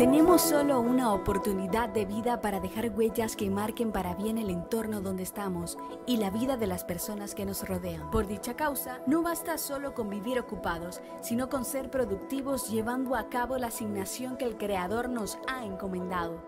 Tenemos 0.00 0.40
solo 0.40 0.80
una 0.80 1.12
oportunidad 1.12 1.90
de 1.90 2.06
vida 2.06 2.40
para 2.40 2.58
dejar 2.58 2.88
huellas 2.88 3.36
que 3.36 3.50
marquen 3.50 3.92
para 3.92 4.14
bien 4.14 4.38
el 4.38 4.48
entorno 4.48 5.02
donde 5.02 5.22
estamos 5.22 5.76
y 6.06 6.16
la 6.16 6.30
vida 6.30 6.56
de 6.56 6.66
las 6.66 6.84
personas 6.84 7.34
que 7.34 7.44
nos 7.44 7.68
rodean. 7.68 8.10
Por 8.10 8.26
dicha 8.26 8.56
causa, 8.56 9.00
no 9.06 9.20
basta 9.20 9.58
solo 9.58 9.92
con 9.92 10.08
vivir 10.08 10.38
ocupados, 10.38 11.02
sino 11.20 11.50
con 11.50 11.66
ser 11.66 11.90
productivos 11.90 12.70
llevando 12.70 13.14
a 13.14 13.28
cabo 13.28 13.58
la 13.58 13.66
asignación 13.66 14.38
que 14.38 14.46
el 14.46 14.56
Creador 14.56 15.10
nos 15.10 15.38
ha 15.46 15.66
encomendado. 15.66 16.40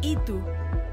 ¿Y 0.00 0.14
tú? 0.18 0.40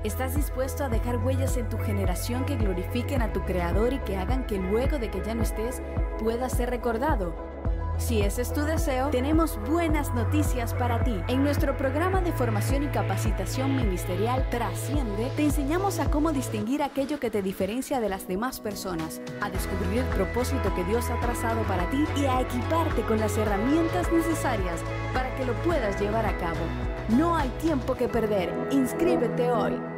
¿Estás 0.04 0.36
dispuesto 0.36 0.86
a 0.86 0.90
dejar 0.90 1.24
huellas 1.24 1.56
en 1.56 1.70
tu 1.70 1.78
generación 1.78 2.46
que 2.46 2.56
glorifiquen 2.56 3.22
a 3.22 3.32
tu 3.32 3.42
Creador 3.42 3.94
y 3.94 4.00
que 4.00 4.18
hagan 4.18 4.48
que 4.48 4.58
luego 4.58 4.98
de 4.98 5.12
que 5.12 5.22
ya 5.24 5.36
no 5.36 5.44
estés 5.44 5.84
puedas 6.18 6.54
ser 6.54 6.72
recordado? 6.72 7.55
Si 7.98 8.22
ese 8.22 8.42
es 8.42 8.54
tu 8.54 8.62
deseo, 8.62 9.10
tenemos 9.10 9.58
buenas 9.68 10.14
noticias 10.14 10.74
para 10.74 11.04
ti. 11.04 11.16
En 11.28 11.44
nuestro 11.44 11.78
programa 11.78 12.22
de 12.22 12.34
formación 12.34 12.84
y 12.84 12.88
capacitación 12.88 13.76
ministerial 13.76 14.48
Trasciende, 14.50 15.32
te 15.36 15.44
enseñamos 15.44 16.00
a 16.00 16.12
cómo 16.12 16.32
distinguir 16.34 16.84
aquello 16.84 17.20
que 17.20 17.32
te 17.32 17.42
diferencia 17.42 18.02
de 18.02 18.10
las 18.10 18.28
demás 18.28 18.60
personas, 18.60 19.22
a 19.42 19.50
descubrir 19.50 20.00
el 20.00 20.16
propósito 20.16 20.74
que 20.76 20.84
Dios 20.84 21.10
ha 21.10 21.20
trazado 21.22 21.62
para 21.64 21.90
ti 21.90 22.04
y 22.18 22.26
a 22.26 22.42
equiparte 22.42 23.02
con 23.04 23.20
las 23.20 23.38
herramientas 23.38 24.12
necesarias 24.12 24.82
para 25.14 25.34
que 25.36 25.46
lo 25.46 25.54
puedas 25.64 26.00
llevar 26.00 26.26
a 26.26 26.38
cabo. 26.38 26.60
No 27.10 27.36
hay 27.36 27.50
tiempo 27.62 27.96
que 27.96 28.10
perder. 28.10 28.52
Inscríbete 28.72 29.52
hoy. 29.52 29.95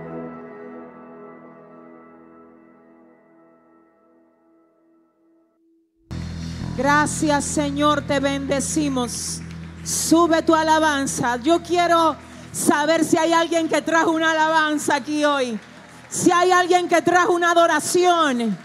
Gracias 6.77 7.43
Señor, 7.43 8.03
te 8.03 8.19
bendecimos. 8.19 9.41
Sube 9.83 10.43
tu 10.43 10.53
alabanza. 10.53 11.37
Yo 11.37 11.63
quiero 11.63 12.15
saber 12.51 13.03
si 13.03 13.17
hay 13.17 13.33
alguien 13.33 13.67
que 13.67 13.81
trajo 13.81 14.11
una 14.11 14.29
alabanza 14.29 14.97
aquí 14.97 15.25
hoy. 15.25 15.59
Si 16.07 16.31
hay 16.31 16.51
alguien 16.51 16.87
que 16.87 17.01
trajo 17.01 17.33
una 17.33 17.49
adoración. 17.49 18.55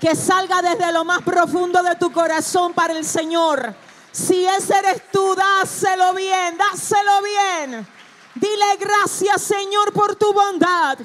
Que 0.00 0.16
salga 0.16 0.60
desde 0.62 0.90
lo 0.92 1.04
más 1.04 1.22
profundo 1.22 1.80
de 1.84 1.94
tu 1.94 2.10
corazón 2.10 2.72
para 2.72 2.94
el 2.94 3.04
Señor. 3.04 3.72
Si 4.10 4.44
ese 4.44 4.76
eres 4.76 5.02
tú, 5.12 5.36
dáselo 5.36 6.12
bien, 6.14 6.58
dáselo 6.58 7.22
bien. 7.22 7.86
Dile 8.34 8.76
gracias 8.80 9.42
Señor 9.42 9.92
por 9.92 10.16
tu 10.16 10.32
bondad. 10.32 10.98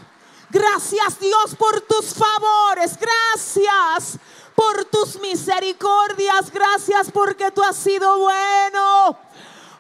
Gracias 0.49 1.19
Dios 1.19 1.55
por 1.59 1.81
tus 1.81 2.15
favores. 2.15 2.97
Gracias 2.97 4.17
por 4.55 4.85
tus 4.85 5.19
misericordias. 5.19 6.51
Gracias 6.51 7.11
porque 7.11 7.51
tú 7.51 7.61
has 7.61 7.75
sido 7.75 8.19
bueno. 8.19 9.17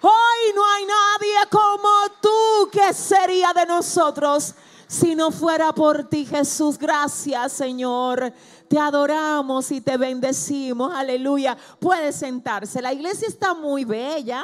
Hoy 0.01 0.53
no 0.55 0.65
hay 0.65 0.85
nadie 0.85 1.49
como 1.49 1.89
tú 2.21 2.69
que 2.71 2.93
sería 2.93 3.53
de 3.53 3.65
nosotros 3.65 4.53
si 4.87 5.15
no 5.15 5.31
fuera 5.31 5.73
por 5.73 6.07
ti, 6.09 6.25
Jesús. 6.25 6.77
Gracias, 6.77 7.53
Señor. 7.53 8.31
Te 8.67 8.77
adoramos 8.77 9.71
y 9.71 9.81
te 9.81 9.97
bendecimos. 9.97 10.93
Aleluya. 10.93 11.57
Puede 11.79 12.11
sentarse. 12.11 12.81
La 12.81 12.93
iglesia 12.93 13.27
está 13.27 13.53
muy 13.53 13.83
bella, 13.83 14.43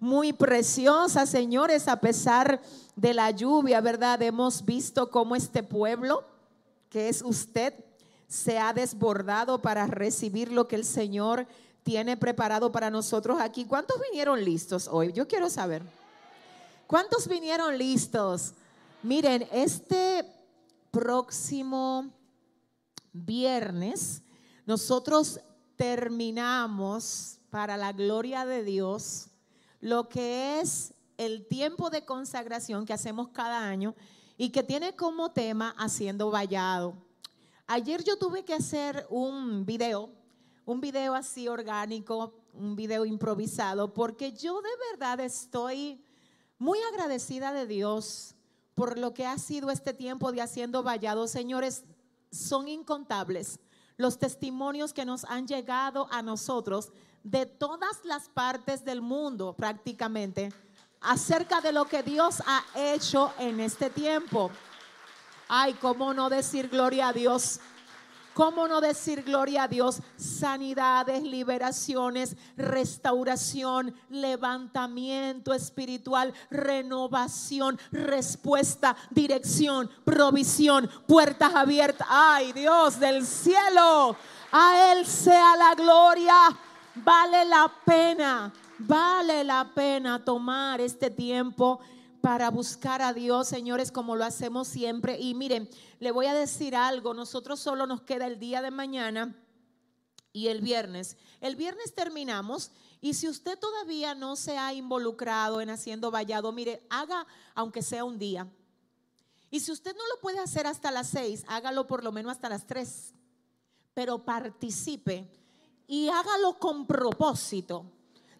muy 0.00 0.32
preciosa, 0.32 1.26
señores, 1.26 1.88
a 1.88 2.00
pesar 2.00 2.60
de 2.96 3.14
la 3.14 3.30
lluvia, 3.30 3.80
¿verdad? 3.80 4.20
Hemos 4.22 4.64
visto 4.64 5.10
cómo 5.10 5.36
este 5.36 5.62
pueblo, 5.62 6.24
que 6.88 7.08
es 7.08 7.22
usted, 7.22 7.74
se 8.32 8.58
ha 8.58 8.72
desbordado 8.72 9.60
para 9.60 9.86
recibir 9.86 10.50
lo 10.50 10.66
que 10.66 10.76
el 10.76 10.86
Señor 10.86 11.46
tiene 11.82 12.16
preparado 12.16 12.72
para 12.72 12.88
nosotros 12.88 13.38
aquí. 13.38 13.66
¿Cuántos 13.66 14.00
vinieron 14.10 14.42
listos 14.42 14.88
hoy? 14.90 15.12
Yo 15.12 15.28
quiero 15.28 15.50
saber. 15.50 15.82
¿Cuántos 16.86 17.28
vinieron 17.28 17.76
listos? 17.76 18.54
Miren, 19.02 19.46
este 19.52 20.24
próximo 20.90 22.10
viernes 23.12 24.22
nosotros 24.64 25.38
terminamos 25.76 27.38
para 27.50 27.76
la 27.76 27.92
gloria 27.92 28.46
de 28.46 28.64
Dios 28.64 29.26
lo 29.82 30.08
que 30.08 30.58
es 30.60 30.94
el 31.18 31.46
tiempo 31.48 31.90
de 31.90 32.06
consagración 32.06 32.86
que 32.86 32.94
hacemos 32.94 33.28
cada 33.28 33.68
año 33.68 33.94
y 34.38 34.48
que 34.48 34.62
tiene 34.62 34.96
como 34.96 35.32
tema 35.32 35.74
haciendo 35.76 36.30
vallado. 36.30 37.11
Ayer 37.74 38.04
yo 38.04 38.18
tuve 38.18 38.44
que 38.44 38.52
hacer 38.52 39.06
un 39.08 39.64
video, 39.64 40.10
un 40.66 40.82
video 40.82 41.14
así 41.14 41.48
orgánico, 41.48 42.34
un 42.52 42.76
video 42.76 43.06
improvisado, 43.06 43.94
porque 43.94 44.30
yo 44.34 44.60
de 44.60 44.68
verdad 44.90 45.20
estoy 45.20 46.04
muy 46.58 46.78
agradecida 46.92 47.50
de 47.50 47.66
Dios 47.66 48.34
por 48.74 48.98
lo 48.98 49.14
que 49.14 49.24
ha 49.24 49.38
sido 49.38 49.70
este 49.70 49.94
tiempo 49.94 50.32
de 50.32 50.42
haciendo 50.42 50.82
vallado. 50.82 51.26
Señores, 51.26 51.84
son 52.30 52.68
incontables 52.68 53.58
los 53.96 54.18
testimonios 54.18 54.92
que 54.92 55.06
nos 55.06 55.24
han 55.24 55.46
llegado 55.46 56.08
a 56.10 56.20
nosotros 56.20 56.92
de 57.24 57.46
todas 57.46 58.04
las 58.04 58.28
partes 58.28 58.84
del 58.84 59.00
mundo 59.00 59.54
prácticamente 59.56 60.52
acerca 61.00 61.62
de 61.62 61.72
lo 61.72 61.86
que 61.86 62.02
Dios 62.02 62.42
ha 62.44 62.66
hecho 62.74 63.32
en 63.38 63.60
este 63.60 63.88
tiempo. 63.88 64.50
Ay, 65.54 65.74
¿cómo 65.74 66.14
no 66.14 66.30
decir 66.30 66.70
gloria 66.70 67.08
a 67.08 67.12
Dios? 67.12 67.60
¿Cómo 68.32 68.66
no 68.68 68.80
decir 68.80 69.22
gloria 69.22 69.64
a 69.64 69.68
Dios? 69.68 70.00
Sanidades, 70.16 71.22
liberaciones, 71.22 72.38
restauración, 72.56 73.94
levantamiento 74.08 75.52
espiritual, 75.52 76.32
renovación, 76.48 77.78
respuesta, 77.90 78.96
dirección, 79.10 79.90
provisión, 80.06 80.88
puertas 81.06 81.54
abiertas. 81.54 82.06
Ay 82.08 82.54
Dios 82.54 82.98
del 82.98 83.26
cielo, 83.26 84.16
a 84.52 84.92
Él 84.92 85.04
sea 85.04 85.54
la 85.54 85.74
gloria. 85.74 86.34
Vale 86.94 87.44
la 87.44 87.70
pena, 87.84 88.50
vale 88.78 89.44
la 89.44 89.70
pena 89.74 90.24
tomar 90.24 90.80
este 90.80 91.10
tiempo 91.10 91.78
para 92.22 92.50
buscar 92.50 93.02
a 93.02 93.12
Dios, 93.12 93.48
señores, 93.48 93.90
como 93.90 94.14
lo 94.14 94.24
hacemos 94.24 94.68
siempre. 94.68 95.18
Y 95.18 95.34
miren, 95.34 95.68
le 95.98 96.12
voy 96.12 96.26
a 96.26 96.34
decir 96.34 96.76
algo, 96.76 97.14
nosotros 97.14 97.58
solo 97.58 97.84
nos 97.84 98.02
queda 98.02 98.28
el 98.28 98.38
día 98.38 98.62
de 98.62 98.70
mañana 98.70 99.36
y 100.32 100.46
el 100.46 100.60
viernes. 100.60 101.16
El 101.40 101.56
viernes 101.56 101.94
terminamos 101.94 102.70
y 103.00 103.14
si 103.14 103.28
usted 103.28 103.58
todavía 103.58 104.14
no 104.14 104.36
se 104.36 104.56
ha 104.56 104.72
involucrado 104.72 105.60
en 105.60 105.68
haciendo 105.68 106.12
vallado, 106.12 106.52
mire, 106.52 106.86
haga 106.88 107.26
aunque 107.56 107.82
sea 107.82 108.04
un 108.04 108.20
día. 108.20 108.48
Y 109.50 109.58
si 109.58 109.72
usted 109.72 109.94
no 109.96 110.06
lo 110.14 110.20
puede 110.20 110.38
hacer 110.38 110.68
hasta 110.68 110.92
las 110.92 111.08
seis, 111.08 111.44
hágalo 111.48 111.88
por 111.88 112.04
lo 112.04 112.12
menos 112.12 112.30
hasta 112.30 112.48
las 112.48 112.68
tres. 112.68 113.14
Pero 113.94 114.24
participe 114.24 115.28
y 115.88 116.08
hágalo 116.08 116.56
con 116.60 116.86
propósito. 116.86 117.84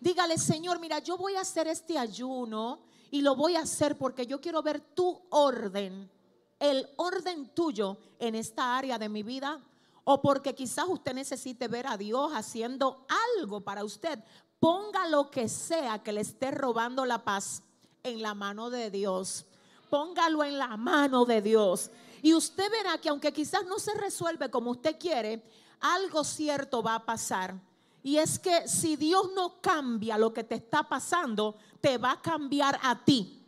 Dígale, 0.00 0.38
Señor, 0.38 0.78
mira, 0.78 1.00
yo 1.00 1.16
voy 1.16 1.34
a 1.34 1.41
hacer 1.41 1.66
este 1.66 1.99
ayuno 1.99 2.91
y 3.12 3.21
lo 3.21 3.37
voy 3.37 3.56
a 3.56 3.61
hacer 3.61 3.99
porque 3.99 4.27
yo 4.27 4.41
quiero 4.41 4.62
ver 4.62 4.81
tu 4.81 5.21
orden, 5.28 6.11
el 6.59 6.89
orden 6.97 7.50
tuyo 7.55 7.99
en 8.19 8.34
esta 8.34 8.77
área 8.77 8.99
de 8.99 9.11
mi 9.11 9.23
vida. 9.23 9.61
O 10.05 10.21
porque 10.21 10.55
quizás 10.55 10.87
usted 10.89 11.15
necesite 11.15 11.69
ver 11.69 11.87
a 11.87 11.97
Dios 11.97 12.33
haciendo 12.34 13.06
algo 13.37 13.61
para 13.61 13.84
usted. 13.84 14.19
Ponga 14.59 15.06
lo 15.09 15.31
que 15.31 15.49
sea 15.49 16.03
que 16.03 16.12
le 16.12 16.23
esté 16.23 16.50
robando 16.50 17.05
la 17.05 17.23
paz 17.23 17.62
en 18.03 18.23
la 18.23 18.34
mano 18.34 18.71
de 18.71 18.91
Dios. 18.91 19.44
Póngalo 19.91 20.43
en 20.43 20.56
la 20.56 20.77
mano 20.79 21.27
de 21.27 21.43
Dios. 21.43 21.91
Y 22.23 22.33
usted 22.33 22.71
verá 22.71 22.97
que 22.99 23.11
aunque 23.11 23.33
quizás 23.33 23.67
no 23.67 23.79
se 23.79 23.93
resuelve 23.94 24.50
como 24.50 24.71
usted 24.71 24.99
quiere, 24.99 25.44
algo 25.81 26.25
cierto 26.25 26.83
va 26.83 26.94
a 26.94 27.05
pasar. 27.05 27.55
Y 28.03 28.17
es 28.17 28.39
que 28.39 28.67
si 28.67 28.97
Dios 28.97 29.31
no 29.34 29.61
cambia 29.61 30.19
lo 30.19 30.33
que 30.33 30.43
te 30.43 30.56
está 30.56 30.83
pasando, 30.83 31.56
te 31.82 31.98
va 31.98 32.12
a 32.12 32.22
cambiar 32.22 32.78
a 32.82 32.98
ti. 33.04 33.44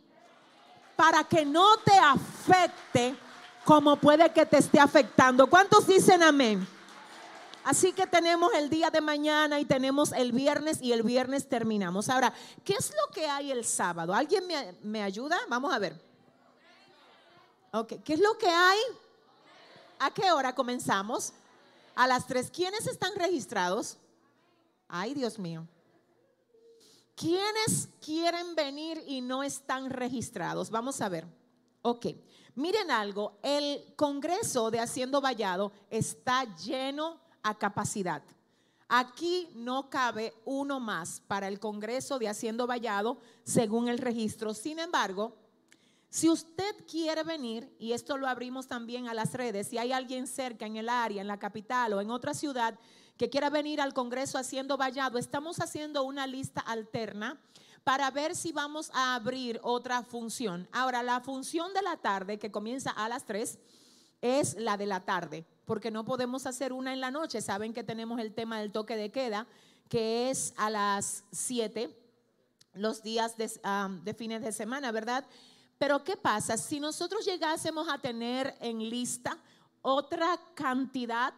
Para 0.95 1.23
que 1.23 1.43
no 1.43 1.77
te 1.79 1.97
afecte 1.97 3.15
como 3.63 3.95
puede 3.95 4.31
que 4.31 4.45
te 4.45 4.57
esté 4.57 4.79
afectando. 4.79 5.47
¿Cuántos 5.47 5.87
dicen 5.87 6.21
amén? 6.21 6.67
Así 7.63 7.93
que 7.93 8.05
tenemos 8.05 8.53
el 8.53 8.69
día 8.69 8.91
de 8.91 9.01
mañana 9.01 9.59
y 9.59 9.65
tenemos 9.65 10.11
el 10.11 10.31
viernes 10.31 10.79
y 10.81 10.93
el 10.93 11.01
viernes 11.01 11.49
terminamos. 11.49 12.09
Ahora, 12.09 12.31
¿qué 12.63 12.73
es 12.73 12.91
lo 12.91 13.11
que 13.11 13.25
hay 13.25 13.51
el 13.51 13.65
sábado? 13.65 14.13
¿Alguien 14.13 14.45
me, 14.45 14.73
me 14.83 15.01
ayuda? 15.01 15.39
Vamos 15.49 15.73
a 15.73 15.79
ver. 15.79 15.99
Ok, 17.71 17.93
¿qué 18.03 18.13
es 18.13 18.19
lo 18.19 18.37
que 18.37 18.47
hay? 18.47 18.77
¿A 19.97 20.11
qué 20.11 20.31
hora 20.31 20.53
comenzamos? 20.53 21.33
A 21.95 22.05
las 22.05 22.27
tres. 22.27 22.51
¿Quiénes 22.51 22.85
están 22.85 23.15
registrados? 23.15 23.97
Ay, 24.87 25.15
Dios 25.15 25.39
mío. 25.39 25.67
¿Quiénes 27.15 27.87
quieren 28.03 28.55
venir 28.55 29.01
y 29.07 29.21
no 29.21 29.41
están 29.41 29.89
registrados? 29.89 30.69
Vamos 30.69 30.99
a 30.99 31.07
ver. 31.07 31.25
Ok, 31.81 32.07
miren 32.55 32.91
algo, 32.91 33.37
el 33.41 33.93
Congreso 33.95 34.69
de 34.69 34.79
Haciendo 34.79 35.21
Vallado 35.21 35.71
está 35.89 36.43
lleno 36.57 37.21
a 37.41 37.57
capacidad. 37.57 38.21
Aquí 38.89 39.49
no 39.55 39.89
cabe 39.89 40.33
uno 40.43 40.79
más 40.79 41.21
para 41.21 41.47
el 41.47 41.59
Congreso 41.59 42.19
de 42.19 42.27
Haciendo 42.27 42.67
Vallado 42.67 43.17
según 43.43 43.87
el 43.87 43.97
registro. 43.97 44.53
Sin 44.53 44.79
embargo, 44.79 45.37
si 46.09 46.29
usted 46.29 46.75
quiere 46.89 47.23
venir, 47.23 47.73
y 47.79 47.93
esto 47.93 48.17
lo 48.17 48.27
abrimos 48.27 48.67
también 48.67 49.07
a 49.07 49.13
las 49.13 49.33
redes, 49.33 49.67
si 49.67 49.77
hay 49.77 49.91
alguien 49.91 50.27
cerca 50.27 50.65
en 50.65 50.75
el 50.75 50.89
área, 50.89 51.21
en 51.21 51.27
la 51.27 51.39
capital 51.39 51.93
o 51.93 52.01
en 52.01 52.11
otra 52.11 52.33
ciudad 52.33 52.77
que 53.17 53.29
quiera 53.29 53.49
venir 53.49 53.81
al 53.81 53.93
Congreso 53.93 54.37
haciendo 54.37 54.77
vallado, 54.77 55.17
estamos 55.17 55.59
haciendo 55.59 56.03
una 56.03 56.27
lista 56.27 56.61
alterna 56.61 57.39
para 57.83 58.09
ver 58.11 58.35
si 58.35 58.51
vamos 58.51 58.89
a 58.93 59.15
abrir 59.15 59.59
otra 59.63 60.03
función. 60.03 60.67
Ahora, 60.71 61.03
la 61.03 61.21
función 61.21 61.73
de 61.73 61.81
la 61.81 61.97
tarde, 61.97 62.39
que 62.39 62.51
comienza 62.51 62.89
a 62.91 63.07
las 63.07 63.25
3, 63.25 63.59
es 64.21 64.55
la 64.55 64.75
de 64.75 64.87
la 64.87 65.01
tarde, 65.05 65.45
porque 65.65 65.91
no 65.91 66.03
podemos 66.03 66.47
hacer 66.47 66.73
una 66.73 66.93
en 66.93 66.99
la 66.99 67.11
noche. 67.11 67.41
Saben 67.41 67.73
que 67.73 67.83
tenemos 67.83 68.19
el 68.19 68.33
tema 68.33 68.59
del 68.59 68.71
toque 68.71 68.95
de 68.95 69.11
queda, 69.11 69.45
que 69.87 70.31
es 70.31 70.53
a 70.57 70.69
las 70.69 71.23
7, 71.31 71.95
los 72.73 73.03
días 73.03 73.37
de, 73.37 73.51
de 74.03 74.13
fines 74.15 74.41
de 74.41 74.51
semana, 74.51 74.91
¿verdad? 74.91 75.25
Pero 75.77 76.03
¿qué 76.03 76.17
pasa? 76.17 76.57
Si 76.57 76.79
nosotros 76.79 77.25
llegásemos 77.25 77.87
a 77.87 77.99
tener 77.99 78.55
en 78.61 78.89
lista 78.89 79.37
otra 79.81 80.39
cantidad 80.55 81.33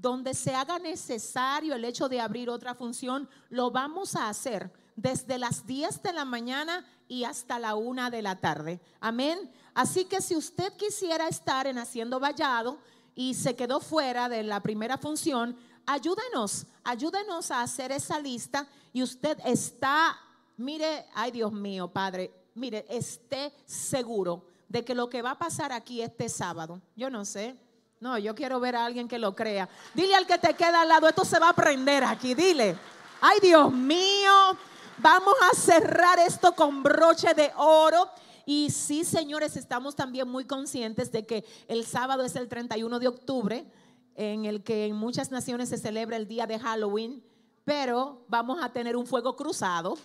donde 0.00 0.32
se 0.32 0.54
haga 0.54 0.78
necesario 0.78 1.74
el 1.74 1.84
hecho 1.84 2.08
de 2.08 2.20
abrir 2.20 2.48
otra 2.48 2.74
función, 2.74 3.28
lo 3.50 3.70
vamos 3.70 4.16
a 4.16 4.28
hacer 4.28 4.72
desde 4.96 5.38
las 5.38 5.66
10 5.66 6.02
de 6.02 6.12
la 6.12 6.24
mañana 6.24 6.86
y 7.06 7.24
hasta 7.24 7.58
la 7.58 7.74
1 7.74 8.10
de 8.10 8.22
la 8.22 8.40
tarde. 8.40 8.80
Amén. 9.00 9.52
Así 9.74 10.06
que 10.06 10.22
si 10.22 10.36
usted 10.36 10.72
quisiera 10.76 11.28
estar 11.28 11.66
en 11.66 11.78
Haciendo 11.78 12.18
Vallado 12.18 12.78
y 13.14 13.34
se 13.34 13.54
quedó 13.56 13.80
fuera 13.80 14.28
de 14.28 14.42
la 14.42 14.62
primera 14.62 14.96
función, 14.96 15.56
ayúdenos, 15.84 16.66
ayúdenos 16.82 17.50
a 17.50 17.62
hacer 17.62 17.92
esa 17.92 18.18
lista 18.20 18.66
y 18.92 19.02
usted 19.02 19.38
está, 19.44 20.18
mire, 20.56 21.06
ay 21.14 21.30
Dios 21.30 21.52
mío, 21.52 21.88
Padre, 21.88 22.32
mire, 22.54 22.86
esté 22.88 23.52
seguro 23.66 24.46
de 24.68 24.82
que 24.82 24.94
lo 24.94 25.10
que 25.10 25.20
va 25.20 25.32
a 25.32 25.38
pasar 25.38 25.72
aquí 25.72 26.00
este 26.00 26.28
sábado, 26.28 26.80
yo 26.96 27.10
no 27.10 27.24
sé, 27.24 27.58
no, 28.00 28.16
yo 28.16 28.34
quiero 28.34 28.58
ver 28.60 28.76
a 28.76 28.86
alguien 28.86 29.06
que 29.06 29.18
lo 29.18 29.36
crea. 29.36 29.68
Dile 29.92 30.14
al 30.14 30.26
que 30.26 30.38
te 30.38 30.54
queda 30.54 30.80
al 30.80 30.88
lado, 30.88 31.06
esto 31.06 31.22
se 31.22 31.38
va 31.38 31.50
a 31.50 31.52
prender 31.52 32.02
aquí, 32.02 32.34
dile. 32.34 32.74
Ay, 33.20 33.38
Dios 33.42 33.70
mío, 33.70 34.56
vamos 34.96 35.34
a 35.42 35.54
cerrar 35.54 36.18
esto 36.18 36.54
con 36.54 36.82
broche 36.82 37.34
de 37.34 37.52
oro. 37.56 38.08
Y 38.46 38.70
sí, 38.70 39.04
señores, 39.04 39.54
estamos 39.56 39.94
también 39.94 40.26
muy 40.26 40.46
conscientes 40.46 41.12
de 41.12 41.26
que 41.26 41.44
el 41.68 41.84
sábado 41.84 42.24
es 42.24 42.36
el 42.36 42.48
31 42.48 42.98
de 42.98 43.08
octubre, 43.08 43.70
en 44.14 44.46
el 44.46 44.62
que 44.62 44.86
en 44.86 44.96
muchas 44.96 45.30
naciones 45.30 45.68
se 45.68 45.76
celebra 45.76 46.16
el 46.16 46.26
día 46.26 46.46
de 46.46 46.58
Halloween, 46.58 47.22
pero 47.66 48.24
vamos 48.28 48.62
a 48.62 48.72
tener 48.72 48.96
un 48.96 49.06
fuego 49.06 49.36
cruzado. 49.36 49.98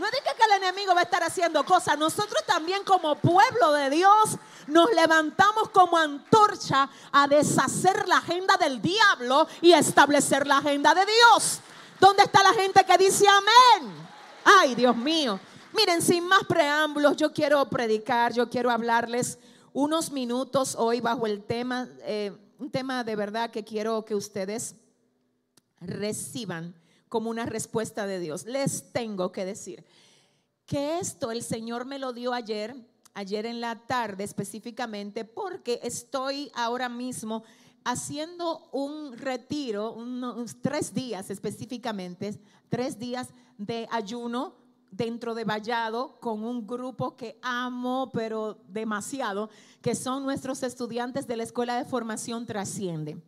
No 0.00 0.06
es 0.06 0.12
de 0.12 0.18
que 0.22 0.44
el 0.44 0.62
enemigo 0.62 0.94
va 0.94 1.00
a 1.00 1.04
estar 1.04 1.22
haciendo 1.22 1.62
cosas. 1.62 1.98
Nosotros 1.98 2.42
también 2.46 2.82
como 2.84 3.16
pueblo 3.16 3.72
de 3.72 3.90
Dios 3.90 4.38
nos 4.66 4.90
levantamos 4.94 5.68
como 5.68 5.98
antorcha 5.98 6.88
a 7.12 7.28
deshacer 7.28 8.08
la 8.08 8.16
agenda 8.16 8.56
del 8.56 8.80
diablo 8.80 9.46
y 9.60 9.74
establecer 9.74 10.46
la 10.46 10.56
agenda 10.56 10.94
de 10.94 11.02
Dios. 11.04 11.60
¿Dónde 12.00 12.22
está 12.22 12.42
la 12.42 12.54
gente 12.54 12.82
que 12.82 12.96
dice 12.96 13.26
amén? 13.28 13.92
Ay, 14.42 14.74
Dios 14.74 14.96
mío. 14.96 15.38
Miren, 15.74 16.00
sin 16.00 16.26
más 16.26 16.44
preámbulos, 16.48 17.14
yo 17.18 17.34
quiero 17.34 17.62
predicar, 17.66 18.32
yo 18.32 18.48
quiero 18.48 18.70
hablarles 18.70 19.38
unos 19.74 20.12
minutos 20.12 20.76
hoy 20.78 21.02
bajo 21.02 21.26
el 21.26 21.44
tema, 21.44 21.88
eh, 22.04 22.32
un 22.58 22.70
tema 22.70 23.04
de 23.04 23.16
verdad 23.16 23.50
que 23.50 23.64
quiero 23.64 24.06
que 24.06 24.14
ustedes 24.14 24.76
reciban 25.78 26.79
como 27.10 27.28
una 27.28 27.44
respuesta 27.44 28.06
de 28.06 28.20
Dios. 28.20 28.46
Les 28.46 28.92
tengo 28.92 29.32
que 29.32 29.44
decir 29.44 29.84
que 30.64 31.00
esto 31.00 31.32
el 31.32 31.42
Señor 31.42 31.84
me 31.84 31.98
lo 31.98 32.14
dio 32.14 32.32
ayer, 32.32 32.74
ayer 33.12 33.44
en 33.44 33.60
la 33.60 33.86
tarde 33.86 34.24
específicamente, 34.24 35.26
porque 35.26 35.80
estoy 35.82 36.50
ahora 36.54 36.88
mismo 36.88 37.42
haciendo 37.84 38.68
un 38.70 39.18
retiro, 39.18 39.92
unos 39.92 40.62
tres 40.62 40.94
días 40.94 41.30
específicamente, 41.30 42.40
tres 42.68 42.98
días 42.98 43.28
de 43.58 43.88
ayuno 43.90 44.54
dentro 44.92 45.34
de 45.34 45.44
Vallado 45.44 46.20
con 46.20 46.44
un 46.44 46.64
grupo 46.64 47.16
que 47.16 47.38
amo, 47.42 48.10
pero 48.12 48.58
demasiado, 48.68 49.50
que 49.82 49.96
son 49.96 50.22
nuestros 50.22 50.62
estudiantes 50.62 51.26
de 51.26 51.36
la 51.36 51.42
Escuela 51.42 51.76
de 51.76 51.84
Formación 51.84 52.46
Trasciende. 52.46 53.20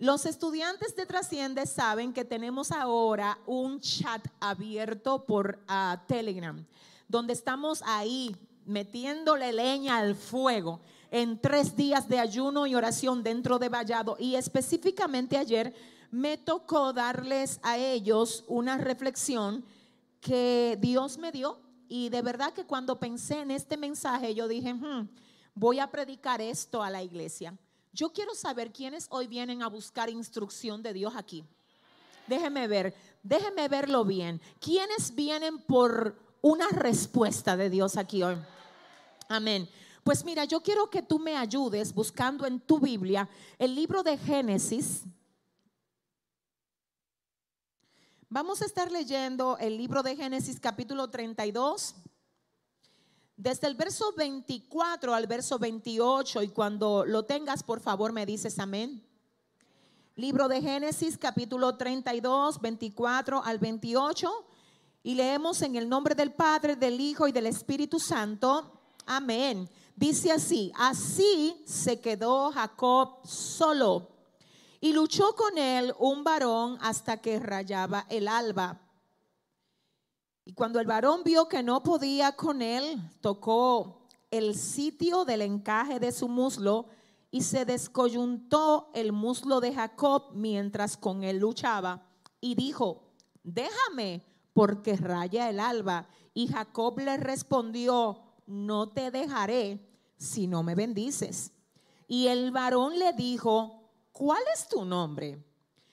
Los 0.00 0.26
estudiantes 0.26 0.94
de 0.94 1.06
Trasciende 1.06 1.66
saben 1.66 2.12
que 2.12 2.24
tenemos 2.24 2.70
ahora 2.70 3.36
un 3.46 3.80
chat 3.80 4.24
abierto 4.38 5.24
por 5.26 5.58
ah, 5.66 6.04
Telegram, 6.06 6.64
donde 7.08 7.32
estamos 7.32 7.82
ahí 7.84 8.36
metiéndole 8.64 9.52
leña 9.52 9.98
al 9.98 10.14
fuego 10.14 10.80
en 11.10 11.40
tres 11.40 11.74
días 11.74 12.08
de 12.08 12.20
ayuno 12.20 12.68
y 12.68 12.76
oración 12.76 13.24
dentro 13.24 13.58
de 13.58 13.70
Vallado. 13.70 14.16
Y 14.20 14.36
específicamente 14.36 15.36
ayer 15.36 15.74
me 16.12 16.38
tocó 16.38 16.92
darles 16.92 17.58
a 17.64 17.76
ellos 17.76 18.44
una 18.46 18.78
reflexión 18.78 19.64
que 20.20 20.78
Dios 20.80 21.18
me 21.18 21.32
dio. 21.32 21.58
Y 21.88 22.08
de 22.10 22.22
verdad 22.22 22.52
que 22.52 22.66
cuando 22.66 23.00
pensé 23.00 23.40
en 23.40 23.50
este 23.50 23.76
mensaje, 23.76 24.32
yo 24.32 24.46
dije, 24.46 24.74
hmm, 24.74 25.08
voy 25.56 25.80
a 25.80 25.90
predicar 25.90 26.40
esto 26.40 26.84
a 26.84 26.90
la 26.90 27.02
iglesia. 27.02 27.58
Yo 27.98 28.12
quiero 28.12 28.32
saber 28.36 28.72
quiénes 28.72 29.08
hoy 29.10 29.26
vienen 29.26 29.60
a 29.60 29.66
buscar 29.66 30.08
instrucción 30.08 30.84
de 30.84 30.92
Dios 30.92 31.16
aquí. 31.16 31.44
Déjeme 32.28 32.68
ver, 32.68 32.94
déjeme 33.24 33.66
verlo 33.66 34.04
bien. 34.04 34.40
¿Quiénes 34.60 35.12
vienen 35.12 35.58
por 35.58 36.16
una 36.40 36.68
respuesta 36.68 37.56
de 37.56 37.68
Dios 37.68 37.96
aquí 37.96 38.22
hoy? 38.22 38.36
Amén. 39.28 39.68
Pues 40.04 40.24
mira, 40.24 40.44
yo 40.44 40.62
quiero 40.62 40.88
que 40.88 41.02
tú 41.02 41.18
me 41.18 41.36
ayudes 41.36 41.92
buscando 41.92 42.46
en 42.46 42.60
tu 42.60 42.78
Biblia 42.78 43.28
el 43.58 43.74
libro 43.74 44.04
de 44.04 44.16
Génesis. 44.16 45.02
Vamos 48.28 48.62
a 48.62 48.66
estar 48.66 48.92
leyendo 48.92 49.58
el 49.58 49.76
libro 49.76 50.04
de 50.04 50.14
Génesis 50.14 50.60
capítulo 50.60 51.10
32 51.10 51.96
desde 53.38 53.68
el 53.68 53.76
verso 53.76 54.12
24 54.16 55.14
al 55.14 55.28
verso 55.28 55.60
28 55.60 56.42
y 56.42 56.48
cuando 56.48 57.04
lo 57.06 57.24
tengas, 57.24 57.62
por 57.62 57.78
favor, 57.78 58.12
me 58.12 58.26
dices 58.26 58.58
amén. 58.58 59.00
Libro 60.16 60.48
de 60.48 60.60
Génesis, 60.60 61.16
capítulo 61.16 61.76
32, 61.76 62.60
24 62.60 63.44
al 63.44 63.58
28. 63.60 64.28
Y 65.04 65.14
leemos 65.14 65.62
en 65.62 65.76
el 65.76 65.88
nombre 65.88 66.16
del 66.16 66.32
Padre, 66.32 66.74
del 66.74 67.00
Hijo 67.00 67.28
y 67.28 67.32
del 67.32 67.46
Espíritu 67.46 68.00
Santo. 68.00 68.80
Amén. 69.06 69.70
Dice 69.94 70.32
así, 70.32 70.72
así 70.74 71.62
se 71.64 72.00
quedó 72.00 72.50
Jacob 72.50 73.20
solo 73.24 74.08
y 74.80 74.92
luchó 74.92 75.36
con 75.36 75.56
él 75.58 75.94
un 76.00 76.24
varón 76.24 76.76
hasta 76.80 77.18
que 77.18 77.38
rayaba 77.38 78.04
el 78.08 78.26
alba. 78.26 78.80
Y 80.48 80.54
cuando 80.54 80.80
el 80.80 80.86
varón 80.86 81.24
vio 81.24 81.46
que 81.46 81.62
no 81.62 81.82
podía 81.82 82.32
con 82.32 82.62
él, 82.62 82.98
tocó 83.20 84.06
el 84.30 84.54
sitio 84.54 85.26
del 85.26 85.42
encaje 85.42 86.00
de 86.00 86.10
su 86.10 86.26
muslo 86.26 86.86
y 87.30 87.42
se 87.42 87.66
descoyuntó 87.66 88.88
el 88.94 89.12
muslo 89.12 89.60
de 89.60 89.74
Jacob 89.74 90.30
mientras 90.32 90.96
con 90.96 91.22
él 91.22 91.36
luchaba. 91.36 92.02
Y 92.40 92.54
dijo, 92.54 93.12
déjame 93.42 94.24
porque 94.54 94.96
raya 94.96 95.50
el 95.50 95.60
alba. 95.60 96.08
Y 96.32 96.46
Jacob 96.46 96.98
le 96.98 97.18
respondió, 97.18 98.22
no 98.46 98.88
te 98.88 99.10
dejaré 99.10 99.86
si 100.16 100.46
no 100.46 100.62
me 100.62 100.74
bendices. 100.74 101.52
Y 102.06 102.28
el 102.28 102.52
varón 102.52 102.98
le 102.98 103.12
dijo, 103.12 103.90
¿cuál 104.12 104.42
es 104.54 104.66
tu 104.66 104.86
nombre? 104.86 105.44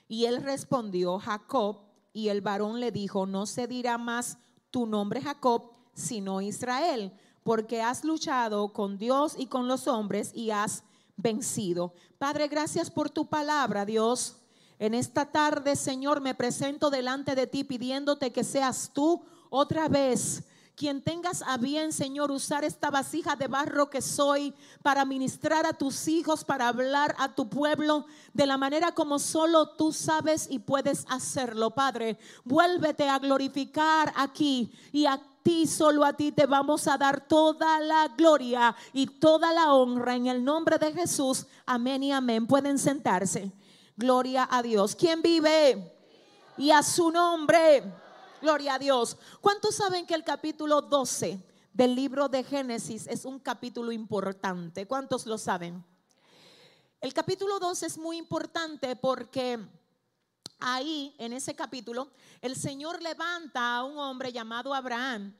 Y 0.07 0.23
él 0.23 0.41
respondió, 0.41 1.19
Jacob. 1.19 1.81
Y 2.13 2.29
el 2.29 2.39
varón 2.39 2.79
le 2.79 2.93
dijo, 2.93 3.25
no 3.25 3.45
se 3.45 3.67
dirá 3.67 3.97
más 3.97 4.37
tu 4.75 4.85
nombre 4.85 5.21
Jacob, 5.21 5.71
sino 5.93 6.41
Israel, 6.41 7.09
porque 7.43 7.81
has 7.81 8.03
luchado 8.03 8.73
con 8.73 8.97
Dios 8.97 9.33
y 9.37 9.45
con 9.45 9.69
los 9.69 9.87
hombres 9.87 10.31
y 10.33 10.51
has 10.51 10.83
vencido. 11.15 11.93
Padre, 12.17 12.49
gracias 12.49 12.91
por 12.91 13.09
tu 13.09 13.25
palabra, 13.25 13.85
Dios. 13.85 14.35
En 14.77 14.93
esta 14.93 15.31
tarde, 15.31 15.77
Señor, 15.77 16.19
me 16.19 16.35
presento 16.35 16.89
delante 16.89 17.35
de 17.35 17.47
ti 17.47 17.63
pidiéndote 17.63 18.33
que 18.33 18.43
seas 18.43 18.91
tú 18.93 19.23
otra 19.49 19.87
vez 19.87 20.43
quien 20.75 21.01
tengas 21.01 21.41
a 21.41 21.57
bien, 21.57 21.93
Señor, 21.93 22.31
usar 22.31 22.63
esta 22.65 22.89
vasija 22.89 23.35
de 23.35 23.47
barro 23.47 23.89
que 23.89 24.01
soy 24.01 24.53
para 24.83 25.05
ministrar 25.05 25.65
a 25.65 25.73
tus 25.73 26.07
hijos, 26.07 26.43
para 26.43 26.67
hablar 26.67 27.15
a 27.17 27.33
tu 27.33 27.47
pueblo 27.49 28.05
de 28.33 28.45
la 28.45 28.57
manera 28.57 28.91
como 28.91 29.17
solo 29.19 29.69
tú 29.69 29.93
sabes 29.93 30.47
y 30.49 30.59
puedes 30.59 31.05
hacerlo, 31.09 31.71
Padre. 31.71 32.17
Vuélvete 32.43 33.07
a 33.07 33.19
glorificar 33.19 34.13
aquí 34.17 34.71
y 34.91 35.05
a 35.05 35.21
ti, 35.43 35.65
solo 35.65 36.03
a 36.03 36.13
ti 36.13 36.31
te 36.31 36.45
vamos 36.45 36.87
a 36.87 36.97
dar 36.97 37.25
toda 37.25 37.79
la 37.79 38.09
gloria 38.09 38.75
y 38.91 39.07
toda 39.07 39.53
la 39.53 39.73
honra 39.73 40.15
en 40.15 40.27
el 40.27 40.43
nombre 40.43 40.77
de 40.77 40.91
Jesús. 40.91 41.45
Amén 41.65 42.03
y 42.03 42.11
amén. 42.11 42.47
Pueden 42.47 42.77
sentarse. 42.77 43.51
Gloria 43.95 44.47
a 44.51 44.61
Dios. 44.61 44.95
¿Quién 44.95 45.21
vive? 45.21 45.93
Y 46.57 46.71
a 46.71 46.83
su 46.83 47.11
nombre. 47.11 48.04
Gloria 48.45 48.75
a 48.75 48.77
Dios. 48.77 49.17
¿Cuántos 49.41 49.73
saben 49.73 50.05
que 50.05 50.13
el 50.13 50.23
capítulo 50.23 50.79
12 50.79 51.43
del 51.73 51.95
libro 51.95 52.29
de 52.29 52.43
Génesis 52.43 53.07
es 53.07 53.25
un 53.25 53.39
capítulo 53.39 53.91
importante? 53.91 54.85
¿Cuántos 54.85 55.25
lo 55.25 55.39
saben? 55.39 55.83
El 57.01 57.11
capítulo 57.11 57.57
12 57.57 57.87
es 57.87 57.97
muy 57.97 58.17
importante 58.17 58.95
porque 58.97 59.57
ahí, 60.59 61.15
en 61.17 61.33
ese 61.33 61.55
capítulo, 61.55 62.11
el 62.39 62.55
Señor 62.55 63.01
levanta 63.01 63.77
a 63.77 63.83
un 63.83 63.97
hombre 63.97 64.31
llamado 64.31 64.75
Abraham. 64.75 65.35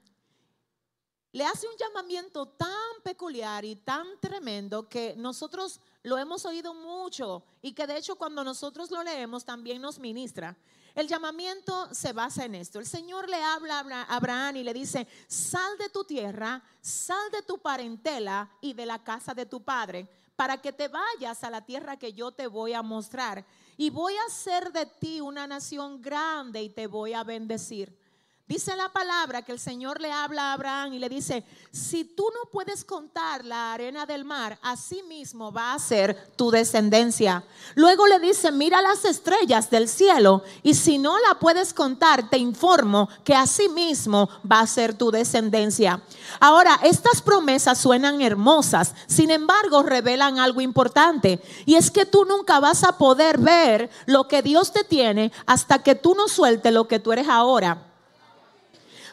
Le 1.31 1.45
hace 1.45 1.67
un 1.67 1.77
llamamiento 1.77 2.47
tan 2.47 3.03
peculiar 3.03 3.65
y 3.65 3.75
tan 3.75 4.19
tremendo 4.19 4.89
que 4.89 5.13
nosotros 5.15 5.79
lo 6.01 6.17
hemos 6.17 6.43
oído 6.45 6.73
mucho 6.73 7.43
y 7.61 7.73
que 7.73 7.85
de 7.85 7.97
hecho 7.97 8.15
cuando 8.15 8.43
nosotros 8.43 8.89
lo 8.89 9.03
leemos 9.03 9.45
también 9.45 9.79
nos 9.79 9.99
ministra. 9.99 10.57
El 10.95 11.09
llamamiento 11.09 11.93
se 11.93 12.13
basa 12.13 12.45
en 12.45 12.55
esto. 12.55 12.79
El 12.79 12.85
Señor 12.85 13.29
le 13.29 13.43
habla 13.43 13.79
a 13.79 14.15
Abraham 14.15 14.55
y 14.55 14.63
le 14.63 14.73
dice, 14.73 15.05
sal 15.27 15.77
de 15.77 15.89
tu 15.89 16.05
tierra, 16.05 16.63
sal 16.79 17.29
de 17.31 17.41
tu 17.41 17.57
parentela 17.59 18.49
y 18.61 18.73
de 18.73 18.85
la 18.85 19.03
casa 19.03 19.33
de 19.33 19.45
tu 19.45 19.61
padre, 19.61 20.07
para 20.37 20.61
que 20.61 20.71
te 20.71 20.87
vayas 20.87 21.43
a 21.43 21.49
la 21.49 21.65
tierra 21.65 21.97
que 21.97 22.13
yo 22.13 22.31
te 22.31 22.47
voy 22.47 22.71
a 22.71 22.81
mostrar 22.81 23.45
y 23.77 23.89
voy 23.89 24.15
a 24.15 24.25
hacer 24.27 24.71
de 24.71 24.85
ti 24.85 25.19
una 25.19 25.45
nación 25.47 26.01
grande 26.01 26.63
y 26.63 26.69
te 26.69 26.87
voy 26.87 27.13
a 27.13 27.25
bendecir. 27.25 28.04
Dice 28.47 28.75
la 28.75 28.89
palabra 28.89 29.41
que 29.41 29.51
el 29.51 29.59
Señor 29.59 29.99
le 29.99 30.11
habla 30.11 30.51
a 30.51 30.53
Abraham 30.53 30.93
y 30.93 30.99
le 30.99 31.09
dice, 31.09 31.43
si 31.71 32.03
tú 32.03 32.25
no 32.31 32.51
puedes 32.51 32.85
contar 32.85 33.43
la 33.43 33.73
arena 33.73 34.05
del 34.05 34.23
mar, 34.23 34.59
así 34.61 35.01
mismo 35.01 35.51
va 35.51 35.73
a 35.73 35.79
ser 35.79 36.29
tu 36.35 36.51
descendencia. 36.51 37.43
Luego 37.73 38.05
le 38.05 38.19
dice, 38.19 38.51
mira 38.51 38.83
las 38.83 39.03
estrellas 39.03 39.71
del 39.71 39.89
cielo 39.89 40.43
y 40.61 40.75
si 40.75 40.99
no 40.99 41.17
la 41.27 41.39
puedes 41.39 41.73
contar, 41.73 42.29
te 42.29 42.37
informo 42.37 43.09
que 43.23 43.33
así 43.33 43.67
mismo 43.67 44.29
va 44.49 44.59
a 44.59 44.67
ser 44.67 44.95
tu 44.95 45.09
descendencia. 45.09 46.03
Ahora, 46.39 46.79
estas 46.83 47.23
promesas 47.23 47.79
suenan 47.79 48.21
hermosas, 48.21 48.93
sin 49.07 49.31
embargo 49.31 49.81
revelan 49.81 50.37
algo 50.37 50.61
importante 50.61 51.41
y 51.65 51.77
es 51.77 51.89
que 51.89 52.05
tú 52.05 52.25
nunca 52.25 52.59
vas 52.59 52.83
a 52.83 52.99
poder 52.99 53.39
ver 53.39 53.89
lo 54.05 54.27
que 54.27 54.43
Dios 54.43 54.71
te 54.71 54.83
tiene 54.83 55.31
hasta 55.47 55.81
que 55.81 55.95
tú 55.95 56.13
no 56.13 56.27
sueltes 56.27 56.71
lo 56.71 56.87
que 56.87 56.99
tú 56.99 57.11
eres 57.11 57.27
ahora 57.27 57.93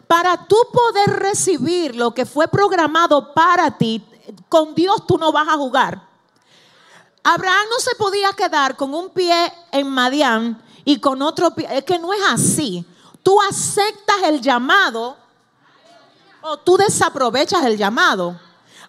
para 0.07 0.47
tú 0.47 0.57
poder 0.73 1.19
recibir 1.19 1.97
lo 1.97 2.13
que 2.13 2.27
fue 2.27 2.49
programado 2.49 3.33
para 3.33 3.77
ti, 3.77 4.05
con 4.49 4.75
Dios 4.75 5.07
tú 5.07 5.19
no 5.19 5.33
vas 5.33 5.49
a 5.49 5.57
jugar. 5.57 6.09
Abraham 7.25 7.67
no 7.71 7.79
se 7.79 7.95
podía 7.97 8.33
quedar 8.33 8.77
con 8.77 8.95
un 8.95 9.11
pie 9.11 9.53
en 9.71 9.89
Madián 9.89 10.63
y 10.85 10.99
con 10.99 11.23
otro 11.23 11.55
pie. 11.55 11.69
Es 11.71 11.85
que 11.85 11.99
no 11.99 12.13
es 12.13 12.21
así. 12.29 12.85
Tú 13.23 13.41
aceptas 13.41 14.23
el 14.25 14.41
llamado 14.41 15.17
o 16.41 16.57
tú 16.59 16.77
desaprovechas 16.77 17.65
el 17.65 17.79
llamado. 17.79 18.39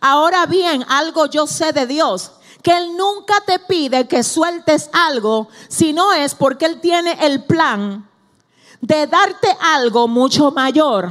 Ahora 0.01 0.46
bien, 0.48 0.84
algo 0.89 1.27
yo 1.27 1.46
sé 1.48 1.72
de 1.72 1.86
Dios, 1.86 2.32
que 2.63 2.75
Él 2.75 2.98
nunca 2.98 3.36
te 3.46 3.60
pide 3.60 4.08
que 4.08 4.24
sueltes 4.24 4.89
algo, 4.91 5.48
si 5.70 5.93
no 5.93 6.12
es 6.12 6.34
porque 6.34 6.65
Él 6.65 6.82
tiene 6.82 7.25
el 7.25 7.46
plan 7.46 8.10
de 8.83 9.07
darte 9.07 9.47
algo 9.61 10.09
mucho 10.09 10.51
mayor. 10.51 11.09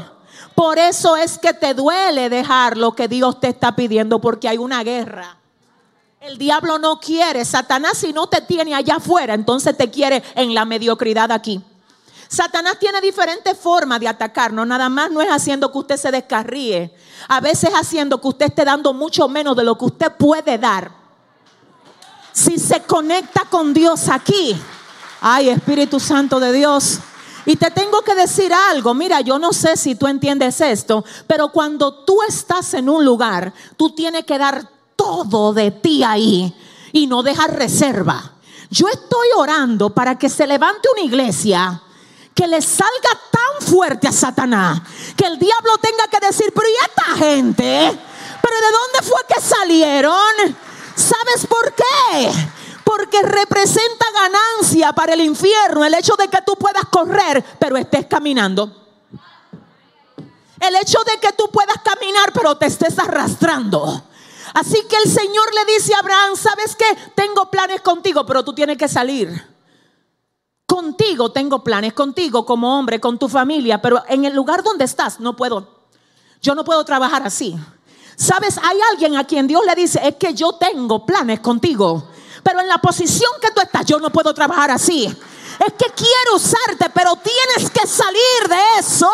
Por 0.54 0.78
eso 0.78 1.16
es 1.16 1.38
que 1.38 1.54
te 1.54 1.72
duele 1.72 2.28
dejar 2.28 2.76
lo 2.76 2.94
que 2.94 3.08
Dios 3.08 3.40
te 3.40 3.48
está 3.48 3.74
pidiendo, 3.74 4.20
porque 4.20 4.46
hay 4.46 4.58
una 4.58 4.84
guerra. 4.84 5.38
El 6.20 6.36
diablo 6.36 6.78
no 6.78 7.00
quiere, 7.00 7.46
Satanás 7.46 7.96
si 7.96 8.12
no 8.12 8.26
te 8.26 8.42
tiene 8.42 8.74
allá 8.74 8.96
afuera, 8.96 9.32
entonces 9.32 9.74
te 9.74 9.90
quiere 9.90 10.22
en 10.34 10.54
la 10.54 10.66
mediocridad 10.66 11.32
aquí. 11.32 11.62
Satanás 12.28 12.76
tiene 12.78 13.00
diferentes 13.00 13.56
formas 13.58 14.00
de 14.00 14.08
atacarnos, 14.08 14.66
nada 14.66 14.90
más 14.90 15.10
no 15.10 15.22
es 15.22 15.28
haciendo 15.28 15.72
que 15.72 15.78
usted 15.78 15.96
se 15.96 16.10
descarríe, 16.10 16.94
a 17.26 17.40
veces 17.40 17.70
haciendo 17.74 18.20
que 18.20 18.28
usted 18.28 18.46
esté 18.46 18.66
dando 18.66 18.92
mucho 18.92 19.28
menos 19.28 19.56
de 19.56 19.64
lo 19.64 19.78
que 19.78 19.86
usted 19.86 20.12
puede 20.12 20.58
dar. 20.58 20.90
Si 22.32 22.58
se 22.58 22.82
conecta 22.82 23.46
con 23.48 23.72
Dios 23.72 24.10
aquí, 24.10 24.60
ay 25.22 25.48
Espíritu 25.48 25.98
Santo 25.98 26.38
de 26.38 26.52
Dios, 26.52 27.00
y 27.44 27.56
te 27.56 27.70
tengo 27.70 28.02
que 28.02 28.14
decir 28.14 28.52
algo, 28.52 28.94
mira, 28.94 29.20
yo 29.20 29.38
no 29.38 29.52
sé 29.52 29.76
si 29.76 29.94
tú 29.94 30.06
entiendes 30.06 30.60
esto, 30.60 31.04
pero 31.26 31.48
cuando 31.50 32.04
tú 32.04 32.18
estás 32.26 32.74
en 32.74 32.88
un 32.88 33.04
lugar, 33.04 33.52
tú 33.76 33.90
tienes 33.90 34.24
que 34.24 34.38
dar 34.38 34.68
todo 34.96 35.52
de 35.52 35.70
ti 35.70 36.04
ahí 36.04 36.54
y 36.92 37.06
no 37.06 37.22
dejar 37.22 37.58
reserva. 37.58 38.32
Yo 38.70 38.88
estoy 38.88 39.28
orando 39.36 39.90
para 39.90 40.18
que 40.18 40.28
se 40.28 40.46
levante 40.46 40.88
una 40.92 41.02
iglesia 41.02 41.82
que 42.34 42.46
le 42.46 42.62
salga 42.62 43.20
tan 43.30 43.68
fuerte 43.68 44.08
a 44.08 44.12
Satanás 44.12 44.80
que 45.16 45.26
el 45.26 45.38
diablo 45.38 45.76
tenga 45.78 46.06
que 46.10 46.26
decir, 46.26 46.52
pero 46.54 46.68
¿y 46.68 46.72
esta 46.84 47.24
gente? 47.26 47.98
¿Pero 48.42 48.56
de 48.56 48.72
dónde 48.72 49.08
fue 49.08 49.20
que 49.28 49.40
salieron? 49.40 50.56
¿Sabes 50.94 51.46
por 51.46 51.74
qué? 51.74 52.32
Porque 52.94 53.22
representa 53.22 54.04
ganancia 54.12 54.92
para 54.92 55.14
el 55.14 55.22
infierno 55.22 55.82
el 55.82 55.94
hecho 55.94 56.14
de 56.18 56.28
que 56.28 56.42
tú 56.44 56.56
puedas 56.56 56.84
correr, 56.90 57.42
pero 57.58 57.78
estés 57.78 58.04
caminando. 58.04 58.70
El 60.60 60.76
hecho 60.76 60.98
de 61.06 61.18
que 61.18 61.32
tú 61.32 61.48
puedas 61.50 61.78
caminar, 61.82 62.34
pero 62.34 62.54
te 62.58 62.66
estés 62.66 62.98
arrastrando. 62.98 64.04
Así 64.52 64.84
que 64.90 64.96
el 64.96 65.10
Señor 65.10 65.54
le 65.54 65.72
dice 65.72 65.94
a 65.94 66.00
Abraham, 66.00 66.36
¿sabes 66.36 66.76
qué? 66.76 66.84
Tengo 67.14 67.50
planes 67.50 67.80
contigo, 67.80 68.26
pero 68.26 68.44
tú 68.44 68.52
tienes 68.54 68.76
que 68.76 68.88
salir. 68.88 69.42
Contigo 70.66 71.32
tengo 71.32 71.64
planes, 71.64 71.94
contigo 71.94 72.44
como 72.44 72.78
hombre, 72.78 73.00
con 73.00 73.18
tu 73.18 73.26
familia, 73.26 73.80
pero 73.80 74.02
en 74.06 74.26
el 74.26 74.34
lugar 74.34 74.62
donde 74.62 74.84
estás 74.84 75.18
no 75.18 75.34
puedo. 75.34 75.86
Yo 76.42 76.54
no 76.54 76.62
puedo 76.62 76.84
trabajar 76.84 77.22
así. 77.22 77.56
¿Sabes? 78.16 78.58
Hay 78.58 78.78
alguien 78.90 79.16
a 79.16 79.24
quien 79.24 79.46
Dios 79.46 79.62
le 79.64 79.74
dice, 79.74 79.98
es 80.04 80.16
que 80.16 80.34
yo 80.34 80.52
tengo 80.52 81.06
planes 81.06 81.40
contigo. 81.40 82.11
Pero 82.42 82.60
en 82.60 82.68
la 82.68 82.78
posición 82.78 83.30
que 83.40 83.50
tú 83.50 83.60
estás, 83.60 83.86
yo 83.86 83.98
no 83.98 84.10
puedo 84.10 84.34
trabajar 84.34 84.70
así. 84.70 85.04
Es 85.04 85.72
que 85.74 85.92
quiero 85.94 86.36
usarte, 86.36 86.90
pero 86.92 87.16
tienes 87.16 87.70
que 87.70 87.86
salir 87.86 88.48
de 88.48 88.80
eso 88.80 89.10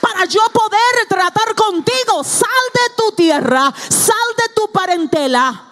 para 0.00 0.24
yo 0.26 0.40
poder 0.52 1.08
tratar 1.08 1.54
contigo. 1.54 2.22
Sal 2.24 2.48
de 2.74 2.94
tu 2.96 3.12
tierra, 3.12 3.72
sal 3.88 4.16
de 4.36 4.54
tu 4.54 4.70
parentela 4.72 5.64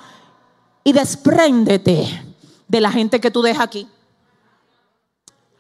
y 0.85 0.93
despréndete 0.93 2.35
de 2.69 2.81
la 2.81 2.91
gente 2.91 3.21
que 3.21 3.31
tú 3.31 3.43
dejas 3.43 3.65
aquí. 3.65 3.89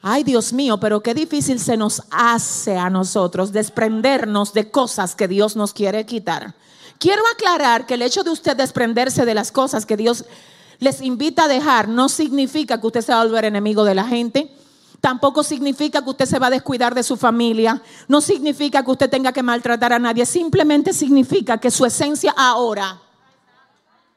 Ay, 0.02 0.22
Dios 0.22 0.52
mío, 0.52 0.78
pero 0.78 1.02
qué 1.02 1.14
difícil 1.14 1.58
se 1.58 1.76
nos 1.76 2.02
hace 2.10 2.76
a 2.76 2.88
nosotros 2.90 3.50
desprendernos 3.50 4.52
de 4.52 4.70
cosas 4.70 5.16
que 5.16 5.26
Dios 5.26 5.56
nos 5.56 5.72
quiere 5.72 6.06
quitar. 6.06 6.54
Quiero 6.98 7.22
aclarar 7.26 7.86
que 7.86 7.94
el 7.94 8.02
hecho 8.02 8.22
de 8.22 8.30
usted 8.30 8.56
desprenderse 8.56 9.24
de 9.24 9.34
las 9.34 9.50
cosas 9.50 9.84
que 9.84 9.96
Dios 9.96 10.24
les 10.78 11.00
invita 11.00 11.44
a 11.44 11.48
dejar, 11.48 11.88
no 11.88 12.08
significa 12.08 12.80
que 12.80 12.86
usted 12.86 13.02
se 13.02 13.12
va 13.12 13.20
a 13.20 13.24
volver 13.24 13.44
enemigo 13.44 13.84
de 13.84 13.94
la 13.94 14.04
gente. 14.04 14.54
Tampoco 15.00 15.42
significa 15.42 16.02
que 16.02 16.10
usted 16.10 16.26
se 16.26 16.38
va 16.38 16.48
a 16.48 16.50
descuidar 16.50 16.94
de 16.94 17.02
su 17.02 17.16
familia. 17.16 17.80
No 18.08 18.20
significa 18.20 18.82
que 18.82 18.90
usted 18.90 19.10
tenga 19.10 19.32
que 19.32 19.42
maltratar 19.42 19.92
a 19.92 19.98
nadie. 19.98 20.26
Simplemente 20.26 20.92
significa 20.92 21.58
que 21.58 21.70
su 21.70 21.84
esencia 21.84 22.34
ahora, 22.36 23.00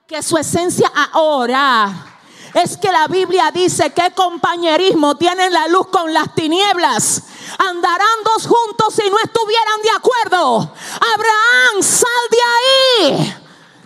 que 0.07 0.21
su 0.23 0.37
esencia 0.37 0.87
ahora 1.13 2.15
es 2.53 2.77
que 2.77 2.91
la 2.91 3.07
Biblia 3.07 3.51
dice 3.53 3.91
que 3.91 4.11
compañerismo 4.11 5.15
tiene 5.15 5.49
la 5.49 5.67
luz 5.67 5.87
con 5.87 6.11
las 6.13 6.33
tinieblas. 6.33 7.23
Andarán 7.59 8.07
dos 8.25 8.47
juntos 8.47 8.93
si 8.95 9.07
no 9.09 9.17
estuvieran 9.23 9.81
de 9.83 9.89
acuerdo. 9.95 10.73
Abraham, 11.13 11.81
sal 11.81 12.09
de 12.31 12.37
ahí. 13.11 13.35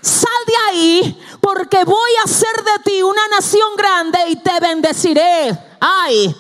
Sal 0.01 0.32
de 0.48 0.53
ahí 0.70 1.23
porque 1.44 1.84
voy 1.84 2.12
a 2.22 2.24
hacer 2.24 2.56
de 2.64 2.84
ti 2.86 3.04
una 3.04 3.28
nación 3.36 3.76
grande 3.76 4.18
y 4.30 4.38
te 4.38 4.62
bendeciré. 4.62 5.60
Ay. 5.78 6.34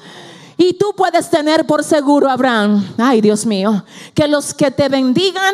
Y 0.55 0.75
tú 0.75 0.93
puedes 0.95 1.29
tener 1.29 1.67
por 1.67 1.83
seguro, 1.83 2.29
Abraham, 2.29 2.87
ay 2.97 3.19
Dios 3.19 3.45
mío, 3.45 3.83
que 4.13 4.29
los 4.29 4.53
que 4.53 4.71
te 4.71 4.87
bendigan 4.87 5.53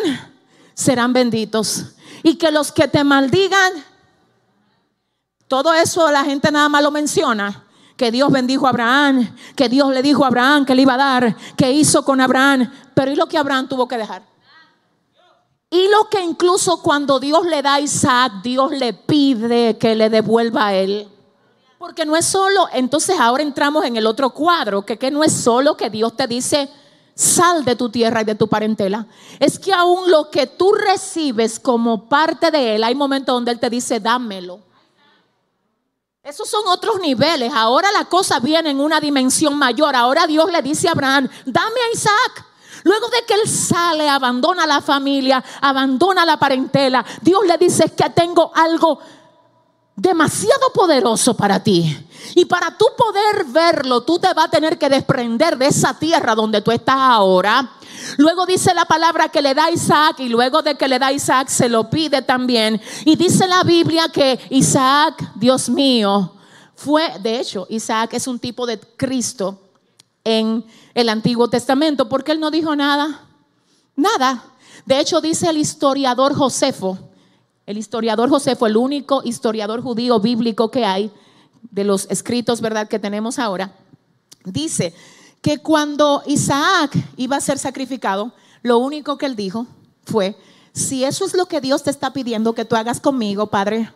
serán 0.75 1.13
benditos. 1.13 1.85
Y 2.21 2.35
que 2.35 2.51
los 2.51 2.71
que 2.71 2.87
te 2.87 3.03
maldigan, 3.03 3.73
todo 5.47 5.73
eso 5.73 6.11
la 6.11 6.23
gente 6.23 6.51
nada 6.51 6.69
más 6.69 6.83
lo 6.83 6.91
menciona. 6.91 7.65
Que 7.97 8.11
Dios 8.11 8.31
bendijo 8.31 8.67
a 8.67 8.69
Abraham, 8.69 9.35
que 9.55 9.67
Dios 9.67 9.91
le 9.91 10.03
dijo 10.03 10.25
a 10.25 10.27
Abraham 10.27 10.63
que 10.63 10.75
le 10.75 10.83
iba 10.83 10.93
a 10.93 10.97
dar, 10.97 11.35
que 11.57 11.71
hizo 11.71 12.05
con 12.05 12.21
Abraham. 12.21 12.71
Pero 12.93 13.11
¿y 13.11 13.15
lo 13.15 13.27
que 13.27 13.37
Abraham 13.37 13.67
tuvo 13.67 13.87
que 13.87 13.97
dejar? 13.97 14.28
Y 15.69 15.87
lo 15.87 16.09
que 16.09 16.21
incluso 16.21 16.81
cuando 16.81 17.19
Dios 17.19 17.45
le 17.45 17.61
da 17.61 17.75
a 17.75 17.79
Isaac, 17.79 18.41
Dios 18.41 18.71
le 18.71 18.93
pide 18.93 19.77
que 19.77 19.95
le 19.95 20.09
devuelva 20.09 20.67
a 20.67 20.73
él. 20.73 21.07
Porque 21.77 22.05
no 22.05 22.15
es 22.15 22.25
solo, 22.25 22.67
entonces 22.73 23.17
ahora 23.19 23.43
entramos 23.43 23.85
en 23.85 23.95
el 23.95 24.07
otro 24.07 24.31
cuadro, 24.31 24.83
que, 24.83 25.11
no 25.11 25.23
es 25.23 25.31
solo 25.31 25.77
que 25.77 25.89
Dios 25.89 26.15
te 26.15 26.27
dice, 26.27 26.69
sal 27.15 27.63
de 27.63 27.75
tu 27.75 27.89
tierra 27.89 28.21
y 28.21 28.25
de 28.25 28.35
tu 28.35 28.47
parentela. 28.47 29.05
Es 29.39 29.59
que 29.59 29.71
aún 29.71 30.09
lo 30.09 30.29
que 30.29 30.47
tú 30.47 30.73
recibes 30.73 31.59
como 31.59 32.09
parte 32.09 32.51
de 32.51 32.75
Él, 32.75 32.83
hay 32.83 32.95
momentos 32.95 33.33
donde 33.33 33.51
Él 33.51 33.59
te 33.59 33.69
dice, 33.69 33.99
dámelo. 33.99 34.59
Esos 36.23 36.49
son 36.49 36.67
otros 36.67 36.99
niveles. 36.99 37.53
Ahora 37.53 37.91
la 37.91 38.05
cosa 38.05 38.39
viene 38.39 38.71
en 38.71 38.81
una 38.81 38.99
dimensión 38.99 39.57
mayor. 39.57 39.95
Ahora 39.95 40.27
Dios 40.27 40.51
le 40.51 40.61
dice 40.61 40.87
a 40.89 40.91
Abraham, 40.91 41.29
dame 41.45 41.79
a 41.79 41.93
Isaac. 41.93 42.45
Luego 42.89 43.07
de 43.09 43.23
que 43.23 43.35
él 43.35 43.47
sale, 43.47 44.09
abandona 44.09 44.65
la 44.65 44.81
familia, 44.81 45.43
abandona 45.61 46.25
la 46.25 46.37
parentela, 46.37 47.05
Dios 47.21 47.45
le 47.45 47.55
dice 47.59 47.93
que 47.95 48.09
tengo 48.09 48.51
algo 48.55 48.97
demasiado 49.95 50.73
poderoso 50.73 51.37
para 51.37 51.61
ti. 51.61 51.95
Y 52.33 52.45
para 52.45 52.75
tú 52.75 52.87
poder 52.97 53.45
verlo, 53.45 54.01
tú 54.01 54.17
te 54.17 54.33
vas 54.33 54.47
a 54.47 54.49
tener 54.49 54.79
que 54.79 54.89
desprender 54.89 55.55
de 55.55 55.67
esa 55.67 55.99
tierra 55.99 56.33
donde 56.33 56.63
tú 56.63 56.71
estás 56.71 56.97
ahora. 56.97 57.73
Luego 58.17 58.47
dice 58.47 58.73
la 58.73 58.85
palabra 58.85 59.29
que 59.29 59.43
le 59.43 59.53
da 59.53 59.69
Isaac 59.69 60.21
y 60.21 60.29
luego 60.29 60.63
de 60.63 60.73
que 60.73 60.87
le 60.87 60.97
da 60.97 61.11
Isaac 61.11 61.47
se 61.49 61.69
lo 61.69 61.91
pide 61.91 62.23
también. 62.23 62.81
Y 63.05 63.15
dice 63.15 63.47
la 63.47 63.61
Biblia 63.61 64.09
que 64.11 64.39
Isaac, 64.49 65.33
Dios 65.35 65.69
mío, 65.69 66.33
fue, 66.73 67.19
de 67.19 67.39
hecho, 67.39 67.67
Isaac 67.69 68.15
es 68.15 68.25
un 68.25 68.39
tipo 68.39 68.65
de 68.65 68.79
Cristo 68.79 69.68
en 70.23 70.65
el 70.93 71.09
Antiguo 71.09 71.49
Testamento 71.49 72.09
porque 72.09 72.31
él 72.31 72.39
no 72.39 72.51
dijo 72.51 72.75
nada, 72.75 73.27
nada. 73.95 74.43
De 74.85 74.99
hecho, 74.99 75.21
dice 75.21 75.49
el 75.49 75.57
historiador 75.57 76.35
Josefo, 76.35 76.97
el 77.65 77.77
historiador 77.77 78.29
Josefo, 78.29 78.65
el 78.65 78.77
único 78.77 79.21
historiador 79.23 79.81
judío 79.81 80.19
bíblico 80.19 80.71
que 80.71 80.85
hay 80.85 81.11
de 81.71 81.83
los 81.83 82.07
escritos, 82.09 82.61
¿verdad?, 82.61 82.87
que 82.87 82.99
tenemos 82.99 83.37
ahora, 83.37 83.75
dice 84.43 84.93
que 85.41 85.59
cuando 85.59 86.23
Isaac 86.25 86.91
iba 87.17 87.37
a 87.37 87.41
ser 87.41 87.59
sacrificado, 87.59 88.33
lo 88.61 88.79
único 88.79 89.17
que 89.17 89.25
él 89.25 89.35
dijo 89.35 89.67
fue, 90.03 90.35
si 90.73 91.03
eso 91.03 91.25
es 91.25 91.33
lo 91.33 91.45
que 91.45 91.61
Dios 91.61 91.83
te 91.83 91.89
está 91.89 92.11
pidiendo 92.11 92.53
que 92.53 92.65
tú 92.65 92.75
hagas 92.75 92.99
conmigo, 92.99 93.47
Padre, 93.47 93.91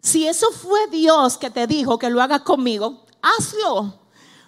si 0.00 0.26
eso 0.26 0.50
fue 0.52 0.86
Dios 0.88 1.36
que 1.36 1.50
te 1.50 1.66
dijo 1.66 1.98
que 1.98 2.10
lo 2.10 2.22
hagas 2.22 2.42
conmigo, 2.42 3.04
hazlo. 3.22 3.98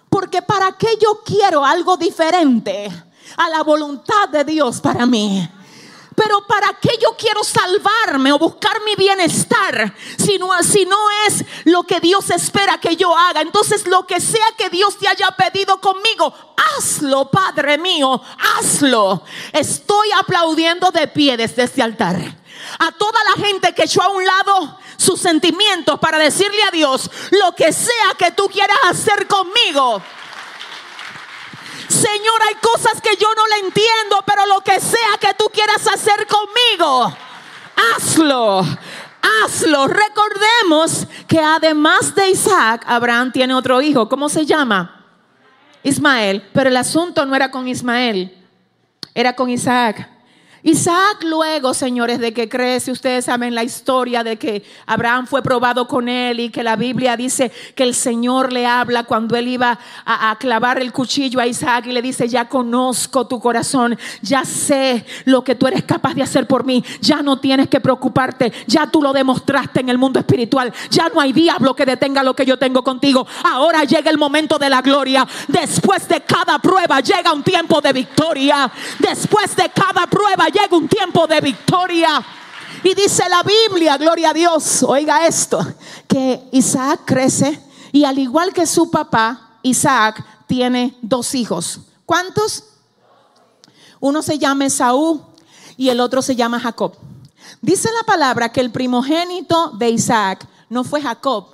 Porque 0.09 0.41
para 0.41 0.71
qué 0.73 0.97
yo 1.01 1.21
quiero 1.23 1.63
algo 1.63 1.97
diferente 1.97 2.89
a 3.37 3.49
la 3.49 3.63
voluntad 3.63 4.29
de 4.29 4.43
Dios 4.43 4.81
para 4.81 5.05
mí. 5.05 5.47
Pero 6.19 6.41
¿para 6.41 6.73
qué 6.73 6.89
yo 7.01 7.15
quiero 7.17 7.45
salvarme 7.45 8.33
o 8.33 8.37
buscar 8.37 8.81
mi 8.83 8.93
bienestar 8.95 9.95
si 10.17 10.37
no, 10.37 10.47
no 10.47 11.09
es 11.25 11.45
lo 11.63 11.83
que 11.83 12.01
Dios 12.01 12.29
espera 12.29 12.77
que 12.77 12.97
yo 12.97 13.17
haga? 13.17 13.39
Entonces 13.39 13.87
lo 13.87 14.05
que 14.05 14.19
sea 14.19 14.45
que 14.57 14.69
Dios 14.69 14.97
te 14.97 15.07
haya 15.07 15.31
pedido 15.31 15.79
conmigo, 15.79 16.33
hazlo, 16.75 17.31
Padre 17.31 17.77
mío, 17.77 18.21
hazlo. 18.57 19.23
Estoy 19.53 20.09
aplaudiendo 20.11 20.91
de 20.91 21.07
pie 21.07 21.37
desde 21.37 21.63
este 21.63 21.81
altar. 21.81 22.17
A 22.79 22.91
toda 22.91 23.19
la 23.23 23.41
gente 23.41 23.73
que 23.73 23.83
echó 23.83 24.01
a 24.01 24.09
un 24.09 24.25
lado 24.25 24.77
sus 24.97 25.21
sentimientos 25.21 26.01
para 26.01 26.17
decirle 26.17 26.61
a 26.63 26.71
Dios 26.71 27.09
lo 27.31 27.55
que 27.55 27.71
sea 27.71 28.13
que 28.17 28.31
tú 28.31 28.49
quieras 28.49 28.77
hacer 28.89 29.25
conmigo. 29.25 30.01
Señor, 31.89 32.41
hay 32.47 32.55
cosas 32.55 33.01
que 33.01 33.15
yo 33.17 33.27
no 33.35 33.47
le 33.47 33.67
entiendo, 33.67 34.23
pero 34.25 34.45
lo 34.45 34.61
que 34.61 34.79
sea 34.79 35.17
que 35.19 35.33
tú 35.33 35.45
quieras 35.51 35.85
hacer 35.87 36.27
conmigo, 36.27 37.13
hazlo. 37.95 38.63
Hazlo. 39.43 39.87
Recordemos 39.87 41.07
que 41.27 41.39
además 41.39 42.15
de 42.15 42.29
Isaac, 42.29 42.83
Abraham 42.87 43.31
tiene 43.31 43.53
otro 43.53 43.81
hijo. 43.81 44.07
¿Cómo 44.07 44.29
se 44.29 44.45
llama? 44.45 45.05
Ismael. 45.83 46.47
Pero 46.53 46.69
el 46.69 46.77
asunto 46.77 47.25
no 47.25 47.35
era 47.35 47.51
con 47.51 47.67
Ismael, 47.67 48.37
era 49.13 49.35
con 49.35 49.49
Isaac. 49.49 50.09
Isaac 50.61 51.23
luego, 51.23 51.73
señores, 51.73 52.19
de 52.19 52.33
que 52.33 52.49
crece, 52.49 52.91
ustedes 52.91 53.25
saben 53.25 53.55
la 53.55 53.63
historia 53.63 54.25
de 54.25 54.37
que 54.37 54.63
Abraham 54.85 55.25
fue 55.25 55.41
probado 55.41 55.87
con 55.87 56.09
él 56.09 56.41
y 56.41 56.49
que 56.49 56.63
la 56.63 56.75
Biblia 56.75 57.15
dice 57.15 57.49
que 57.75 57.83
el 57.83 57.95
Señor 57.95 58.51
le 58.51 58.65
habla 58.65 59.03
cuando 59.03 59.37
él 59.37 59.47
iba 59.47 59.79
a, 60.05 60.35
clavar 60.37 60.79
el 60.79 60.91
cuchillo 60.91 61.39
a 61.39 61.47
Isaac 61.47 61.85
y 61.87 61.93
le 61.93 62.01
dice, 62.01 62.27
ya 62.27 62.49
conozco 62.49 63.25
tu 63.25 63.39
corazón, 63.39 63.97
ya 64.21 64.43
sé 64.43 65.05
lo 65.25 65.43
que 65.43 65.55
tú 65.55 65.65
eres 65.65 65.83
capaz 65.83 66.13
de 66.13 66.23
hacer 66.23 66.45
por 66.45 66.65
mí, 66.65 66.83
ya 66.99 67.21
no 67.21 67.39
tienes 67.39 67.69
que 67.69 67.79
preocuparte, 67.79 68.51
ya 68.67 68.87
tú 68.87 69.01
lo 69.01 69.13
demostraste 69.13 69.79
en 69.79 69.89
el 69.89 69.97
mundo 69.97 70.19
espiritual, 70.19 70.73
ya 70.89 71.07
no 71.09 71.21
hay 71.21 71.31
diablo 71.31 71.73
que 71.73 71.85
detenga 71.85 72.21
lo 72.21 72.35
que 72.35 72.45
yo 72.45 72.57
tengo 72.57 72.83
contigo, 72.83 73.25
ahora 73.45 73.85
llega 73.85 74.11
el 74.11 74.17
momento 74.17 74.59
de 74.59 74.69
la 74.69 74.81
gloria, 74.81 75.25
después 75.47 76.07
de 76.09 76.21
cada 76.21 76.59
prueba 76.59 76.99
llega 76.99 77.31
un 77.31 77.43
tiempo 77.43 77.79
de 77.79 77.93
victoria, 77.93 78.69
después 78.99 79.55
de 79.55 79.69
cada 79.69 80.05
prueba 80.07 80.48
llega 80.49 80.75
un 80.75 80.87
tiempo 80.87 81.27
de 81.27 81.41
victoria. 81.41 82.25
Y 82.83 82.93
dice 82.93 83.23
la 83.27 83.43
Biblia, 83.43 83.97
gloria 83.97 84.29
a 84.29 84.33
Dios, 84.33 84.83
oiga 84.83 85.25
esto, 85.25 85.59
que 86.07 86.47
Isaac 86.51 87.01
crece 87.05 87.61
y 87.91 88.05
al 88.05 88.17
igual 88.19 88.53
que 88.53 88.65
su 88.65 88.89
papá, 88.89 89.57
Isaac 89.63 90.23
tiene 90.47 90.97
dos 91.01 91.35
hijos. 91.35 91.81
¿Cuántos? 92.05 92.63
Uno 93.99 94.21
se 94.21 94.37
llama 94.37 94.65
Esaú 94.65 95.21
y 95.75 95.89
el 95.89 95.99
otro 95.99 96.21
se 96.21 96.35
llama 96.35 96.59
Jacob. 96.59 96.95
Dice 97.61 97.89
la 97.91 98.05
palabra 98.05 98.49
que 98.51 98.61
el 98.61 98.71
primogénito 98.71 99.71
de 99.71 99.89
Isaac 99.89 100.47
no 100.69 100.83
fue 100.83 101.01
Jacob, 101.01 101.47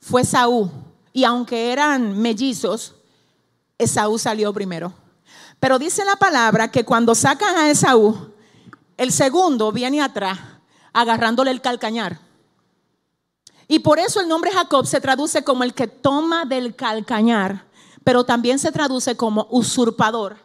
fue 0.00 0.24
Saúl. 0.24 0.70
Y 1.12 1.24
aunque 1.24 1.72
eran 1.72 2.18
mellizos, 2.20 2.94
Esaú 3.78 4.18
salió 4.18 4.52
primero. 4.52 4.92
Pero 5.62 5.78
dice 5.78 6.04
la 6.04 6.16
palabra 6.16 6.72
que 6.72 6.84
cuando 6.84 7.14
sacan 7.14 7.56
a 7.56 7.70
Esaú, 7.70 8.32
el 8.96 9.12
segundo 9.12 9.70
viene 9.70 10.02
atrás 10.02 10.36
agarrándole 10.92 11.52
el 11.52 11.60
calcañar. 11.60 12.18
Y 13.68 13.78
por 13.78 14.00
eso 14.00 14.20
el 14.20 14.26
nombre 14.26 14.50
Jacob 14.50 14.84
se 14.86 15.00
traduce 15.00 15.44
como 15.44 15.62
el 15.62 15.72
que 15.72 15.86
toma 15.86 16.46
del 16.46 16.74
calcañar, 16.74 17.66
pero 18.02 18.24
también 18.24 18.58
se 18.58 18.72
traduce 18.72 19.16
como 19.16 19.46
usurpador, 19.52 20.36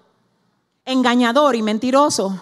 engañador 0.86 1.56
y 1.56 1.64
mentiroso. 1.64 2.40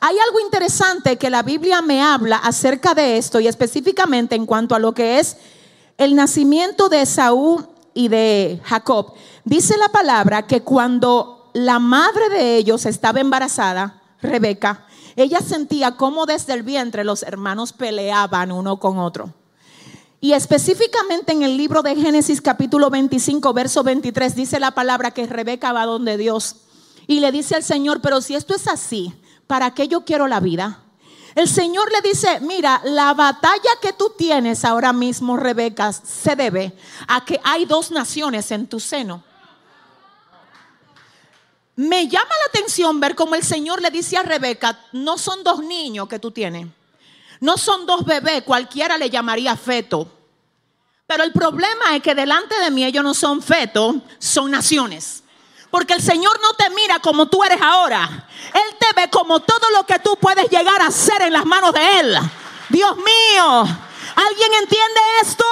Hay 0.00 0.16
algo 0.18 0.40
interesante 0.40 1.18
que 1.18 1.30
la 1.30 1.44
Biblia 1.44 1.80
me 1.80 2.02
habla 2.02 2.38
acerca 2.38 2.92
de 2.92 3.18
esto 3.18 3.38
y 3.38 3.46
específicamente 3.46 4.34
en 4.34 4.46
cuanto 4.46 4.74
a 4.74 4.80
lo 4.80 4.94
que 4.94 5.20
es 5.20 5.36
el 5.96 6.16
nacimiento 6.16 6.88
de 6.88 7.02
Esaú 7.02 7.68
y 7.94 8.08
de 8.08 8.60
Jacob. 8.64 9.14
Dice 9.44 9.78
la 9.78 9.90
palabra 9.90 10.48
que 10.48 10.62
cuando 10.62 11.35
la 11.56 11.78
madre 11.78 12.28
de 12.28 12.56
ellos 12.58 12.84
estaba 12.84 13.18
embarazada, 13.18 14.02
Rebeca, 14.20 14.84
ella 15.16 15.40
sentía 15.40 15.92
cómo 15.92 16.26
desde 16.26 16.52
el 16.52 16.62
vientre 16.62 17.02
los 17.02 17.22
hermanos 17.22 17.72
peleaban 17.72 18.52
uno 18.52 18.78
con 18.78 18.98
otro. 18.98 19.32
Y 20.20 20.34
específicamente 20.34 21.32
en 21.32 21.42
el 21.42 21.56
libro 21.56 21.80
de 21.80 21.96
Génesis 21.96 22.42
capítulo 22.42 22.90
25, 22.90 23.54
verso 23.54 23.82
23, 23.82 24.34
dice 24.34 24.60
la 24.60 24.72
palabra 24.72 25.12
que 25.12 25.26
Rebeca 25.26 25.72
va 25.72 25.86
donde 25.86 26.18
Dios 26.18 26.56
y 27.06 27.20
le 27.20 27.32
dice 27.32 27.54
al 27.54 27.62
Señor, 27.62 28.02
pero 28.02 28.20
si 28.20 28.34
esto 28.34 28.54
es 28.54 28.68
así, 28.68 29.14
¿para 29.46 29.70
qué 29.72 29.88
yo 29.88 30.04
quiero 30.04 30.28
la 30.28 30.40
vida? 30.40 30.82
El 31.34 31.48
Señor 31.48 31.90
le 31.90 32.06
dice, 32.06 32.40
mira, 32.40 32.82
la 32.84 33.14
batalla 33.14 33.70
que 33.80 33.94
tú 33.94 34.12
tienes 34.18 34.62
ahora 34.62 34.92
mismo, 34.92 35.38
Rebeca, 35.38 35.90
se 35.94 36.36
debe 36.36 36.76
a 37.08 37.24
que 37.24 37.40
hay 37.44 37.64
dos 37.64 37.90
naciones 37.90 38.50
en 38.50 38.66
tu 38.66 38.78
seno. 38.78 39.24
Me 41.76 42.08
llama 42.08 42.30
la 42.40 42.58
atención 42.58 42.98
ver 43.00 43.14
cómo 43.14 43.34
el 43.34 43.44
Señor 43.44 43.82
le 43.82 43.90
dice 43.90 44.16
a 44.16 44.22
Rebeca, 44.22 44.78
no 44.92 45.18
son 45.18 45.44
dos 45.44 45.60
niños 45.60 46.08
que 46.08 46.18
tú 46.18 46.30
tienes, 46.30 46.66
no 47.40 47.58
son 47.58 47.84
dos 47.84 48.04
bebés, 48.06 48.42
cualquiera 48.44 48.96
le 48.96 49.10
llamaría 49.10 49.54
feto. 49.56 50.10
Pero 51.06 51.22
el 51.22 51.32
problema 51.32 51.94
es 51.94 52.02
que 52.02 52.14
delante 52.14 52.58
de 52.58 52.70
mí 52.70 52.82
ellos 52.82 53.04
no 53.04 53.12
son 53.12 53.42
fetos, 53.42 53.96
son 54.18 54.50
naciones. 54.50 55.22
Porque 55.70 55.92
el 55.92 56.02
Señor 56.02 56.40
no 56.40 56.54
te 56.54 56.70
mira 56.70 56.98
como 57.00 57.26
tú 57.26 57.44
eres 57.44 57.60
ahora. 57.60 58.26
Él 58.54 58.76
te 58.78 59.00
ve 59.00 59.10
como 59.10 59.40
todo 59.40 59.70
lo 59.70 59.84
que 59.84 59.98
tú 59.98 60.16
puedes 60.16 60.48
llegar 60.48 60.80
a 60.80 60.90
ser 60.90 61.22
en 61.22 61.32
las 61.34 61.44
manos 61.44 61.74
de 61.74 62.00
Él. 62.00 62.18
Dios 62.70 62.96
mío, 62.96 63.62
¿alguien 64.16 64.52
entiende 64.62 65.00
esto? 65.20 65.44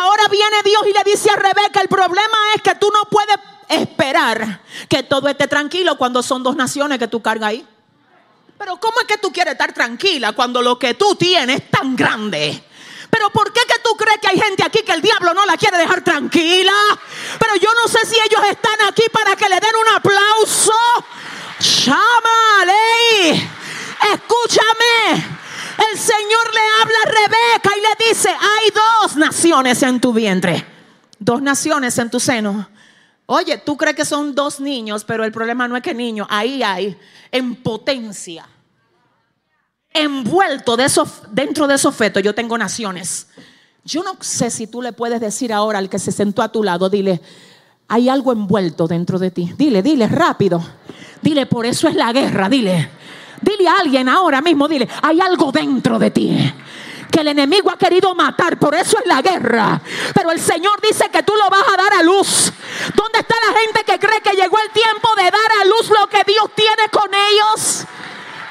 Ahora 0.00 0.28
viene 0.28 0.62
Dios 0.64 0.82
y 0.88 0.92
le 0.92 1.04
dice 1.04 1.30
a 1.30 1.36
Rebeca, 1.36 1.80
el 1.80 1.88
problema 1.88 2.38
es 2.56 2.62
que 2.62 2.74
tú 2.74 2.90
no 2.92 3.02
puedes 3.10 3.36
esperar 3.74 4.60
que 4.88 5.02
todo 5.02 5.28
esté 5.28 5.48
tranquilo 5.48 5.96
cuando 5.96 6.22
son 6.22 6.42
dos 6.42 6.56
naciones 6.56 6.98
que 6.98 7.08
tú 7.08 7.22
cargas 7.22 7.50
ahí. 7.50 7.66
Pero 8.58 8.78
¿cómo 8.78 9.00
es 9.00 9.06
que 9.06 9.18
tú 9.18 9.32
quieres 9.32 9.52
estar 9.52 9.72
tranquila 9.72 10.32
cuando 10.32 10.62
lo 10.62 10.78
que 10.78 10.94
tú 10.94 11.14
tienes 11.16 11.60
es 11.60 11.70
tan 11.70 11.96
grande? 11.96 12.62
Pero 13.10 13.28
¿por 13.30 13.52
qué 13.52 13.60
que 13.66 13.78
tú 13.84 13.94
crees 13.96 14.18
que 14.20 14.28
hay 14.28 14.40
gente 14.40 14.64
aquí 14.64 14.80
que 14.86 14.92
el 14.92 15.02
diablo 15.02 15.34
no 15.34 15.44
la 15.44 15.56
quiere 15.56 15.76
dejar 15.76 16.02
tranquila? 16.02 16.72
Pero 17.38 17.56
yo 17.56 17.68
no 17.82 17.88
sé 17.88 18.06
si 18.06 18.14
ellos 18.14 18.40
están 18.50 18.80
aquí 18.88 19.02
para 19.12 19.36
que 19.36 19.48
le 19.48 19.56
den 19.56 19.74
un 19.86 19.96
aplauso. 19.96 20.72
Chámale. 21.58 23.32
Escúchame. 24.14 25.42
El 25.90 25.98
Señor 25.98 26.54
le 26.54 26.60
habla 26.80 26.98
a 27.02 27.06
Rebeca 27.06 27.70
y 27.76 27.80
le 27.80 28.08
dice, 28.08 28.30
hay 28.30 28.70
dos 28.70 29.16
naciones 29.16 29.82
en 29.82 30.00
tu 30.00 30.12
vientre. 30.12 30.66
Dos 31.18 31.42
naciones 31.42 31.98
en 31.98 32.10
tu 32.10 32.18
seno. 32.18 32.68
Oye, 33.34 33.56
tú 33.56 33.78
crees 33.78 33.96
que 33.96 34.04
son 34.04 34.34
dos 34.34 34.60
niños, 34.60 35.04
pero 35.04 35.24
el 35.24 35.32
problema 35.32 35.66
no 35.66 35.74
es 35.74 35.82
que 35.82 35.94
niños, 35.94 36.26
ahí 36.28 36.62
hay 36.62 36.98
en 37.30 37.56
potencia. 37.56 38.46
Envuelto 39.88 40.76
de 40.76 40.84
esos, 40.84 41.22
dentro 41.30 41.66
de 41.66 41.76
esos 41.76 41.96
fetos, 41.96 42.22
yo 42.22 42.34
tengo 42.34 42.58
naciones. 42.58 43.28
Yo 43.86 44.02
no 44.02 44.18
sé 44.20 44.50
si 44.50 44.66
tú 44.66 44.82
le 44.82 44.92
puedes 44.92 45.18
decir 45.18 45.50
ahora 45.50 45.78
al 45.78 45.88
que 45.88 45.98
se 45.98 46.12
sentó 46.12 46.42
a 46.42 46.52
tu 46.52 46.62
lado, 46.62 46.90
dile, 46.90 47.22
hay 47.88 48.10
algo 48.10 48.32
envuelto 48.32 48.86
dentro 48.86 49.18
de 49.18 49.30
ti. 49.30 49.50
Dile, 49.56 49.82
dile 49.82 50.08
rápido. 50.08 50.62
Dile, 51.22 51.46
por 51.46 51.64
eso 51.64 51.88
es 51.88 51.94
la 51.94 52.12
guerra, 52.12 52.50
dile. 52.50 52.90
Dile 53.40 53.66
a 53.66 53.78
alguien 53.78 54.10
ahora 54.10 54.42
mismo, 54.42 54.68
dile, 54.68 54.86
hay 55.00 55.22
algo 55.22 55.50
dentro 55.50 55.98
de 55.98 56.10
ti 56.10 56.52
que 57.12 57.20
el 57.20 57.28
enemigo 57.28 57.70
ha 57.70 57.76
querido 57.76 58.14
matar, 58.14 58.58
por 58.58 58.74
eso 58.74 58.98
es 58.98 59.06
la 59.06 59.20
guerra. 59.20 59.80
Pero 60.14 60.32
el 60.32 60.40
Señor 60.40 60.80
dice 60.80 61.10
que 61.10 61.22
tú 61.22 61.34
lo 61.36 61.48
vas 61.50 61.64
a 61.68 61.76
dar 61.76 61.92
a 61.92 62.02
luz. 62.02 62.50
¿Dónde 62.96 63.20
está 63.20 63.36
la 63.46 63.60
gente 63.60 63.84
que 63.84 63.98
cree 63.98 64.20
que 64.22 64.32
llegó 64.32 64.58
el 64.58 64.70
tiempo 64.72 65.08
de 65.16 65.24
dar 65.24 65.52
a 65.60 65.64
luz 65.66 65.90
lo 65.90 66.08
que 66.08 66.24
Dios 66.26 66.46
tiene 66.56 66.88
con 66.90 67.10
ellos? 67.14 67.84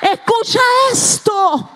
Escucha 0.01 0.59
esto. 0.91 1.69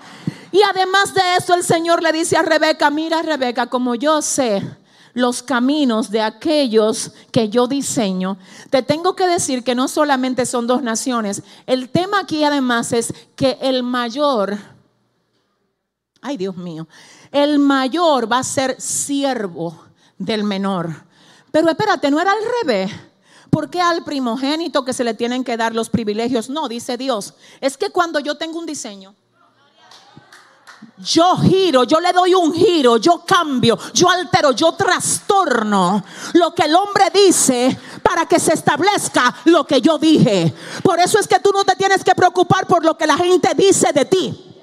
Y 0.52 0.62
además 0.62 1.13
de 1.13 1.21
eso, 1.38 1.56
el 1.56 1.63
Señor 1.63 2.02
le 2.04 2.13
dice 2.13 2.38
a 2.38 2.43
Rebeca, 2.43 2.89
mira 2.91 3.21
Rebeca, 3.24 3.67
como 3.67 3.95
yo 3.95 4.21
sé 4.21 4.63
los 5.15 5.41
caminos 5.41 6.12
de 6.12 6.21
aquellos 6.21 7.13
que 7.32 7.50
yo 7.50 7.67
diseño, 7.67 8.38
te 8.69 8.84
tengo 8.84 9.15
que 9.15 9.28
decir 9.28 9.63
que 9.63 9.74
no 9.74 9.88
solamente 9.88 10.45
son 10.45 10.67
dos 10.67 10.84
naciones, 10.84 11.41
el 11.65 11.89
tema 11.89 12.19
aquí 12.19 12.43
además 12.43 12.91
es 12.91 13.13
que 13.36 13.58
el 13.62 13.82
mayor, 13.82 14.58
ay 16.25 16.38
Dios 16.38 16.57
mío, 16.57 16.88
el 17.31 17.59
mayor 17.59 18.31
va 18.31 18.39
a 18.39 18.43
ser 18.43 18.81
siervo 18.81 19.79
del 20.17 20.43
menor. 20.43 20.89
Pero 21.51 21.69
espérate, 21.69 22.09
no 22.09 22.19
era 22.19 22.31
al 22.31 22.39
revés. 22.61 22.91
¿Por 23.51 23.69
qué 23.69 23.79
al 23.79 24.03
primogénito 24.03 24.83
que 24.83 24.91
se 24.91 25.03
le 25.03 25.13
tienen 25.13 25.43
que 25.43 25.55
dar 25.55 25.73
los 25.73 25.89
privilegios? 25.89 26.49
No, 26.49 26.67
dice 26.67 26.97
Dios. 26.97 27.35
Es 27.61 27.77
que 27.77 27.91
cuando 27.91 28.19
yo 28.19 28.35
tengo 28.35 28.57
un 28.57 28.65
diseño, 28.65 29.15
yo 30.97 31.38
giro, 31.38 31.83
yo 31.83 31.99
le 31.99 32.11
doy 32.11 32.33
un 32.33 32.53
giro, 32.53 32.97
yo 32.97 33.23
cambio, 33.25 33.77
yo 33.93 34.09
altero, 34.09 34.51
yo 34.51 34.71
trastorno 34.71 36.03
lo 36.33 36.55
que 36.55 36.63
el 36.63 36.75
hombre 36.75 37.05
dice 37.13 37.77
para 38.01 38.25
que 38.25 38.39
se 38.39 38.53
establezca 38.53 39.33
lo 39.45 39.65
que 39.65 39.79
yo 39.79 39.99
dije. 39.99 40.53
Por 40.81 40.99
eso 40.99 41.19
es 41.19 41.27
que 41.27 41.39
tú 41.39 41.51
no 41.51 41.63
te 41.63 41.75
tienes 41.75 42.03
que 42.03 42.15
preocupar 42.15 42.65
por 42.65 42.83
lo 42.83 42.97
que 42.97 43.05
la 43.05 43.15
gente 43.15 43.49
dice 43.55 43.93
de 43.93 44.05
ti. 44.05 44.54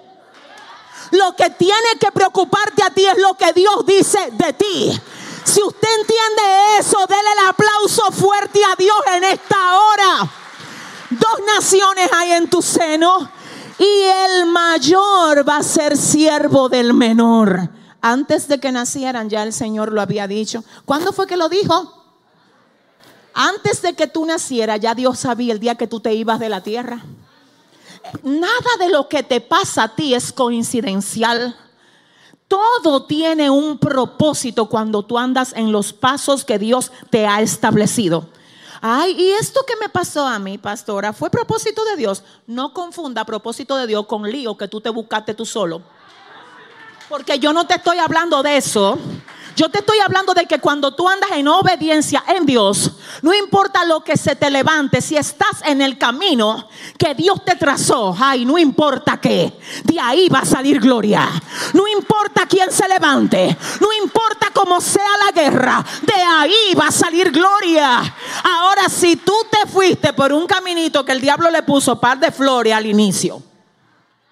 Lo 1.12 1.36
que 1.36 1.50
tiene 1.50 1.98
que 2.00 2.10
preocuparte 2.10 2.82
a 2.82 2.90
ti 2.90 3.04
es 3.04 3.18
lo 3.18 3.34
que 3.34 3.52
Dios 3.52 3.84
dice 3.86 4.18
de 4.32 4.52
ti. 4.54 5.00
Si 5.44 5.62
usted 5.62 5.88
entiende 6.00 6.78
eso, 6.78 6.98
déle 7.06 7.20
el 7.38 7.48
aplauso 7.48 8.10
fuerte 8.12 8.60
a 8.64 8.74
Dios 8.76 8.96
en 9.14 9.24
esta 9.24 9.78
hora. 9.78 10.32
Dos 11.10 11.40
naciones 11.54 12.08
hay 12.14 12.32
en 12.32 12.48
tu 12.48 12.62
seno 12.62 13.30
y 13.78 13.84
el 13.84 14.46
mayor 14.46 15.46
va 15.46 15.58
a 15.58 15.62
ser 15.62 15.98
siervo 15.98 16.70
del 16.70 16.94
menor. 16.94 17.68
Antes 18.00 18.48
de 18.48 18.58
que 18.58 18.72
nacieran 18.72 19.28
ya 19.28 19.42
el 19.42 19.52
Señor 19.52 19.92
lo 19.92 20.00
había 20.00 20.26
dicho. 20.26 20.64
¿Cuándo 20.86 21.12
fue 21.12 21.26
que 21.26 21.36
lo 21.36 21.50
dijo? 21.50 21.92
Antes 23.34 23.82
de 23.82 23.94
que 23.94 24.06
tú 24.06 24.24
nacieras 24.24 24.80
ya 24.80 24.94
Dios 24.94 25.18
sabía 25.18 25.52
el 25.52 25.60
día 25.60 25.74
que 25.74 25.86
tú 25.86 26.00
te 26.00 26.14
ibas 26.14 26.40
de 26.40 26.48
la 26.48 26.62
tierra. 26.62 27.04
Nada 28.22 28.76
de 28.78 28.88
lo 28.88 29.08
que 29.08 29.22
te 29.22 29.40
pasa 29.40 29.84
a 29.84 29.94
ti 29.94 30.14
es 30.14 30.32
coincidencial. 30.32 31.56
Todo 32.48 33.06
tiene 33.06 33.48
un 33.48 33.78
propósito 33.78 34.68
cuando 34.68 35.02
tú 35.04 35.18
andas 35.18 35.52
en 35.54 35.72
los 35.72 35.92
pasos 35.92 36.44
que 36.44 36.58
Dios 36.58 36.92
te 37.10 37.26
ha 37.26 37.40
establecido. 37.40 38.28
Ay, 38.84 39.14
y 39.16 39.30
esto 39.30 39.64
que 39.64 39.76
me 39.76 39.88
pasó 39.88 40.26
a 40.26 40.38
mí, 40.38 40.58
pastora, 40.58 41.12
fue 41.12 41.30
propósito 41.30 41.84
de 41.84 41.96
Dios. 41.96 42.24
No 42.46 42.74
confunda 42.74 43.24
propósito 43.24 43.76
de 43.76 43.86
Dios 43.86 44.06
con 44.06 44.28
lío 44.28 44.56
que 44.56 44.68
tú 44.68 44.80
te 44.80 44.90
buscaste 44.90 45.34
tú 45.34 45.46
solo. 45.46 45.82
Porque 47.08 47.38
yo 47.38 47.52
no 47.52 47.66
te 47.66 47.74
estoy 47.74 47.98
hablando 47.98 48.42
de 48.42 48.56
eso. 48.56 48.98
Yo 49.56 49.68
te 49.68 49.80
estoy 49.80 49.98
hablando 49.98 50.34
de 50.34 50.46
que 50.46 50.58
cuando 50.58 50.94
tú 50.94 51.08
andas 51.08 51.30
en 51.32 51.48
obediencia 51.48 52.24
en 52.28 52.46
Dios, 52.46 52.92
no 53.22 53.34
importa 53.34 53.84
lo 53.84 54.02
que 54.02 54.16
se 54.16 54.34
te 54.36 54.50
levante, 54.50 55.00
si 55.00 55.16
estás 55.16 55.62
en 55.64 55.82
el 55.82 55.98
camino 55.98 56.68
que 56.98 57.14
Dios 57.14 57.44
te 57.44 57.56
trazó, 57.56 58.16
ay, 58.18 58.44
no 58.44 58.58
importa 58.58 59.20
qué, 59.20 59.52
de 59.84 60.00
ahí 60.00 60.28
va 60.28 60.40
a 60.40 60.44
salir 60.44 60.80
gloria. 60.80 61.28
No 61.74 61.86
importa 61.86 62.46
quién 62.46 62.70
se 62.70 62.88
levante, 62.88 63.56
no 63.80 63.92
importa 63.92 64.50
cómo 64.52 64.80
sea 64.80 65.10
la 65.26 65.32
guerra, 65.32 65.84
de 66.02 66.14
ahí 66.14 66.74
va 66.78 66.88
a 66.88 66.92
salir 66.92 67.30
gloria. 67.30 68.00
Ahora, 68.44 68.88
si 68.88 69.16
tú 69.16 69.34
te 69.50 69.68
fuiste 69.70 70.12
por 70.12 70.32
un 70.32 70.46
caminito 70.46 71.04
que 71.04 71.12
el 71.12 71.20
diablo 71.20 71.50
le 71.50 71.62
puso 71.62 72.00
par 72.00 72.18
de 72.18 72.30
flores 72.30 72.74
al 72.74 72.86
inicio, 72.86 73.42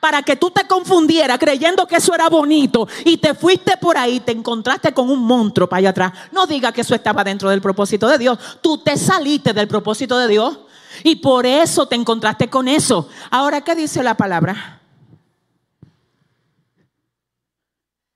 para 0.00 0.22
que 0.22 0.36
tú 0.36 0.50
te 0.50 0.66
confundieras 0.66 1.38
creyendo 1.38 1.86
que 1.86 1.96
eso 1.96 2.14
era 2.14 2.28
bonito 2.28 2.88
y 3.04 3.18
te 3.18 3.34
fuiste 3.34 3.76
por 3.76 3.96
ahí, 3.96 4.20
te 4.20 4.32
encontraste 4.32 4.92
con 4.92 5.10
un 5.10 5.20
monstruo 5.20 5.68
para 5.68 5.78
allá 5.78 5.90
atrás. 5.90 6.12
No 6.32 6.46
diga 6.46 6.72
que 6.72 6.80
eso 6.80 6.94
estaba 6.94 7.22
dentro 7.22 7.50
del 7.50 7.60
propósito 7.60 8.08
de 8.08 8.18
Dios. 8.18 8.38
Tú 8.62 8.78
te 8.78 8.96
saliste 8.96 9.52
del 9.52 9.68
propósito 9.68 10.18
de 10.18 10.28
Dios 10.28 10.58
y 11.04 11.16
por 11.16 11.46
eso 11.46 11.86
te 11.86 11.94
encontraste 11.94 12.48
con 12.48 12.66
eso. 12.66 13.08
Ahora, 13.30 13.60
¿qué 13.60 13.74
dice 13.74 14.02
la 14.02 14.16
palabra? 14.16 14.80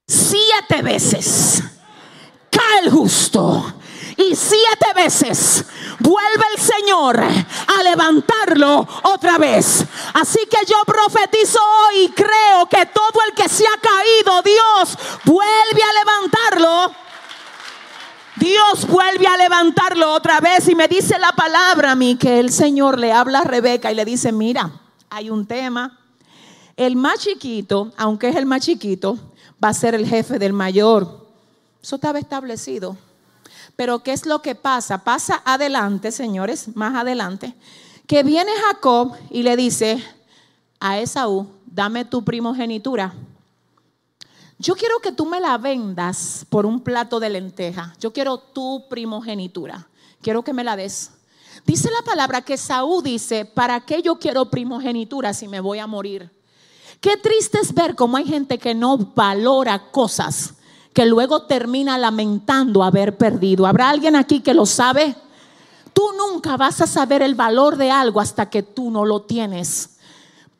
Siete 0.06 0.82
veces 0.82 1.62
cae 2.50 2.84
el 2.84 2.90
justo 2.90 3.74
y 4.16 4.36
siete 4.36 4.86
veces 4.94 5.64
vuelve 5.98 6.44
el 6.54 6.62
Señor 6.62 7.20
a 7.20 7.82
levantarlo 7.82 8.86
otra 9.02 9.38
vez. 9.38 9.84
Así 10.14 10.40
que 10.50 10.64
yo 10.66 10.76
profetizo 10.86 11.58
hoy 11.58 12.04
y 12.04 12.08
creo 12.10 12.66
que 12.70 12.86
todo 12.86 13.20
el 13.26 13.34
que 13.34 13.48
se 13.48 13.64
ha 13.66 13.80
caído, 13.80 14.42
Dios 14.42 14.98
vuelve 15.24 15.82
a 15.82 15.92
levantarlo. 16.04 16.94
Dios 18.36 18.86
vuelve 18.88 19.26
a 19.26 19.36
levantarlo 19.36 20.12
otra 20.12 20.40
vez 20.40 20.68
y 20.68 20.74
me 20.74 20.88
dice 20.88 21.18
la 21.18 21.32
palabra 21.32 21.92
a 21.92 21.94
mí 21.94 22.16
que 22.16 22.40
el 22.40 22.50
Señor 22.50 22.98
le 22.98 23.12
habla 23.12 23.40
a 23.40 23.44
Rebeca 23.44 23.92
y 23.92 23.94
le 23.94 24.04
dice, 24.04 24.32
mira, 24.32 24.72
hay 25.08 25.30
un 25.30 25.46
tema. 25.46 26.00
El 26.76 26.96
más 26.96 27.20
chiquito, 27.20 27.92
aunque 27.96 28.28
es 28.28 28.36
el 28.36 28.46
más 28.46 28.62
chiquito, 28.62 29.16
va 29.62 29.68
a 29.68 29.74
ser 29.74 29.94
el 29.94 30.06
jefe 30.06 30.40
del 30.40 30.52
mayor. 30.52 31.28
Eso 31.80 31.94
estaba 31.94 32.18
establecido. 32.18 32.96
Pero 33.76 34.00
¿qué 34.02 34.12
es 34.12 34.26
lo 34.26 34.40
que 34.40 34.54
pasa? 34.54 34.98
Pasa 34.98 35.42
adelante, 35.44 36.12
señores, 36.12 36.76
más 36.76 36.94
adelante, 36.94 37.54
que 38.06 38.22
viene 38.22 38.52
Jacob 38.66 39.12
y 39.30 39.42
le 39.42 39.56
dice 39.56 40.02
a 40.78 40.98
Esaú, 40.98 41.48
dame 41.66 42.04
tu 42.04 42.24
primogenitura. 42.24 43.14
Yo 44.58 44.76
quiero 44.76 45.00
que 45.00 45.12
tú 45.12 45.26
me 45.26 45.40
la 45.40 45.58
vendas 45.58 46.46
por 46.48 46.64
un 46.64 46.80
plato 46.80 47.18
de 47.18 47.28
lenteja. 47.28 47.94
Yo 47.98 48.12
quiero 48.12 48.38
tu 48.38 48.84
primogenitura. 48.88 49.88
Quiero 50.22 50.42
que 50.42 50.52
me 50.52 50.62
la 50.62 50.76
des. 50.76 51.10
Dice 51.66 51.90
la 51.90 52.04
palabra 52.04 52.42
que 52.42 52.54
Esaú 52.54 53.02
dice, 53.02 53.44
¿para 53.44 53.80
qué 53.80 54.02
yo 54.02 54.18
quiero 54.18 54.50
primogenitura 54.50 55.34
si 55.34 55.48
me 55.48 55.60
voy 55.60 55.80
a 55.80 55.86
morir? 55.86 56.30
Qué 57.00 57.16
triste 57.16 57.58
es 57.60 57.74
ver 57.74 57.96
cómo 57.96 58.16
hay 58.16 58.24
gente 58.24 58.58
que 58.58 58.74
no 58.74 58.96
valora 58.96 59.90
cosas 59.90 60.54
que 60.94 61.04
luego 61.04 61.42
termina 61.42 61.98
lamentando 61.98 62.82
haber 62.82 63.18
perdido. 63.18 63.66
¿Habrá 63.66 63.90
alguien 63.90 64.16
aquí 64.16 64.40
que 64.40 64.54
lo 64.54 64.64
sabe? 64.64 65.16
Tú 65.92 66.02
nunca 66.16 66.56
vas 66.56 66.80
a 66.80 66.86
saber 66.86 67.20
el 67.20 67.34
valor 67.34 67.76
de 67.76 67.90
algo 67.90 68.20
hasta 68.20 68.48
que 68.48 68.62
tú 68.62 68.90
no 68.90 69.04
lo 69.04 69.22
tienes. 69.22 69.98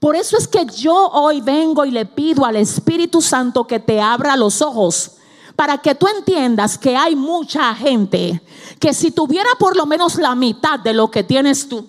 Por 0.00 0.16
eso 0.16 0.36
es 0.36 0.46
que 0.46 0.66
yo 0.66 1.08
hoy 1.08 1.40
vengo 1.40 1.84
y 1.84 1.92
le 1.92 2.04
pido 2.04 2.44
al 2.44 2.56
Espíritu 2.56 3.22
Santo 3.22 3.66
que 3.66 3.80
te 3.80 4.00
abra 4.00 4.36
los 4.36 4.60
ojos 4.60 5.12
para 5.56 5.78
que 5.78 5.94
tú 5.94 6.06
entiendas 6.08 6.76
que 6.76 6.96
hay 6.96 7.14
mucha 7.14 7.74
gente 7.74 8.42
que 8.80 8.92
si 8.92 9.12
tuviera 9.12 9.48
por 9.58 9.76
lo 9.76 9.86
menos 9.86 10.16
la 10.16 10.34
mitad 10.34 10.80
de 10.80 10.92
lo 10.92 11.10
que 11.10 11.22
tienes 11.22 11.68
tú, 11.68 11.88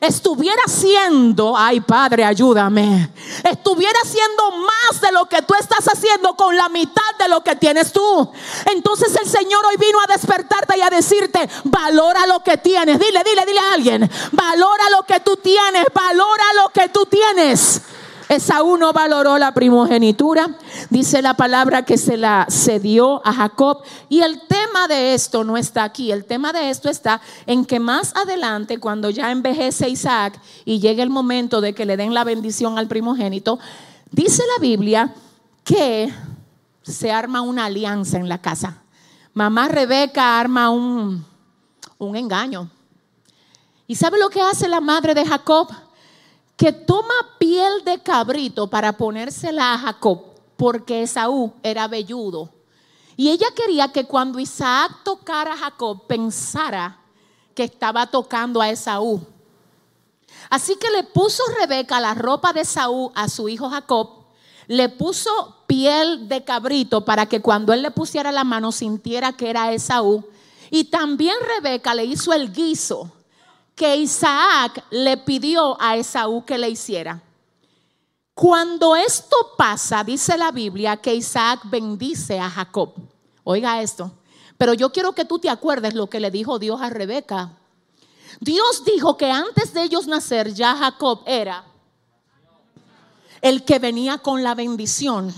estuviera 0.00 0.62
siendo, 0.66 1.56
ay 1.56 1.80
Padre, 1.80 2.24
ayúdame, 2.24 3.10
estuviera 3.44 3.98
siendo 4.04 4.50
más 4.52 5.00
de 5.00 5.12
lo 5.12 5.26
que 5.26 5.42
tú 5.42 5.54
estás 5.58 5.86
haciendo 5.86 6.34
con 6.36 6.56
la 6.56 6.68
mitad 6.68 7.02
de 7.18 7.28
lo 7.28 7.42
que 7.42 7.56
tienes 7.56 7.92
tú. 7.92 8.32
Entonces 8.66 9.14
el 9.16 9.28
Señor 9.28 9.64
hoy 9.66 9.76
vino 9.76 9.98
a 10.00 10.12
despertarte 10.12 10.78
y 10.78 10.82
a 10.82 10.90
decirte, 10.90 11.48
valora 11.64 12.26
lo 12.26 12.42
que 12.42 12.56
tienes. 12.58 12.98
Dile, 12.98 13.22
dile, 13.24 13.44
dile 13.46 13.60
a 13.60 13.74
alguien, 13.74 14.10
valora 14.32 14.90
lo 14.90 15.02
que 15.02 15.20
tú 15.20 15.36
tienes, 15.36 15.84
valora 15.92 16.44
lo 16.62 16.68
que 16.70 16.88
tú 16.88 17.06
tienes. 17.06 17.82
Esaú 18.28 18.76
no 18.76 18.92
valoró 18.92 19.38
la 19.38 19.54
primogenitura. 19.54 20.56
Dice 20.90 21.22
la 21.22 21.34
palabra 21.34 21.84
que 21.84 21.96
se 21.96 22.16
la 22.16 22.46
cedió 22.50 23.26
a 23.26 23.32
Jacob. 23.32 23.82
Y 24.08 24.20
el 24.20 24.40
tema 24.46 24.86
de 24.86 25.14
esto 25.14 25.44
no 25.44 25.56
está 25.56 25.84
aquí. 25.84 26.12
El 26.12 26.26
tema 26.26 26.52
de 26.52 26.68
esto 26.68 26.90
está 26.90 27.20
en 27.46 27.64
que 27.64 27.80
más 27.80 28.14
adelante, 28.14 28.78
cuando 28.78 29.08
ya 29.08 29.30
envejece 29.30 29.88
Isaac 29.88 30.40
y 30.64 30.78
llegue 30.78 31.02
el 31.02 31.10
momento 31.10 31.60
de 31.60 31.74
que 31.74 31.86
le 31.86 31.96
den 31.96 32.12
la 32.12 32.24
bendición 32.24 32.78
al 32.78 32.86
primogénito, 32.86 33.58
dice 34.10 34.42
la 34.54 34.60
Biblia 34.60 35.14
que 35.64 36.12
se 36.82 37.10
arma 37.10 37.40
una 37.40 37.64
alianza 37.64 38.18
en 38.18 38.28
la 38.28 38.42
casa. 38.42 38.82
Mamá 39.32 39.68
Rebeca 39.68 40.38
arma 40.38 40.68
un, 40.70 41.24
un 41.96 42.16
engaño. 42.16 42.70
¿Y 43.86 43.94
sabe 43.94 44.18
lo 44.18 44.28
que 44.28 44.42
hace 44.42 44.68
la 44.68 44.82
madre 44.82 45.14
de 45.14 45.24
Jacob? 45.24 45.68
Que 46.58 46.72
toma 46.72 47.14
piel 47.38 47.84
de 47.84 48.02
cabrito 48.02 48.66
para 48.66 48.96
ponérsela 48.96 49.74
a 49.74 49.78
Jacob, 49.78 50.24
porque 50.56 51.02
Esaú 51.02 51.52
era 51.62 51.86
velludo 51.86 52.50
Y 53.16 53.30
ella 53.30 53.46
quería 53.54 53.92
que 53.92 54.04
cuando 54.04 54.40
Isaac 54.40 55.04
tocara 55.04 55.52
a 55.52 55.56
Jacob 55.56 56.08
pensara 56.08 56.98
que 57.54 57.62
estaba 57.62 58.06
tocando 58.08 58.60
a 58.60 58.70
Esaú. 58.70 59.20
Así 60.50 60.74
que 60.76 60.90
le 60.90 61.04
puso 61.04 61.44
Rebeca 61.60 62.00
la 62.00 62.14
ropa 62.14 62.52
de 62.52 62.62
Esaú 62.62 63.12
a 63.14 63.28
su 63.28 63.48
hijo 63.48 63.70
Jacob, 63.70 64.24
le 64.66 64.88
puso 64.88 65.64
piel 65.68 66.28
de 66.28 66.42
cabrito 66.42 67.04
para 67.04 67.26
que 67.26 67.40
cuando 67.40 67.72
él 67.72 67.82
le 67.82 67.92
pusiera 67.92 68.32
la 68.32 68.42
mano 68.42 68.72
sintiera 68.72 69.32
que 69.32 69.48
era 69.48 69.72
Esaú. 69.72 70.24
Y 70.70 70.84
también 70.84 71.36
Rebeca 71.40 71.94
le 71.94 72.04
hizo 72.04 72.32
el 72.32 72.52
guiso 72.52 73.12
que 73.78 73.96
Isaac 73.96 74.84
le 74.90 75.16
pidió 75.18 75.80
a 75.80 75.96
Esaú 75.96 76.44
que 76.44 76.58
le 76.58 76.68
hiciera. 76.68 77.22
Cuando 78.34 78.96
esto 78.96 79.36
pasa, 79.56 80.02
dice 80.02 80.36
la 80.36 80.50
Biblia 80.50 80.96
que 80.96 81.14
Isaac 81.14 81.60
bendice 81.64 82.40
a 82.40 82.50
Jacob. 82.50 82.92
Oiga 83.44 83.80
esto. 83.80 84.10
Pero 84.58 84.74
yo 84.74 84.90
quiero 84.90 85.12
que 85.12 85.24
tú 85.24 85.38
te 85.38 85.48
acuerdes 85.48 85.94
lo 85.94 86.10
que 86.10 86.18
le 86.18 86.32
dijo 86.32 86.58
Dios 86.58 86.80
a 86.80 86.90
Rebeca. 86.90 87.52
Dios 88.40 88.84
dijo 88.84 89.16
que 89.16 89.30
antes 89.30 89.72
de 89.72 89.84
ellos 89.84 90.08
nacer 90.08 90.52
ya 90.52 90.76
Jacob 90.76 91.22
era 91.24 91.64
el 93.40 93.64
que 93.64 93.78
venía 93.78 94.18
con 94.18 94.42
la 94.42 94.56
bendición, 94.56 95.32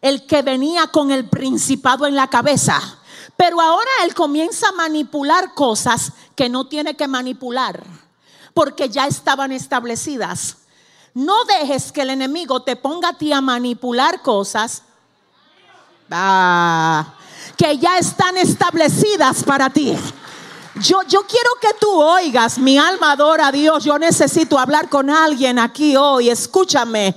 el 0.00 0.26
que 0.26 0.42
venía 0.42 0.88
con 0.88 1.12
el 1.12 1.28
principado 1.28 2.06
en 2.06 2.16
la 2.16 2.26
cabeza. 2.26 2.98
Pero 3.38 3.60
ahora 3.60 3.88
él 4.02 4.16
comienza 4.16 4.70
a 4.70 4.72
manipular 4.72 5.54
cosas 5.54 6.12
que 6.34 6.48
no 6.48 6.66
tiene 6.66 6.96
que 6.96 7.06
manipular, 7.06 7.84
porque 8.52 8.88
ya 8.88 9.06
estaban 9.06 9.52
establecidas. 9.52 10.56
No 11.14 11.44
dejes 11.44 11.92
que 11.92 12.02
el 12.02 12.10
enemigo 12.10 12.64
te 12.64 12.74
ponga 12.74 13.10
a 13.10 13.12
ti 13.16 13.32
a 13.32 13.40
manipular 13.40 14.22
cosas 14.22 14.82
ah, 16.10 17.14
que 17.56 17.78
ya 17.78 17.98
están 17.98 18.36
establecidas 18.38 19.44
para 19.44 19.70
ti. 19.70 19.96
Yo, 20.80 21.02
yo, 21.02 21.20
quiero 21.22 21.50
que 21.60 21.74
tú 21.78 21.92
oigas, 21.92 22.58
mi 22.58 22.76
alma 22.76 23.12
adora 23.12 23.46
a 23.46 23.52
Dios, 23.52 23.84
yo 23.84 24.00
necesito 24.00 24.58
hablar 24.58 24.88
con 24.88 25.10
alguien 25.10 25.60
aquí 25.60 25.96
hoy, 25.96 26.28
escúchame. 26.28 27.14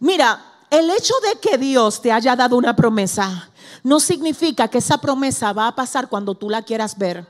Mira, 0.00 0.44
el 0.68 0.90
hecho 0.90 1.14
de 1.22 1.38
que 1.38 1.56
Dios 1.56 2.02
te 2.02 2.10
haya 2.10 2.34
dado 2.34 2.56
una 2.56 2.74
promesa 2.74 3.48
no 3.82 4.00
significa 4.00 4.68
que 4.68 4.78
esa 4.78 4.98
promesa 4.98 5.52
va 5.52 5.68
a 5.68 5.74
pasar 5.74 6.08
cuando 6.08 6.34
tú 6.34 6.48
la 6.48 6.62
quieras 6.62 6.96
ver. 6.96 7.26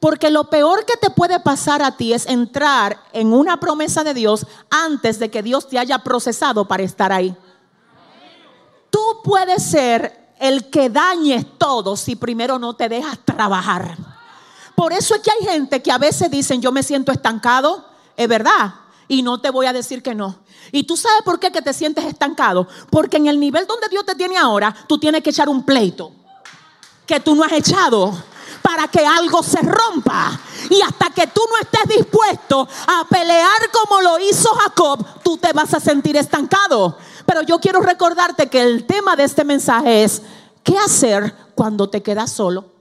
Porque 0.00 0.30
lo 0.30 0.44
peor 0.50 0.84
que 0.84 0.96
te 0.96 1.10
puede 1.10 1.40
pasar 1.40 1.82
a 1.82 1.96
ti 1.96 2.12
es 2.12 2.26
entrar 2.26 2.98
en 3.12 3.32
una 3.32 3.58
promesa 3.58 4.04
de 4.04 4.14
Dios 4.14 4.46
antes 4.70 5.18
de 5.18 5.30
que 5.30 5.42
Dios 5.42 5.68
te 5.68 5.78
haya 5.78 5.98
procesado 5.98 6.66
para 6.66 6.82
estar 6.82 7.12
ahí. 7.12 7.36
Tú 8.90 9.00
puedes 9.22 9.62
ser 9.62 10.34
el 10.38 10.70
que 10.70 10.90
dañes 10.90 11.46
todo 11.58 11.96
si 11.96 12.16
primero 12.16 12.58
no 12.58 12.74
te 12.74 12.88
dejas 12.88 13.18
trabajar. 13.24 13.96
Por 14.74 14.92
eso 14.92 15.14
es 15.14 15.20
que 15.20 15.30
hay 15.30 15.46
gente 15.46 15.82
que 15.82 15.92
a 15.92 15.98
veces 15.98 16.30
dicen, 16.30 16.60
yo 16.60 16.72
me 16.72 16.82
siento 16.82 17.12
estancado, 17.12 17.84
es 18.16 18.28
verdad, 18.28 18.74
y 19.08 19.22
no 19.22 19.40
te 19.40 19.50
voy 19.50 19.66
a 19.66 19.72
decir 19.72 20.02
que 20.02 20.14
no. 20.14 20.38
Y 20.72 20.84
tú 20.84 20.96
sabes 20.96 21.22
por 21.24 21.38
qué 21.38 21.52
que 21.52 21.62
te 21.62 21.72
sientes 21.72 22.04
estancado, 22.04 22.68
porque 22.90 23.16
en 23.16 23.26
el 23.26 23.38
nivel 23.38 23.66
donde 23.66 23.88
Dios 23.88 24.04
te 24.04 24.14
tiene 24.14 24.36
ahora, 24.36 24.74
tú 24.86 24.98
tienes 24.98 25.22
que 25.22 25.30
echar 25.30 25.48
un 25.48 25.64
pleito 25.64 26.12
que 27.06 27.20
tú 27.20 27.34
no 27.34 27.44
has 27.44 27.52
echado 27.52 28.12
para 28.62 28.88
que 28.88 29.04
algo 29.04 29.42
se 29.42 29.60
rompa. 29.60 30.40
Y 30.70 30.80
hasta 30.80 31.10
que 31.10 31.26
tú 31.26 31.42
no 31.50 31.58
estés 31.60 31.96
dispuesto 31.96 32.66
a 32.86 33.06
pelear 33.08 33.70
como 33.70 34.00
lo 34.00 34.18
hizo 34.18 34.48
Jacob, 34.54 35.04
tú 35.22 35.36
te 35.36 35.52
vas 35.52 35.74
a 35.74 35.80
sentir 35.80 36.16
estancado. 36.16 36.96
Pero 37.26 37.42
yo 37.42 37.58
quiero 37.58 37.80
recordarte 37.80 38.48
que 38.48 38.62
el 38.62 38.86
tema 38.86 39.16
de 39.16 39.24
este 39.24 39.44
mensaje 39.44 40.04
es, 40.04 40.22
¿qué 40.62 40.78
hacer 40.78 41.34
cuando 41.54 41.90
te 41.90 42.02
quedas 42.02 42.32
solo? 42.32 42.73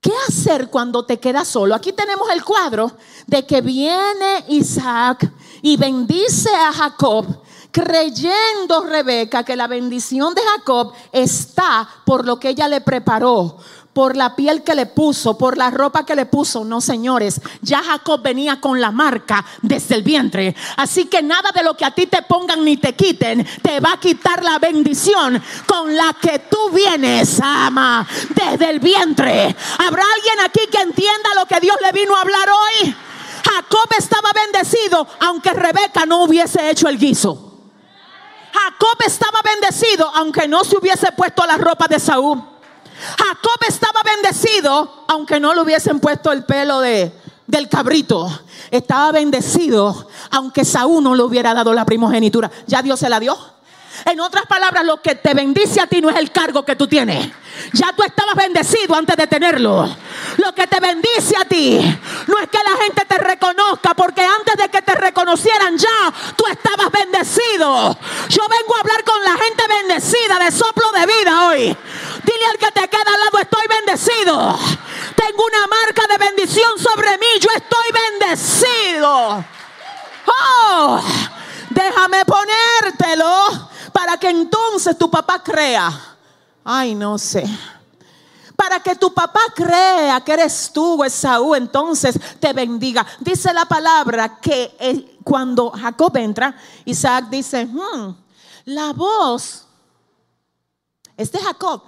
¿Qué 0.00 0.12
hacer 0.28 0.70
cuando 0.70 1.04
te 1.04 1.20
quedas 1.20 1.46
solo? 1.46 1.74
Aquí 1.74 1.92
tenemos 1.92 2.30
el 2.30 2.42
cuadro 2.42 2.90
de 3.26 3.44
que 3.44 3.60
viene 3.60 4.44
Isaac 4.48 5.30
y 5.60 5.76
bendice 5.76 6.48
a 6.48 6.72
Jacob 6.72 7.26
creyendo 7.70 8.82
Rebeca 8.84 9.44
que 9.44 9.56
la 9.56 9.66
bendición 9.66 10.34
de 10.34 10.40
Jacob 10.56 10.92
está 11.12 11.88
por 12.04 12.24
lo 12.24 12.40
que 12.40 12.48
ella 12.48 12.66
le 12.66 12.80
preparó, 12.80 13.58
por 13.92 14.16
la 14.16 14.36
piel 14.36 14.62
que 14.62 14.74
le 14.74 14.86
puso, 14.86 15.36
por 15.36 15.58
la 15.58 15.70
ropa 15.70 16.06
que 16.06 16.14
le 16.14 16.26
puso. 16.26 16.64
No, 16.64 16.80
señores, 16.80 17.40
ya 17.60 17.82
Jacob 17.82 18.22
venía 18.22 18.60
con 18.60 18.80
la 18.80 18.90
marca 18.90 19.44
desde 19.62 19.96
el 19.96 20.02
vientre. 20.02 20.54
Así 20.76 21.06
que 21.06 21.22
nada 21.22 21.50
de 21.54 21.62
lo 21.62 21.76
que 21.76 21.84
a 21.84 21.90
ti 21.90 22.06
te 22.06 22.22
pongan 22.22 22.64
ni 22.64 22.76
te 22.76 22.94
quiten 22.94 23.46
te 23.62 23.80
va 23.80 23.94
a 23.94 24.00
quitar 24.00 24.42
la 24.42 24.58
bendición 24.58 25.42
con 25.66 25.94
la 25.96 26.14
que 26.20 26.40
tú 26.50 26.70
vienes, 26.72 27.40
ama, 27.40 28.06
desde 28.34 28.70
el 28.70 28.80
vientre. 28.80 29.54
¿Habrá 29.78 30.04
alguien 30.16 30.40
aquí 30.44 30.60
que 30.70 30.80
entienda 30.80 31.34
lo 31.36 31.46
que 31.46 31.60
Dios 31.60 31.76
le 31.82 31.92
vino 31.92 32.16
a 32.16 32.20
hablar 32.20 32.48
hoy? 32.48 32.94
Jacob 33.44 33.88
estaba 33.98 34.30
bendecido 34.32 35.06
aunque 35.20 35.50
Rebeca 35.50 36.06
no 36.06 36.24
hubiese 36.24 36.70
hecho 36.70 36.88
el 36.88 36.98
guiso. 36.98 37.48
Jacob 38.52 38.96
estaba 39.06 39.40
bendecido 39.42 40.10
aunque 40.14 40.46
no 40.46 40.64
se 40.64 40.76
hubiese 40.76 41.12
puesto 41.12 41.44
la 41.46 41.56
ropa 41.56 41.86
de 41.88 41.98
Saúl. 41.98 42.42
Jacob 43.18 43.58
estaba 43.66 44.02
bendecido 44.02 45.04
aunque 45.08 45.40
no 45.40 45.54
le 45.54 45.62
hubiesen 45.62 46.00
puesto 46.00 46.32
el 46.32 46.44
pelo 46.44 46.80
de, 46.80 47.12
del 47.46 47.68
cabrito. 47.68 48.28
Estaba 48.70 49.12
bendecido 49.12 50.08
aunque 50.30 50.64
Saúl 50.64 51.02
no 51.02 51.14
le 51.14 51.22
hubiera 51.22 51.54
dado 51.54 51.72
la 51.72 51.84
primogenitura. 51.84 52.50
Ya 52.66 52.82
Dios 52.82 53.00
se 53.00 53.08
la 53.08 53.20
dio. 53.20 53.36
En 54.06 54.20
otras 54.20 54.46
palabras, 54.46 54.84
lo 54.84 55.02
que 55.02 55.14
te 55.14 55.34
bendice 55.34 55.80
a 55.80 55.86
ti 55.86 56.00
no 56.00 56.10
es 56.10 56.16
el 56.16 56.30
cargo 56.30 56.64
que 56.64 56.76
tú 56.76 56.86
tienes. 56.86 57.30
Ya 57.72 57.92
tú 57.92 58.02
estabas 58.02 58.34
bendecido 58.34 58.94
antes 58.94 59.16
de 59.16 59.26
tenerlo. 59.26 59.88
Lo 60.36 60.54
que 60.54 60.66
te 60.66 60.80
bendice 60.80 61.36
a 61.36 61.44
ti 61.44 61.80
no 62.26 62.38
es 62.38 62.48
que 62.48 62.58
la 62.58 62.82
gente 62.82 63.04
te 63.04 63.18
reconozca, 63.18 63.94
porque 63.94 64.22
antes 64.22 64.56
de 64.56 64.68
que 64.68 64.82
te 64.82 64.94
reconocieran 64.94 65.76
ya 65.76 66.12
tú 66.36 66.44
estabas 66.50 66.90
bendecido. 66.90 67.96
Yo 68.28 68.42
vengo 68.48 68.76
a 68.76 68.80
hablar 68.80 69.04
con 69.04 69.22
la 69.24 69.36
gente 69.36 69.64
bendecida 69.68 70.38
de 70.38 70.50
soplo 70.50 70.90
de 70.92 71.06
vida 71.06 71.46
hoy. 71.46 71.76
Dile 72.24 72.46
al 72.50 72.58
que 72.58 72.70
te 72.72 72.88
queda 72.88 73.12
al 73.14 73.20
lado, 73.20 73.38
estoy 73.40 73.66
bendecido. 73.68 74.58
Tengo 75.16 75.44
una 75.44 75.66
marca 75.66 76.02
de 76.08 76.18
bendición 76.18 76.78
sobre 76.78 77.18
mí. 77.18 77.26
Yo 77.40 77.48
estoy 77.54 77.86
bendecido. 77.92 79.44
Oh, 80.26 81.00
déjame 81.70 82.24
ponértelo 82.24 83.70
para 83.92 84.16
que 84.16 84.28
entonces 84.28 84.96
tu 84.96 85.10
papá 85.10 85.42
crea. 85.42 86.10
Ay, 86.72 86.94
no 86.94 87.18
sé. 87.18 87.42
Para 88.54 88.78
que 88.78 88.94
tu 88.94 89.12
papá 89.12 89.40
crea 89.56 90.20
que 90.20 90.32
eres 90.32 90.70
tú, 90.72 91.02
Esaú, 91.02 91.56
entonces 91.56 92.16
te 92.38 92.52
bendiga. 92.52 93.04
Dice 93.18 93.52
la 93.52 93.64
palabra 93.64 94.38
que 94.40 94.76
eh, 94.78 95.18
cuando 95.24 95.72
Jacob 95.72 96.16
entra, 96.16 96.54
Isaac 96.84 97.28
dice, 97.28 97.66
hmm, 97.66 98.14
la 98.66 98.92
voz 98.92 99.66
es 101.16 101.32
de 101.32 101.40
Jacob, 101.40 101.82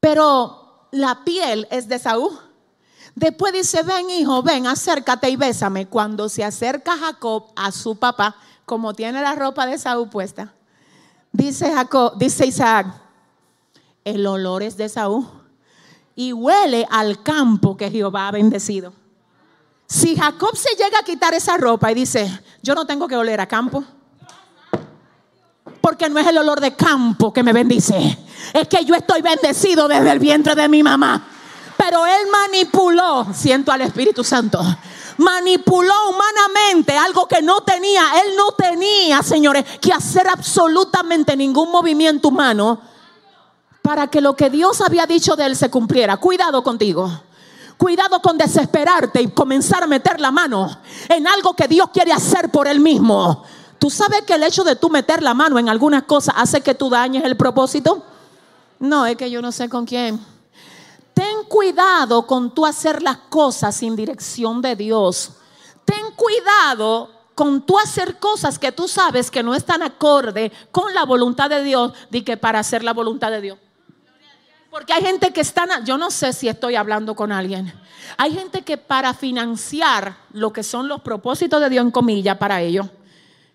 pero 0.00 0.88
la 0.90 1.22
piel 1.22 1.68
es 1.70 1.86
de 1.86 1.96
Esaú. 1.96 2.36
Después 3.14 3.52
dice, 3.52 3.84
ven 3.84 4.10
hijo, 4.10 4.42
ven, 4.42 4.66
acércate 4.66 5.30
y 5.30 5.36
bésame. 5.36 5.86
Cuando 5.86 6.28
se 6.28 6.42
acerca 6.42 6.98
Jacob 6.98 7.52
a 7.54 7.70
su 7.70 7.94
papá, 7.94 8.34
como 8.66 8.92
tiene 8.92 9.22
la 9.22 9.36
ropa 9.36 9.66
de 9.66 9.74
Esaú 9.74 10.10
puesta, 10.10 10.52
Dice 11.32 11.72
Jacob, 11.72 12.18
dice 12.18 12.46
Isaac, 12.46 13.01
el 14.04 14.26
olor 14.26 14.62
es 14.62 14.76
de 14.76 14.88
Saúl 14.88 15.26
y 16.14 16.32
huele 16.32 16.86
al 16.90 17.22
campo 17.22 17.76
que 17.76 17.90
Jehová 17.90 18.28
ha 18.28 18.32
bendecido. 18.32 18.92
Si 19.86 20.16
Jacob 20.16 20.56
se 20.56 20.74
llega 20.74 20.98
a 20.98 21.04
quitar 21.04 21.34
esa 21.34 21.56
ropa 21.56 21.90
y 21.92 21.94
dice, 21.94 22.40
yo 22.62 22.74
no 22.74 22.86
tengo 22.86 23.06
que 23.08 23.16
oler 23.16 23.40
a 23.40 23.46
campo, 23.46 23.84
porque 25.80 26.08
no 26.08 26.18
es 26.18 26.26
el 26.26 26.38
olor 26.38 26.60
de 26.60 26.74
campo 26.74 27.32
que 27.32 27.42
me 27.42 27.52
bendice, 27.52 28.18
es 28.52 28.68
que 28.68 28.84
yo 28.84 28.94
estoy 28.94 29.20
bendecido 29.20 29.88
desde 29.88 30.10
el 30.10 30.18
vientre 30.18 30.54
de 30.54 30.68
mi 30.68 30.82
mamá. 30.82 31.28
Pero 31.76 32.06
él 32.06 32.28
manipuló, 32.30 33.26
siento 33.34 33.72
al 33.72 33.80
Espíritu 33.82 34.22
Santo, 34.22 34.62
manipuló 35.18 35.94
humanamente 36.10 36.96
algo 36.96 37.26
que 37.26 37.42
no 37.42 37.62
tenía. 37.62 38.02
Él 38.24 38.34
no 38.36 38.52
tenía, 38.52 39.22
señores, 39.22 39.64
que 39.80 39.92
hacer 39.92 40.28
absolutamente 40.28 41.36
ningún 41.36 41.70
movimiento 41.70 42.28
humano 42.28 42.80
para 43.82 44.06
que 44.06 44.20
lo 44.20 44.34
que 44.36 44.48
Dios 44.48 44.80
había 44.80 45.06
dicho 45.06 45.36
de 45.36 45.44
él 45.44 45.56
se 45.56 45.70
cumpliera. 45.70 46.16
Cuidado 46.16 46.62
contigo. 46.62 47.10
Cuidado 47.76 48.22
con 48.22 48.38
desesperarte 48.38 49.20
y 49.20 49.28
comenzar 49.28 49.82
a 49.82 49.88
meter 49.88 50.20
la 50.20 50.30
mano 50.30 50.70
en 51.08 51.26
algo 51.26 51.54
que 51.54 51.66
Dios 51.66 51.88
quiere 51.92 52.12
hacer 52.12 52.50
por 52.50 52.68
él 52.68 52.78
mismo. 52.78 53.42
¿Tú 53.80 53.90
sabes 53.90 54.22
que 54.22 54.34
el 54.34 54.44
hecho 54.44 54.62
de 54.62 54.76
tú 54.76 54.88
meter 54.88 55.20
la 55.20 55.34
mano 55.34 55.58
en 55.58 55.68
algunas 55.68 56.04
cosas 56.04 56.36
hace 56.38 56.60
que 56.60 56.76
tú 56.76 56.88
dañes 56.88 57.24
el 57.24 57.36
propósito? 57.36 58.04
No, 58.78 59.04
es 59.04 59.16
que 59.16 59.28
yo 59.28 59.42
no 59.42 59.50
sé 59.50 59.68
con 59.68 59.84
quién. 59.84 60.24
Ten 61.12 61.44
cuidado 61.48 62.24
con 62.24 62.54
tú 62.54 62.64
hacer 62.64 63.02
las 63.02 63.16
cosas 63.28 63.74
sin 63.74 63.96
dirección 63.96 64.62
de 64.62 64.76
Dios. 64.76 65.32
Ten 65.84 66.12
cuidado 66.14 67.10
con 67.34 67.62
tú 67.62 67.78
hacer 67.78 68.20
cosas 68.20 68.58
que 68.58 68.70
tú 68.70 68.86
sabes 68.86 69.30
que 69.30 69.42
no 69.42 69.54
están 69.54 69.82
acorde 69.82 70.52
con 70.70 70.94
la 70.94 71.04
voluntad 71.04 71.50
de 71.50 71.64
Dios, 71.64 71.92
di 72.10 72.22
que 72.22 72.36
para 72.36 72.60
hacer 72.60 72.84
la 72.84 72.92
voluntad 72.92 73.32
de 73.32 73.40
Dios. 73.40 73.58
Porque 74.72 74.94
hay 74.94 75.02
gente 75.02 75.34
que 75.34 75.42
está, 75.42 75.66
yo 75.84 75.98
no 75.98 76.10
sé 76.10 76.32
si 76.32 76.48
estoy 76.48 76.76
hablando 76.76 77.14
con 77.14 77.30
alguien. 77.30 77.70
Hay 78.16 78.32
gente 78.32 78.62
que 78.62 78.78
para 78.78 79.12
financiar 79.12 80.16
lo 80.32 80.50
que 80.50 80.62
son 80.62 80.88
los 80.88 81.02
propósitos 81.02 81.60
de 81.60 81.68
Dios 81.68 81.84
en 81.84 81.90
comillas 81.90 82.38
para 82.38 82.62
ellos, 82.62 82.86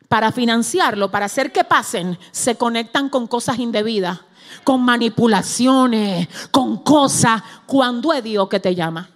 para 0.07 0.31
financiarlo, 0.31 1.09
para 1.09 1.25
hacer 1.25 1.51
que 1.51 1.63
pasen, 1.63 2.19
se 2.29 2.55
conectan 2.55 3.09
con 3.09 3.25
cosas 3.25 3.57
indebidas, 3.57 4.19
con 4.63 4.83
manipulaciones, 4.83 6.27
con 6.51 6.83
cosas, 6.83 7.41
cuando 7.65 8.13
es 8.13 8.23
Dios 8.23 8.47
que 8.47 8.59
te 8.59 8.75
llama. 8.75 9.09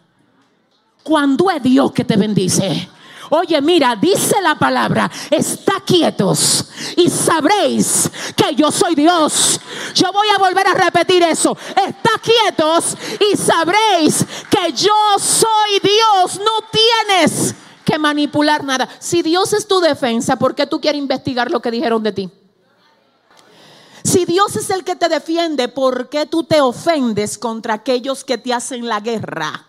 Cuando 1.03 1.51
es 1.51 1.61
Dios 1.61 1.91
que 1.91 2.03
te 2.03 2.17
bendice. 2.17 2.89
Oye, 3.33 3.61
mira, 3.61 3.95
dice 3.95 4.41
la 4.41 4.55
palabra, 4.55 5.09
está 5.29 5.79
quietos 5.85 6.65
y 6.97 7.09
sabréis 7.09 8.11
que 8.35 8.53
yo 8.55 8.69
soy 8.69 8.93
Dios. 8.93 9.57
Yo 9.95 10.11
voy 10.11 10.27
a 10.35 10.37
volver 10.37 10.67
a 10.67 10.73
repetir 10.73 11.23
eso. 11.23 11.57
Está 11.69 12.11
quietos 12.21 12.97
y 13.31 13.37
sabréis 13.37 14.25
que 14.49 14.73
yo 14.73 15.17
soy 15.17 15.79
Dios. 15.81 16.39
No 16.39 16.67
tienes 17.07 17.55
que 17.85 17.97
manipular 17.97 18.65
nada. 18.65 18.89
Si 18.99 19.21
Dios 19.21 19.53
es 19.53 19.65
tu 19.65 19.79
defensa, 19.79 20.35
¿por 20.37 20.53
qué 20.53 20.67
tú 20.67 20.81
quieres 20.81 20.99
investigar 20.99 21.49
lo 21.49 21.61
que 21.61 21.71
dijeron 21.71 22.03
de 22.03 22.11
ti? 22.11 22.29
Si 24.03 24.25
Dios 24.25 24.57
es 24.57 24.69
el 24.71 24.83
que 24.83 24.97
te 24.97 25.07
defiende, 25.07 25.69
¿por 25.69 26.09
qué 26.09 26.25
tú 26.25 26.43
te 26.43 26.59
ofendes 26.59 27.37
contra 27.37 27.75
aquellos 27.75 28.25
que 28.25 28.37
te 28.37 28.53
hacen 28.53 28.89
la 28.89 28.99
guerra? 28.99 29.67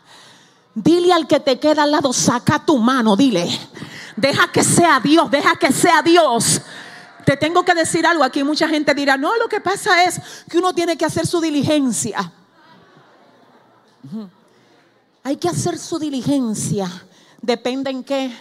Dile 0.74 1.12
al 1.12 1.26
que 1.26 1.40
te 1.40 1.58
queda 1.58 1.82
al 1.82 1.90
lado, 1.90 2.12
saca 2.12 2.64
tu 2.64 2.78
mano, 2.78 3.14
dile. 3.14 3.46
Deja 4.16 4.50
que 4.50 4.64
sea 4.64 5.00
Dios, 5.00 5.30
deja 5.30 5.56
que 5.56 5.72
sea 5.72 6.02
Dios. 6.02 6.62
Te 7.26 7.36
tengo 7.36 7.64
que 7.64 7.74
decir 7.74 8.06
algo, 8.06 8.24
aquí 8.24 8.42
mucha 8.42 8.68
gente 8.68 8.94
dirá, 8.94 9.16
no, 9.16 9.36
lo 9.36 9.48
que 9.48 9.60
pasa 9.60 10.04
es 10.04 10.20
que 10.48 10.58
uno 10.58 10.72
tiene 10.72 10.96
que 10.96 11.04
hacer 11.04 11.26
su 11.26 11.40
diligencia. 11.40 12.32
Hay 15.22 15.36
que 15.36 15.48
hacer 15.48 15.78
su 15.78 15.98
diligencia. 15.98 16.90
Depende 17.40 17.90
en 17.90 18.02
qué. 18.02 18.34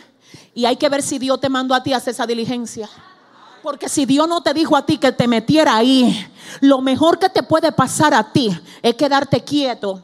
Y 0.54 0.66
hay 0.66 0.78
que 0.78 0.90
ver 0.90 1.04
si 1.04 1.20
Dios 1.20 1.40
te 1.40 1.50
mandó 1.50 1.76
a 1.76 1.84
ti 1.84 1.94
a 1.94 1.98
hacer 1.98 2.14
esa 2.14 2.26
diligencia. 2.26 2.90
Porque 3.62 3.90
si 3.90 4.06
Dios 4.06 4.28
no 4.28 4.42
te 4.42 4.54
dijo 4.54 4.76
a 4.76 4.86
ti 4.86 4.98
que 4.98 5.12
te 5.12 5.28
metiera 5.28 5.76
ahí, 5.76 6.28
lo 6.62 6.82
mejor 6.82 7.20
que 7.20 7.30
te 7.30 7.44
puede 7.44 7.72
pasar 7.72 8.14
a 8.14 8.32
ti 8.32 8.50
es 8.82 8.96
quedarte 8.96 9.44
quieto 9.44 10.02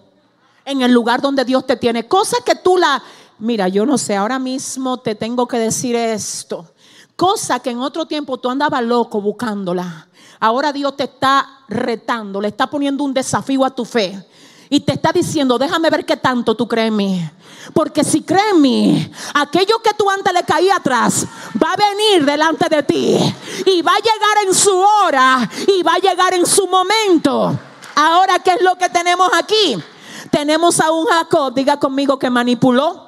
en 0.68 0.82
el 0.82 0.92
lugar 0.92 1.22
donde 1.22 1.46
Dios 1.46 1.66
te 1.66 1.78
tiene. 1.78 2.08
Cosa 2.08 2.38
que 2.46 2.54
tú 2.54 2.78
la, 2.78 3.02
mira, 3.40 3.70
yo 3.70 3.86
no 3.86 3.98
sé, 3.98 4.16
ahora 4.18 4.38
mismo 4.38 4.98
te 4.98 5.16
tengo 5.16 5.48
que 5.48 5.58
decir 5.58 5.96
esto. 5.96 6.74
Cosa 7.16 7.60
que 7.60 7.72
en 7.72 7.80
otro 7.80 8.06
tiempo 8.06 8.38
tú 8.38 8.50
andabas 8.50 8.84
loco 8.84 9.22
buscándola. 9.22 10.08
Ahora 10.40 10.74
Dios 10.74 10.96
te 10.98 11.06
está 11.06 11.62
retando, 11.70 12.42
le 12.42 12.50
está 12.50 12.68
poniendo 12.68 13.04
un 13.06 13.14
desafío 13.14 13.64
a 13.64 13.72
tu 13.72 13.86
fe. 13.86 14.22
Y 14.70 14.82
te 14.82 14.92
está 14.92 15.14
diciendo, 15.14 15.58
déjame 15.58 15.90
ver 15.90 16.06
qué 16.06 16.18
tanto 16.18 16.54
tú 16.54 16.68
crees 16.68 16.90
en 16.90 16.98
mí. 16.98 17.30
Porque 17.74 18.04
si 18.04 18.22
crees 18.22 18.52
en 18.52 18.62
mí, 18.62 19.12
aquello 19.34 19.80
que 19.82 19.94
tú 19.94 20.10
antes 20.10 20.34
le 20.34 20.44
caía 20.44 20.76
atrás 20.76 21.26
va 21.64 21.72
a 21.72 21.78
venir 21.78 22.26
delante 22.26 22.68
de 22.68 22.84
ti. 22.84 23.18
Y 23.66 23.82
va 23.82 23.94
a 23.94 24.00
llegar 24.00 24.46
en 24.46 24.54
su 24.54 24.78
hora 24.78 25.50
y 25.66 25.82
va 25.82 25.94
a 25.94 26.00
llegar 26.00 26.34
en 26.34 26.46
su 26.46 26.68
momento. 26.68 27.58
Ahora, 27.96 28.40
¿qué 28.40 28.52
es 28.52 28.62
lo 28.62 28.76
que 28.76 28.90
tenemos 28.90 29.32
aquí? 29.34 29.82
Tenemos 30.32 30.80
a 30.80 30.92
un 30.92 31.06
Jacob, 31.06 31.54
diga 31.54 31.80
conmigo, 31.80 32.18
que 32.20 32.30
manipuló. 32.30 33.08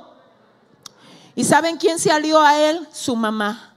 ¿Y 1.36 1.43
saben 1.43 1.77
quién 1.77 1.99
se 1.99 2.12
alió 2.12 2.39
a 2.41 2.58
él? 2.60 2.88
Su 2.91 3.15
mamá. 3.15 3.75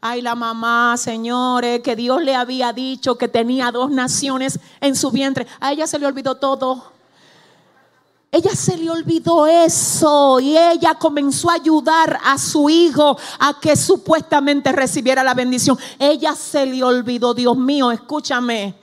Ay, 0.00 0.22
la 0.22 0.34
mamá, 0.34 0.96
señores, 0.96 1.80
que 1.80 1.94
Dios 1.94 2.22
le 2.22 2.34
había 2.34 2.72
dicho 2.72 3.18
que 3.18 3.28
tenía 3.28 3.70
dos 3.70 3.90
naciones 3.90 4.58
en 4.80 4.96
su 4.96 5.10
vientre. 5.10 5.46
A 5.60 5.72
ella 5.72 5.86
se 5.86 5.98
le 5.98 6.06
olvidó 6.06 6.36
todo. 6.36 6.90
Ella 8.32 8.54
se 8.54 8.78
le 8.78 8.88
olvidó 8.88 9.46
eso 9.46 10.40
y 10.40 10.56
ella 10.56 10.94
comenzó 10.94 11.50
a 11.50 11.54
ayudar 11.54 12.18
a 12.24 12.38
su 12.38 12.70
hijo 12.70 13.18
a 13.38 13.58
que 13.60 13.76
supuestamente 13.76 14.72
recibiera 14.72 15.22
la 15.22 15.34
bendición. 15.34 15.76
Ella 15.98 16.34
se 16.34 16.64
le 16.64 16.82
olvidó, 16.82 17.34
Dios 17.34 17.56
mío, 17.56 17.90
escúchame. 17.90 18.79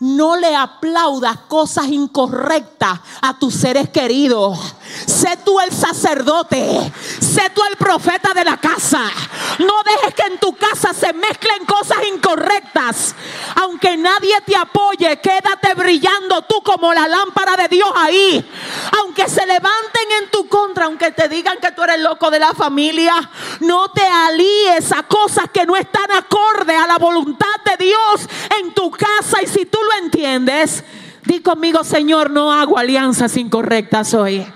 No 0.00 0.36
le 0.36 0.54
aplaudas 0.54 1.38
cosas 1.48 1.88
incorrectas 1.88 3.00
a 3.20 3.36
tus 3.36 3.52
seres 3.52 3.88
queridos. 3.88 4.56
Sé 5.06 5.36
tú 5.44 5.58
el 5.58 5.72
sacerdote. 5.72 6.92
Sé 7.20 7.50
tú 7.52 7.62
el 7.68 7.76
profeta 7.76 8.32
de 8.32 8.44
la 8.44 8.56
casa. 8.58 9.02
No 9.58 9.74
dejes 9.84 10.14
que 10.14 10.22
en 10.22 10.38
tu 10.38 10.54
casa 10.54 10.92
se 10.94 11.12
mezclen 11.12 11.64
cosas 11.66 11.98
incorrectas. 12.12 13.16
Aunque 13.56 13.96
nadie 13.96 14.40
te 14.46 14.56
apoye, 14.56 15.20
quédate 15.20 15.74
brillando 15.74 16.42
tú 16.42 16.62
como 16.62 16.94
la 16.94 17.08
lámpara 17.08 17.56
de 17.56 17.66
Dios 17.66 17.90
ahí. 17.96 18.48
Aunque 19.00 19.28
se 19.28 19.44
levanten 19.46 20.12
en 20.22 20.30
tu 20.30 20.48
contra, 20.48 20.84
aunque 20.84 21.10
te 21.10 21.28
digan 21.28 21.58
que 21.60 21.72
tú 21.72 21.82
eres 21.82 21.98
loco 21.98 22.30
de 22.30 22.38
la 22.38 22.54
familia, 22.54 23.14
no 23.60 23.90
te 23.90 24.02
alíes 24.06 24.92
a 24.92 25.02
cosas 25.02 25.46
que 25.52 25.66
no 25.66 25.76
están 25.76 26.08
acorde 26.12 26.76
a 26.76 26.86
la 26.86 26.98
voluntad 26.98 27.46
de 27.64 27.84
Dios 27.84 28.28
en 28.60 28.72
tu 28.74 28.92
casa. 28.92 29.42
Y 29.42 29.48
si 29.48 29.66
tú 29.66 29.78
lo 29.88 30.04
entiendes, 30.04 30.84
di 31.24 31.40
conmigo, 31.40 31.84
Señor, 31.84 32.30
no 32.30 32.52
hago 32.52 32.78
alianzas 32.78 33.36
incorrectas 33.36 34.14
hoy. 34.14 34.46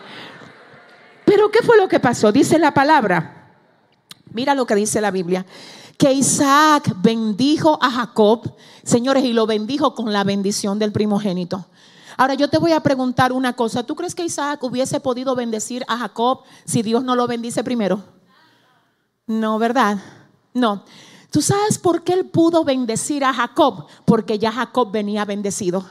Pero 1.24 1.50
¿qué 1.50 1.62
fue 1.62 1.76
lo 1.76 1.88
que 1.88 2.00
pasó? 2.00 2.32
Dice 2.32 2.58
la 2.58 2.74
palabra. 2.74 3.54
Mira 4.32 4.54
lo 4.54 4.66
que 4.66 4.74
dice 4.74 5.00
la 5.00 5.10
Biblia. 5.10 5.46
Que 5.96 6.12
Isaac 6.12 6.94
bendijo 6.96 7.78
a 7.80 7.90
Jacob, 7.90 8.54
señores, 8.82 9.24
y 9.24 9.32
lo 9.32 9.46
bendijo 9.46 9.94
con 9.94 10.12
la 10.12 10.24
bendición 10.24 10.78
del 10.78 10.92
primogénito. 10.92 11.66
Ahora 12.16 12.34
yo 12.34 12.48
te 12.48 12.58
voy 12.58 12.72
a 12.72 12.80
preguntar 12.80 13.32
una 13.32 13.54
cosa. 13.54 13.84
¿Tú 13.84 13.94
crees 13.94 14.14
que 14.14 14.24
Isaac 14.24 14.62
hubiese 14.62 15.00
podido 15.00 15.34
bendecir 15.34 15.84
a 15.88 15.98
Jacob 15.98 16.42
si 16.64 16.82
Dios 16.82 17.04
no 17.04 17.16
lo 17.16 17.26
bendice 17.26 17.64
primero? 17.64 18.02
No, 19.26 19.58
¿verdad? 19.58 19.98
No. 20.52 20.84
¿Tú 21.32 21.40
sabes 21.40 21.78
por 21.78 22.02
qué 22.02 22.12
él 22.12 22.26
pudo 22.26 22.62
bendecir 22.62 23.24
a 23.24 23.32
Jacob? 23.32 23.86
Porque 24.04 24.38
ya 24.38 24.52
Jacob 24.52 24.92
venía 24.92 25.24
bendecido. 25.24 25.82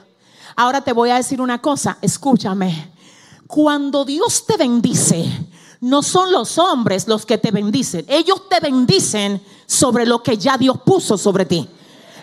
Ahora 0.56 0.82
te 0.82 0.94
voy 0.94 1.10
a 1.10 1.16
decir 1.16 1.42
una 1.42 1.60
cosa, 1.60 1.98
escúchame. 2.00 2.94
Cuando 3.48 4.06
Dios 4.06 4.46
te 4.46 4.56
bendice, 4.56 5.26
no 5.80 6.04
son 6.04 6.32
los 6.32 6.60
hombres 6.60 7.08
los 7.08 7.26
que 7.26 7.40
te 7.40 7.50
bendicen. 7.50 8.06
Ellos 8.08 8.48
te 8.50 8.60
bendicen 8.60 9.42
sobre 9.66 10.06
lo 10.06 10.22
que 10.22 10.38
ya 10.38 10.60
Dios 10.60 10.80
puso 10.86 11.18
sobre 11.18 11.46
ti. 11.46 11.68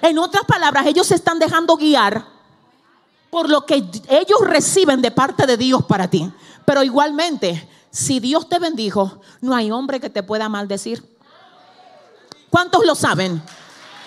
En 0.01 0.17
otras 0.19 0.45
palabras, 0.45 0.87
ellos 0.87 1.09
se 1.09 1.17
están 1.17 1.41
dejando 1.41 1.77
guiar 1.77 2.25
por 3.31 3.51
lo 3.51 3.67
que 3.67 3.75
ellos 4.09 4.41
reciben 4.43 5.03
de 5.03 5.11
parte 5.11 5.45
de 5.45 5.57
Dios 5.57 5.85
para 5.87 6.09
ti. 6.09 6.31
Pero 6.65 6.85
igualmente, 6.85 7.69
si 7.91 8.21
Dios 8.21 8.49
te 8.49 8.61
bendijo, 8.61 9.21
no 9.41 9.57
hay 9.57 9.73
hombre 9.73 9.99
que 9.99 10.09
te 10.09 10.23
pueda 10.23 10.49
maldecir. 10.49 11.18
¿Cuántos 12.51 12.85
lo 12.87 12.95
saben? 12.95 13.43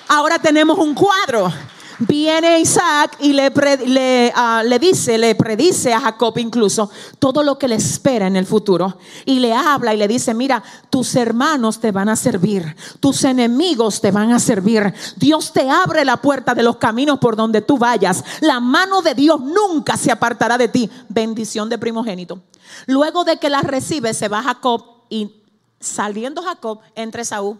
Ahora 0.07 0.39
tenemos 0.39 0.77
un 0.79 0.93
cuadro. 0.93 1.51
Viene 1.99 2.59
Isaac 2.59 3.17
y 3.19 3.31
le, 3.31 4.33
ah, 4.35 4.63
le, 4.65 4.79
dice, 4.79 5.19
le 5.19 5.35
predice 5.35 5.93
a 5.93 6.01
Jacob 6.01 6.35
incluso 6.39 6.89
todo 7.19 7.43
lo 7.43 7.59
que 7.59 7.67
le 7.67 7.75
espera 7.75 8.25
en 8.25 8.35
el 8.35 8.47
futuro. 8.47 8.97
Y 9.25 9.39
le 9.39 9.53
habla 9.53 9.93
y 9.93 9.97
le 9.97 10.07
dice, 10.07 10.33
mira, 10.33 10.63
tus 10.89 11.13
hermanos 11.13 11.79
te 11.79 11.91
van 11.91 12.09
a 12.09 12.15
servir, 12.15 12.75
tus 12.99 13.23
enemigos 13.23 14.01
te 14.01 14.09
van 14.09 14.31
a 14.33 14.39
servir. 14.39 14.91
Dios 15.17 15.53
te 15.53 15.69
abre 15.69 16.03
la 16.03 16.17
puerta 16.17 16.55
de 16.55 16.63
los 16.63 16.77
caminos 16.77 17.19
por 17.19 17.35
donde 17.35 17.61
tú 17.61 17.77
vayas. 17.77 18.23
La 18.41 18.59
mano 18.59 19.03
de 19.03 19.13
Dios 19.13 19.39
nunca 19.39 19.95
se 19.95 20.11
apartará 20.11 20.57
de 20.57 20.69
ti. 20.69 20.89
Bendición 21.07 21.69
de 21.69 21.77
primogénito. 21.77 22.41
Luego 22.87 23.23
de 23.23 23.37
que 23.37 23.51
la 23.51 23.61
recibe, 23.61 24.15
se 24.15 24.27
va 24.27 24.41
Jacob 24.41 24.83
y 25.07 25.43
saliendo 25.79 26.41
Jacob, 26.41 26.79
entra 26.95 27.23
Saúl 27.23 27.59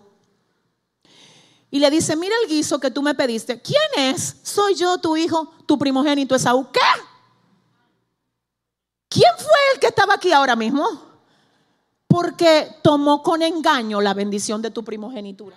y 1.71 1.79
le 1.79 1.89
dice, 1.89 2.17
mira 2.17 2.35
el 2.43 2.49
guiso 2.49 2.79
que 2.79 2.91
tú 2.91 3.01
me 3.01 3.15
pediste. 3.15 3.61
¿Quién 3.61 3.81
es? 4.13 4.35
Soy 4.43 4.75
yo, 4.75 4.97
tu 4.97 5.15
hijo, 5.15 5.53
tu 5.65 5.77
primogénito 5.79 6.35
Esaú. 6.35 6.69
¿Qué? 6.69 6.79
¿Quién 9.07 9.31
fue 9.37 9.73
el 9.73 9.79
que 9.79 9.87
estaba 9.87 10.15
aquí 10.15 10.33
ahora 10.33 10.57
mismo? 10.57 10.85
Porque 12.07 12.75
tomó 12.83 13.23
con 13.23 13.41
engaño 13.41 14.01
la 14.01 14.13
bendición 14.13 14.61
de 14.61 14.69
tu 14.69 14.83
primogenitura. 14.83 15.55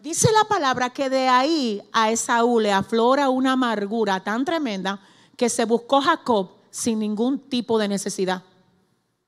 Dice 0.00 0.30
la 0.32 0.44
palabra 0.44 0.88
que 0.90 1.10
de 1.10 1.28
ahí 1.28 1.82
a 1.92 2.10
Esaú 2.10 2.58
le 2.58 2.72
aflora 2.72 3.28
una 3.28 3.52
amargura 3.52 4.24
tan 4.24 4.44
tremenda 4.46 5.00
que 5.36 5.50
se 5.50 5.66
buscó 5.66 6.00
Jacob 6.00 6.50
sin 6.70 6.98
ningún 6.98 7.38
tipo 7.40 7.78
de 7.78 7.88
necesidad. 7.88 8.42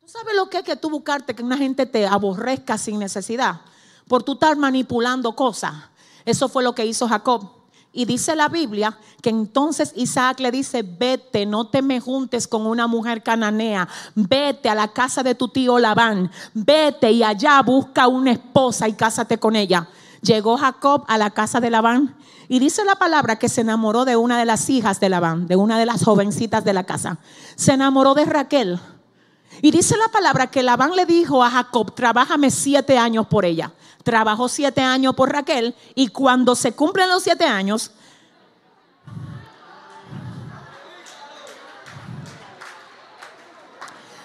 ¿Tú 0.01 0.09
sabes 0.09 0.35
lo 0.35 0.49
que 0.49 0.59
es 0.59 0.65
que 0.65 0.77
tú 0.77 0.89
buscarte 0.89 1.35
que 1.35 1.43
una 1.43 1.59
gente 1.59 1.85
te 1.85 2.07
aborrezca 2.07 2.79
sin 2.79 2.99
necesidad? 2.99 3.61
Por 4.09 4.23
tú 4.23 4.33
estar 4.33 4.57
manipulando 4.57 5.37
cosas. 5.37 5.75
Eso 6.25 6.49
fue 6.49 6.63
lo 6.63 6.75
que 6.75 6.87
hizo 6.87 7.07
Jacob. 7.07 7.59
Y 7.93 8.05
dice 8.05 8.37
la 8.37 8.49
Biblia 8.49 8.99
que 9.23 9.31
entonces 9.31 9.93
Isaac 9.97 10.41
le 10.41 10.51
dice, 10.51 10.83
vete, 10.83 11.47
no 11.47 11.69
te 11.69 11.83
me 11.83 12.01
juntes 12.01 12.47
con 12.47 12.67
una 12.67 12.87
mujer 12.87 13.23
cananea, 13.23 13.89
vete 14.15 14.69
a 14.69 14.75
la 14.75 14.89
casa 14.89 15.23
de 15.23 15.35
tu 15.35 15.49
tío 15.49 15.79
Labán, 15.79 16.31
vete 16.53 17.11
y 17.11 17.23
allá 17.23 17.61
busca 17.63 18.07
una 18.07 18.33
esposa 18.33 18.89
y 18.89 18.93
cásate 18.93 19.39
con 19.39 19.57
ella. 19.57 19.89
Llegó 20.21 20.57
Jacob 20.59 21.05
a 21.09 21.17
la 21.17 21.31
casa 21.31 21.61
de 21.61 21.71
Labán 21.71 22.15
y 22.47 22.59
dice 22.59 22.85
la 22.85 22.97
palabra 22.97 23.37
que 23.37 23.49
se 23.49 23.63
enamoró 23.63 24.05
de 24.05 24.17
una 24.17 24.39
de 24.39 24.45
las 24.45 24.69
hijas 24.69 25.01
de 25.01 25.09
Labán, 25.09 25.47
de 25.47 25.57
una 25.57 25.79
de 25.79 25.87
las 25.87 26.05
jovencitas 26.05 26.65
de 26.65 26.75
la 26.75 26.85
casa. 26.85 27.19
Se 27.57 27.73
enamoró 27.73 28.15
de 28.15 28.27
Raquel. 28.27 28.79
Y 29.63 29.71
dice 29.71 29.97
la 29.97 30.09
palabra 30.09 30.49
que 30.49 30.63
Labán 30.63 30.95
le 30.95 31.07
dijo 31.07 31.43
a 31.43 31.51
Jacob, 31.51 31.95
trabájame 31.95 32.51
siete 32.51 32.99
años 32.99 33.27
por 33.27 33.45
ella 33.45 33.73
trabajó 34.09 34.49
siete 34.49 34.81
años 34.81 35.15
por 35.15 35.31
Raquel 35.31 35.75
y 35.95 36.09
cuando 36.09 36.55
se 36.55 36.73
cumplen 36.73 37.11
los 37.11 37.23
siete 37.23 37.45
años, 37.45 37.91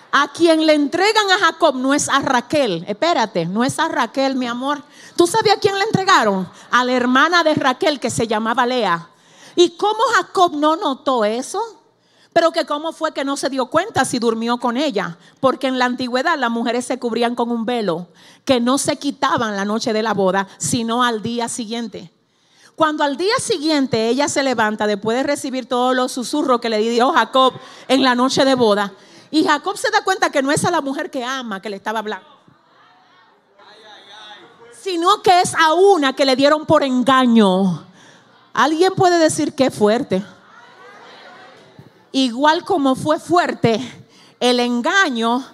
a 0.09 0.29
quien 0.29 0.65
le 0.65 0.73
entregan 0.73 1.29
a 1.31 1.38
Jacob 1.39 1.75
no 1.75 1.93
es 1.93 2.07
a 2.07 2.19
Raquel, 2.19 2.86
espérate, 2.88 3.45
no 3.45 3.65
es 3.65 3.77
a 3.77 3.89
Raquel, 3.89 4.36
mi 4.36 4.47
amor. 4.47 4.81
¿Tú 5.17 5.27
sabes 5.27 5.51
a 5.51 5.59
quién 5.59 5.77
le 5.77 5.84
entregaron? 5.84 6.49
A 6.71 6.86
la 6.86 6.93
hermana 6.93 7.43
de 7.43 7.53
Raquel 7.53 7.99
que 7.99 8.09
se 8.09 8.25
llamaba 8.25 8.65
Lea. 8.65 9.09
¿Y 9.57 9.71
cómo 9.71 9.99
Jacob 10.15 10.53
no 10.55 10.77
notó 10.77 11.25
eso? 11.25 11.82
Pero 12.34 12.51
que 12.51 12.65
cómo 12.65 12.91
fue 12.91 13.13
que 13.13 13.23
no 13.23 13.38
se 13.38 13.49
dio 13.49 13.67
cuenta 13.67 14.05
si 14.05 14.17
durmió 14.17 14.57
con 14.57 14.75
ella. 14.75 15.17
Porque 15.39 15.67
en 15.67 15.77
la 15.77 15.86
antigüedad 15.86 16.38
las 16.38 16.49
mujeres 16.49 16.86
se 16.86 16.97
cubrían 16.97 17.36
con 17.36 17.51
un 17.51 17.65
velo 17.65 18.07
que 18.43 18.59
no 18.59 18.77
se 18.77 18.97
quitaban 18.97 19.55
la 19.55 19.65
noche 19.65 19.93
de 19.93 20.03
la 20.03 20.13
boda, 20.13 20.47
sino 20.57 21.03
al 21.03 21.21
día 21.21 21.47
siguiente. 21.47 22.11
Cuando 22.75 23.03
al 23.03 23.17
día 23.17 23.36
siguiente 23.39 24.09
ella 24.09 24.27
se 24.27 24.41
levanta 24.41 24.88
después 24.88 25.15
de 25.15 25.23
recibir 25.23 25.67
todos 25.67 25.95
los 25.95 26.11
susurros 26.11 26.59
que 26.59 26.69
le 26.69 26.79
dio 26.79 27.11
Jacob 27.11 27.53
en 27.88 28.01
la 28.01 28.15
noche 28.15 28.45
de 28.45 28.55
boda, 28.55 28.91
y 29.29 29.43
Jacob 29.43 29.77
se 29.77 29.91
da 29.91 30.03
cuenta 30.03 30.31
que 30.31 30.41
no 30.41 30.51
es 30.51 30.65
a 30.65 30.71
la 30.71 30.81
mujer 30.81 31.11
que 31.11 31.23
ama 31.23 31.61
que 31.61 31.69
le 31.69 31.75
estaba 31.75 31.99
hablando, 31.99 32.27
sino 34.81 35.21
que 35.21 35.41
es 35.41 35.53
a 35.53 35.73
una 35.73 36.13
que 36.13 36.25
le 36.25 36.36
dieron 36.36 36.65
por 36.65 36.84
engaño. 36.84 37.86
Alguien 38.53 38.93
puede 38.95 39.19
decir 39.19 39.53
que 39.53 39.69
fuerte 39.69 40.23
igual 42.14 42.64
como 42.64 42.95
fue 42.95 43.20
fuerte 43.20 43.80
el 44.39 44.59
engaño 44.61 45.45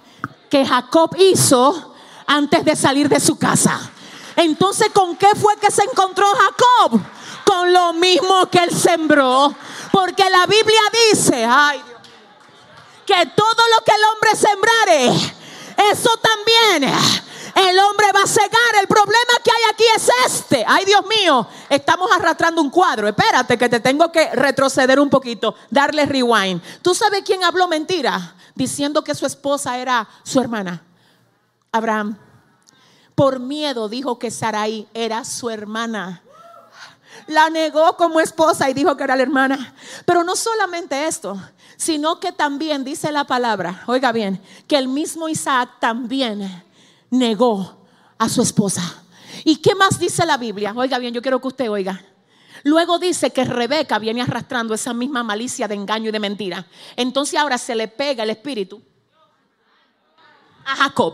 que 0.50 0.66
Jacob 0.66 1.16
hizo 1.18 1.96
antes 2.28 2.64
de 2.64 2.76
salir 2.76 3.10
de 3.10 3.20
su 3.20 3.38
casa. 3.38 3.92
Entonces, 4.36 4.90
¿con 4.94 5.16
qué 5.16 5.30
fue 5.36 5.58
que 5.58 5.72
se 5.72 5.84
encontró 5.84 6.26
Jacob? 6.28 7.02
Con 7.44 7.74
lo 7.74 7.94
mismo 7.94 8.46
que 8.50 8.60
él 8.60 8.72
sembró. 8.72 9.54
Porque 9.92 10.30
la 10.30 10.46
Biblia 10.46 10.82
dice, 11.12 11.46
ay 11.46 11.82
que 13.10 13.26
todo 13.36 13.64
lo 13.76 13.84
que 13.84 13.92
el 13.92 14.04
hombre 14.04 14.36
sembrare, 14.36 15.34
eso 15.92 16.12
también 16.18 16.94
el 17.56 17.80
hombre 17.80 18.08
va 18.14 18.24
a 18.24 18.28
cegar. 18.28 18.82
El 18.82 18.88
problema 18.88 19.34
que 19.44 19.52
hay 19.52 19.72
aquí 19.72 19.84
es 19.96 20.10
este. 20.26 20.66
Ay, 20.68 20.86
Dios 20.86 21.02
mío, 21.06 21.48
estamos 21.70 22.10
arrastrando 22.12 22.62
un 22.62 22.70
cuadro. 22.70 23.08
Espérate 23.08 23.58
que 23.58 23.70
te 23.70 23.80
tengo 23.80 24.12
que 24.12 24.30
retroceder 24.32 25.00
un 25.00 25.10
poquito, 25.10 25.56
darle 25.70 26.06
rewind. 26.06 26.62
¿Tú 26.82 26.94
sabes 26.94 27.24
quién 27.26 27.44
habló 27.44 27.68
mentira? 27.68 28.36
Diciendo 28.56 29.04
que 29.04 29.16
su 29.16 29.26
esposa 29.26 29.78
era 29.78 30.08
su 30.24 30.40
hermana. 30.40 30.84
Abraham. 31.72 32.18
Por 33.16 33.40
miedo 33.40 33.90
dijo 33.90 34.18
que 34.18 34.32
Sarai 34.32 34.88
era 34.94 35.26
su 35.26 35.50
hermana. 35.50 36.24
La 37.28 37.50
negó 37.50 37.98
como 37.98 38.20
esposa 38.22 38.70
y 38.70 38.74
dijo 38.74 38.96
que 38.96 39.04
era 39.04 39.16
la 39.16 39.24
hermana. 39.24 39.74
Pero 40.06 40.24
no 40.24 40.36
solamente 40.36 41.06
esto, 41.06 41.38
sino 41.76 42.20
que 42.20 42.32
también 42.32 42.84
dice 42.84 43.12
la 43.12 43.26
palabra, 43.26 43.84
oiga 43.88 44.12
bien, 44.12 44.42
que 44.68 44.78
el 44.78 44.88
mismo 44.88 45.28
Isaac 45.30 45.70
también 45.80 46.64
negó 47.10 47.86
a 48.18 48.30
su 48.30 48.42
esposa. 48.42 49.04
¿Y 49.44 49.58
qué 49.58 49.76
más 49.76 50.00
dice 50.00 50.26
la 50.26 50.38
Biblia? 50.38 50.74
Oiga 50.76 51.00
bien, 51.00 51.14
yo 51.14 51.22
quiero 51.22 51.40
que 51.40 51.48
usted 51.48 51.70
oiga. 51.70 52.04
Luego 52.64 53.00
dice 53.00 53.32
que 53.32 53.46
Rebeca 53.46 54.00
viene 54.00 54.22
arrastrando 54.22 54.74
esa 54.74 54.94
misma 54.94 55.24
malicia 55.24 55.68
de 55.68 55.76
engaño 55.76 56.10
y 56.10 56.12
de 56.12 56.20
mentira. 56.20 56.66
Entonces 56.96 57.40
ahora 57.40 57.58
se 57.58 57.76
le 57.76 57.88
pega 57.88 58.24
el 58.24 58.30
espíritu 58.30 58.82
a 60.66 60.76
Jacob. 60.76 61.14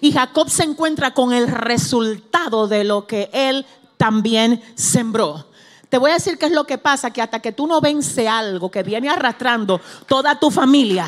Y 0.00 0.12
Jacob 0.12 0.50
se 0.50 0.64
encuentra 0.64 1.14
con 1.14 1.32
el 1.32 1.48
resultado 1.48 2.68
de 2.68 2.84
lo 2.84 3.06
que 3.06 3.30
él 3.32 3.64
también 3.96 4.62
sembró. 4.74 5.46
Te 5.88 5.98
voy 5.98 6.10
a 6.10 6.14
decir 6.14 6.38
qué 6.38 6.46
es 6.46 6.52
lo 6.52 6.64
que 6.64 6.78
pasa, 6.78 7.10
que 7.10 7.20
hasta 7.20 7.40
que 7.40 7.52
tú 7.52 7.66
no 7.66 7.80
vence 7.80 8.26
algo 8.26 8.70
que 8.70 8.82
viene 8.82 9.10
arrastrando 9.10 9.80
toda 10.06 10.38
tu 10.38 10.50
familia, 10.50 11.06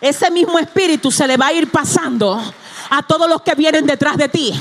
ese 0.00 0.30
mismo 0.30 0.58
espíritu 0.58 1.10
se 1.10 1.26
le 1.26 1.36
va 1.36 1.46
a 1.48 1.52
ir 1.52 1.70
pasando 1.70 2.40
a 2.90 3.02
todos 3.02 3.28
los 3.28 3.42
que 3.42 3.54
vienen 3.54 3.86
detrás 3.86 4.16
de 4.16 4.28
ti. 4.28 4.52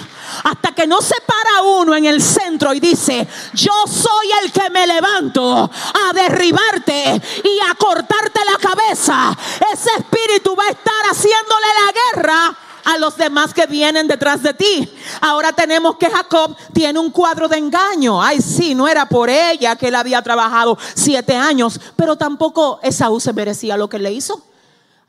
Hasta 0.43 0.73
que 0.73 0.87
no 0.87 1.01
se 1.01 1.15
para 1.25 1.61
uno 1.63 1.95
en 1.95 2.05
el 2.05 2.21
centro 2.21 2.73
y 2.73 2.79
dice, 2.79 3.27
yo 3.53 3.73
soy 3.87 4.27
el 4.43 4.51
que 4.51 4.69
me 4.69 4.87
levanto 4.87 5.69
a 5.69 6.13
derribarte 6.13 7.21
y 7.43 7.59
a 7.69 7.75
cortarte 7.75 8.39
la 8.51 8.57
cabeza. 8.57 9.37
Ese 9.73 9.89
espíritu 9.97 10.55
va 10.55 10.63
a 10.65 10.71
estar 10.71 11.03
haciéndole 11.09 11.67
la 11.85 12.21
guerra 12.21 12.57
a 12.85 12.97
los 12.97 13.17
demás 13.17 13.53
que 13.53 13.65
vienen 13.65 14.07
detrás 14.07 14.43
de 14.43 14.53
ti. 14.53 14.89
Ahora 15.21 15.53
tenemos 15.53 15.97
que 15.97 16.09
Jacob 16.09 16.55
tiene 16.73 16.99
un 16.99 17.11
cuadro 17.11 17.47
de 17.47 17.57
engaño. 17.57 18.21
Ay, 18.21 18.41
sí, 18.41 18.75
no 18.75 18.87
era 18.87 19.07
por 19.07 19.29
ella 19.29 19.75
que 19.75 19.87
él 19.87 19.95
había 19.95 20.21
trabajado 20.21 20.77
siete 20.93 21.35
años, 21.35 21.79
pero 21.95 22.15
tampoco 22.15 22.79
Esaú 22.83 23.19
se 23.19 23.33
merecía 23.33 23.77
lo 23.77 23.89
que 23.89 23.99
le 23.99 24.11
hizo. 24.11 24.41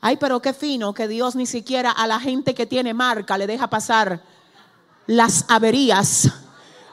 Ay, 0.07 0.17
pero 0.17 0.39
qué 0.39 0.53
fino 0.53 0.93
que 0.93 1.07
Dios 1.07 1.35
ni 1.35 1.47
siquiera 1.47 1.89
a 1.89 2.05
la 2.05 2.19
gente 2.19 2.53
que 2.53 2.67
tiene 2.67 2.93
marca 2.93 3.39
le 3.39 3.47
deja 3.47 3.67
pasar 3.71 4.21
las 5.07 5.45
averías. 5.47 6.29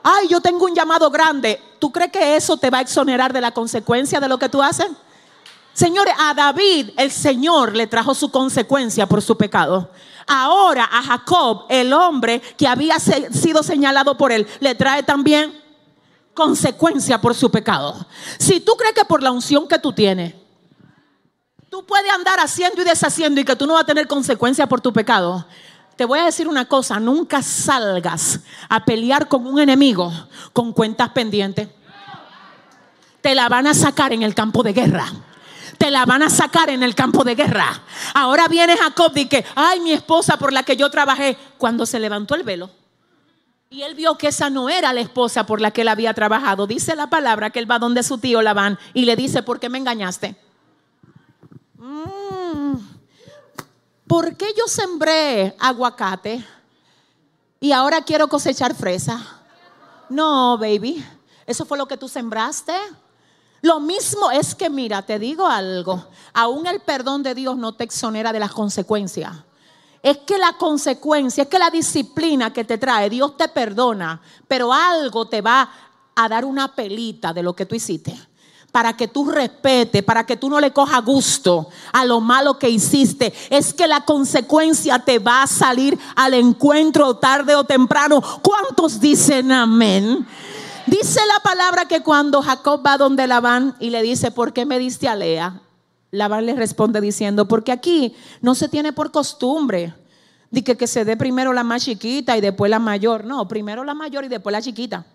Ay, 0.02 0.28
yo 0.28 0.40
tengo 0.40 0.64
un 0.64 0.74
llamado 0.74 1.10
grande. 1.10 1.60
¿Tú 1.78 1.92
crees 1.92 2.10
que 2.10 2.36
eso 2.36 2.56
te 2.56 2.70
va 2.70 2.78
a 2.78 2.80
exonerar 2.80 3.30
de 3.34 3.42
la 3.42 3.50
consecuencia 3.50 4.18
de 4.18 4.30
lo 4.30 4.38
que 4.38 4.48
tú 4.48 4.62
haces? 4.62 4.86
Señores, 5.74 6.14
a 6.18 6.32
David 6.32 6.92
el 6.96 7.10
Señor 7.10 7.76
le 7.76 7.86
trajo 7.86 8.14
su 8.14 8.30
consecuencia 8.30 9.06
por 9.06 9.20
su 9.20 9.36
pecado. 9.36 9.90
Ahora 10.26 10.88
a 10.90 11.02
Jacob, 11.02 11.66
el 11.68 11.92
hombre 11.92 12.40
que 12.56 12.66
había 12.66 12.98
sido 12.98 13.62
señalado 13.62 14.16
por 14.16 14.32
él, 14.32 14.46
le 14.58 14.74
trae 14.74 15.02
también 15.02 15.52
consecuencia 16.32 17.20
por 17.20 17.34
su 17.34 17.50
pecado. 17.50 18.06
Si 18.38 18.60
tú 18.60 18.72
crees 18.72 18.94
que 18.94 19.04
por 19.04 19.22
la 19.22 19.32
unción 19.32 19.68
que 19.68 19.78
tú 19.78 19.92
tienes, 19.92 20.32
Tú 21.72 21.86
puedes 21.86 22.12
andar 22.12 22.38
haciendo 22.38 22.82
y 22.82 22.84
deshaciendo 22.84 23.40
y 23.40 23.46
que 23.46 23.56
tú 23.56 23.66
no 23.66 23.72
vas 23.72 23.84
a 23.84 23.86
tener 23.86 24.06
consecuencias 24.06 24.68
por 24.68 24.82
tu 24.82 24.92
pecado. 24.92 25.46
Te 25.96 26.04
voy 26.04 26.18
a 26.18 26.26
decir 26.26 26.46
una 26.46 26.66
cosa, 26.66 27.00
nunca 27.00 27.40
salgas 27.42 28.40
a 28.68 28.84
pelear 28.84 29.26
con 29.26 29.46
un 29.46 29.58
enemigo 29.58 30.12
con 30.52 30.74
cuentas 30.74 31.08
pendientes. 31.12 31.70
Te 33.22 33.34
la 33.34 33.48
van 33.48 33.68
a 33.68 33.72
sacar 33.72 34.12
en 34.12 34.22
el 34.22 34.34
campo 34.34 34.62
de 34.62 34.74
guerra 34.74 35.06
te 35.78 35.90
la 35.90 36.04
van 36.04 36.22
a 36.22 36.30
sacar 36.30 36.70
en 36.70 36.84
el 36.84 36.94
campo 36.94 37.24
de 37.24 37.34
guerra. 37.34 37.82
Ahora 38.14 38.46
viene 38.46 38.76
Jacob 38.76 39.10
y 39.16 39.26
que, 39.26 39.44
ay, 39.56 39.80
mi 39.80 39.90
esposa 39.90 40.36
por 40.36 40.52
la 40.52 40.62
que 40.62 40.76
yo 40.76 40.88
trabajé, 40.90 41.36
cuando 41.58 41.86
se 41.86 41.98
levantó 41.98 42.36
el 42.36 42.44
velo. 42.44 42.70
Y 43.68 43.82
él 43.82 43.96
vio 43.96 44.16
que 44.16 44.28
esa 44.28 44.48
no 44.48 44.68
era 44.68 44.92
la 44.92 45.00
esposa 45.00 45.44
por 45.44 45.60
la 45.60 45.72
que 45.72 45.80
él 45.80 45.88
había 45.88 46.14
trabajado. 46.14 46.68
Dice 46.68 46.94
la 46.94 47.08
palabra 47.08 47.50
que 47.50 47.58
él 47.58 47.68
va 47.68 47.80
donde 47.80 48.04
su 48.04 48.18
tío 48.18 48.42
Labán 48.42 48.78
y 48.94 49.06
le 49.06 49.16
dice, 49.16 49.42
¿por 49.42 49.58
qué 49.58 49.68
me 49.68 49.78
engañaste? 49.78 50.36
Mm. 51.84 52.76
¿por 54.06 54.36
qué 54.36 54.54
yo 54.56 54.68
sembré 54.68 55.56
aguacate 55.58 56.46
y 57.58 57.72
ahora 57.72 58.02
quiero 58.02 58.28
cosechar 58.28 58.72
fresa? 58.76 59.20
No, 60.08 60.56
baby, 60.58 61.04
eso 61.44 61.64
fue 61.64 61.76
lo 61.76 61.86
que 61.86 61.96
tú 61.96 62.08
sembraste. 62.08 62.72
Lo 63.62 63.80
mismo 63.80 64.30
es 64.30 64.54
que, 64.54 64.70
mira, 64.70 65.02
te 65.02 65.18
digo 65.18 65.44
algo, 65.44 66.06
aún 66.32 66.68
el 66.68 66.78
perdón 66.82 67.24
de 67.24 67.34
Dios 67.34 67.56
no 67.56 67.74
te 67.74 67.82
exonera 67.82 68.32
de 68.32 68.38
las 68.38 68.52
consecuencias. 68.52 69.32
Es 70.04 70.18
que 70.18 70.38
la 70.38 70.52
consecuencia, 70.52 71.42
es 71.42 71.48
que 71.48 71.58
la 71.58 71.70
disciplina 71.70 72.52
que 72.52 72.62
te 72.62 72.78
trae, 72.78 73.10
Dios 73.10 73.36
te 73.36 73.48
perdona, 73.48 74.22
pero 74.46 74.72
algo 74.72 75.26
te 75.26 75.40
va 75.40 75.68
a 76.14 76.28
dar 76.28 76.44
una 76.44 76.76
pelita 76.76 77.32
de 77.32 77.42
lo 77.42 77.56
que 77.56 77.66
tú 77.66 77.74
hiciste 77.74 78.31
para 78.72 78.96
que 78.96 79.06
tú 79.06 79.30
respete, 79.30 80.02
para 80.02 80.24
que 80.24 80.36
tú 80.36 80.48
no 80.48 80.58
le 80.58 80.72
cojas 80.72 81.04
gusto 81.04 81.68
a 81.92 82.06
lo 82.06 82.20
malo 82.20 82.58
que 82.58 82.70
hiciste. 82.70 83.32
Es 83.50 83.74
que 83.74 83.86
la 83.86 84.00
consecuencia 84.06 84.98
te 84.98 85.18
va 85.18 85.42
a 85.42 85.46
salir 85.46 85.98
al 86.16 86.32
encuentro 86.32 87.16
tarde 87.16 87.54
o 87.54 87.64
temprano. 87.64 88.22
¿Cuántos 88.42 88.98
dicen 88.98 89.52
amén? 89.52 90.26
Dice 90.86 91.20
la 91.28 91.40
palabra 91.42 91.86
que 91.86 92.02
cuando 92.02 92.42
Jacob 92.42 92.82
va 92.84 92.96
donde 92.96 93.26
Labán 93.26 93.76
y 93.78 93.90
le 93.90 94.02
dice, 94.02 94.30
¿por 94.30 94.54
qué 94.54 94.64
me 94.64 94.78
diste 94.78 95.06
a 95.06 95.14
Lea? 95.14 95.60
Labán 96.10 96.46
le 96.46 96.54
responde 96.54 97.00
diciendo, 97.00 97.46
porque 97.46 97.72
aquí 97.72 98.16
no 98.40 98.54
se 98.54 98.68
tiene 98.68 98.92
por 98.92 99.12
costumbre 99.12 99.94
de 100.50 100.64
que, 100.64 100.76
que 100.76 100.86
se 100.86 101.04
dé 101.04 101.16
primero 101.16 101.52
la 101.52 101.62
más 101.62 101.84
chiquita 101.84 102.36
y 102.36 102.40
después 102.40 102.70
la 102.70 102.78
mayor. 102.78 103.24
No, 103.24 103.46
primero 103.46 103.84
la 103.84 103.94
mayor 103.94 104.24
y 104.24 104.28
después 104.28 104.52
la 104.52 104.62
chiquita. 104.62 105.06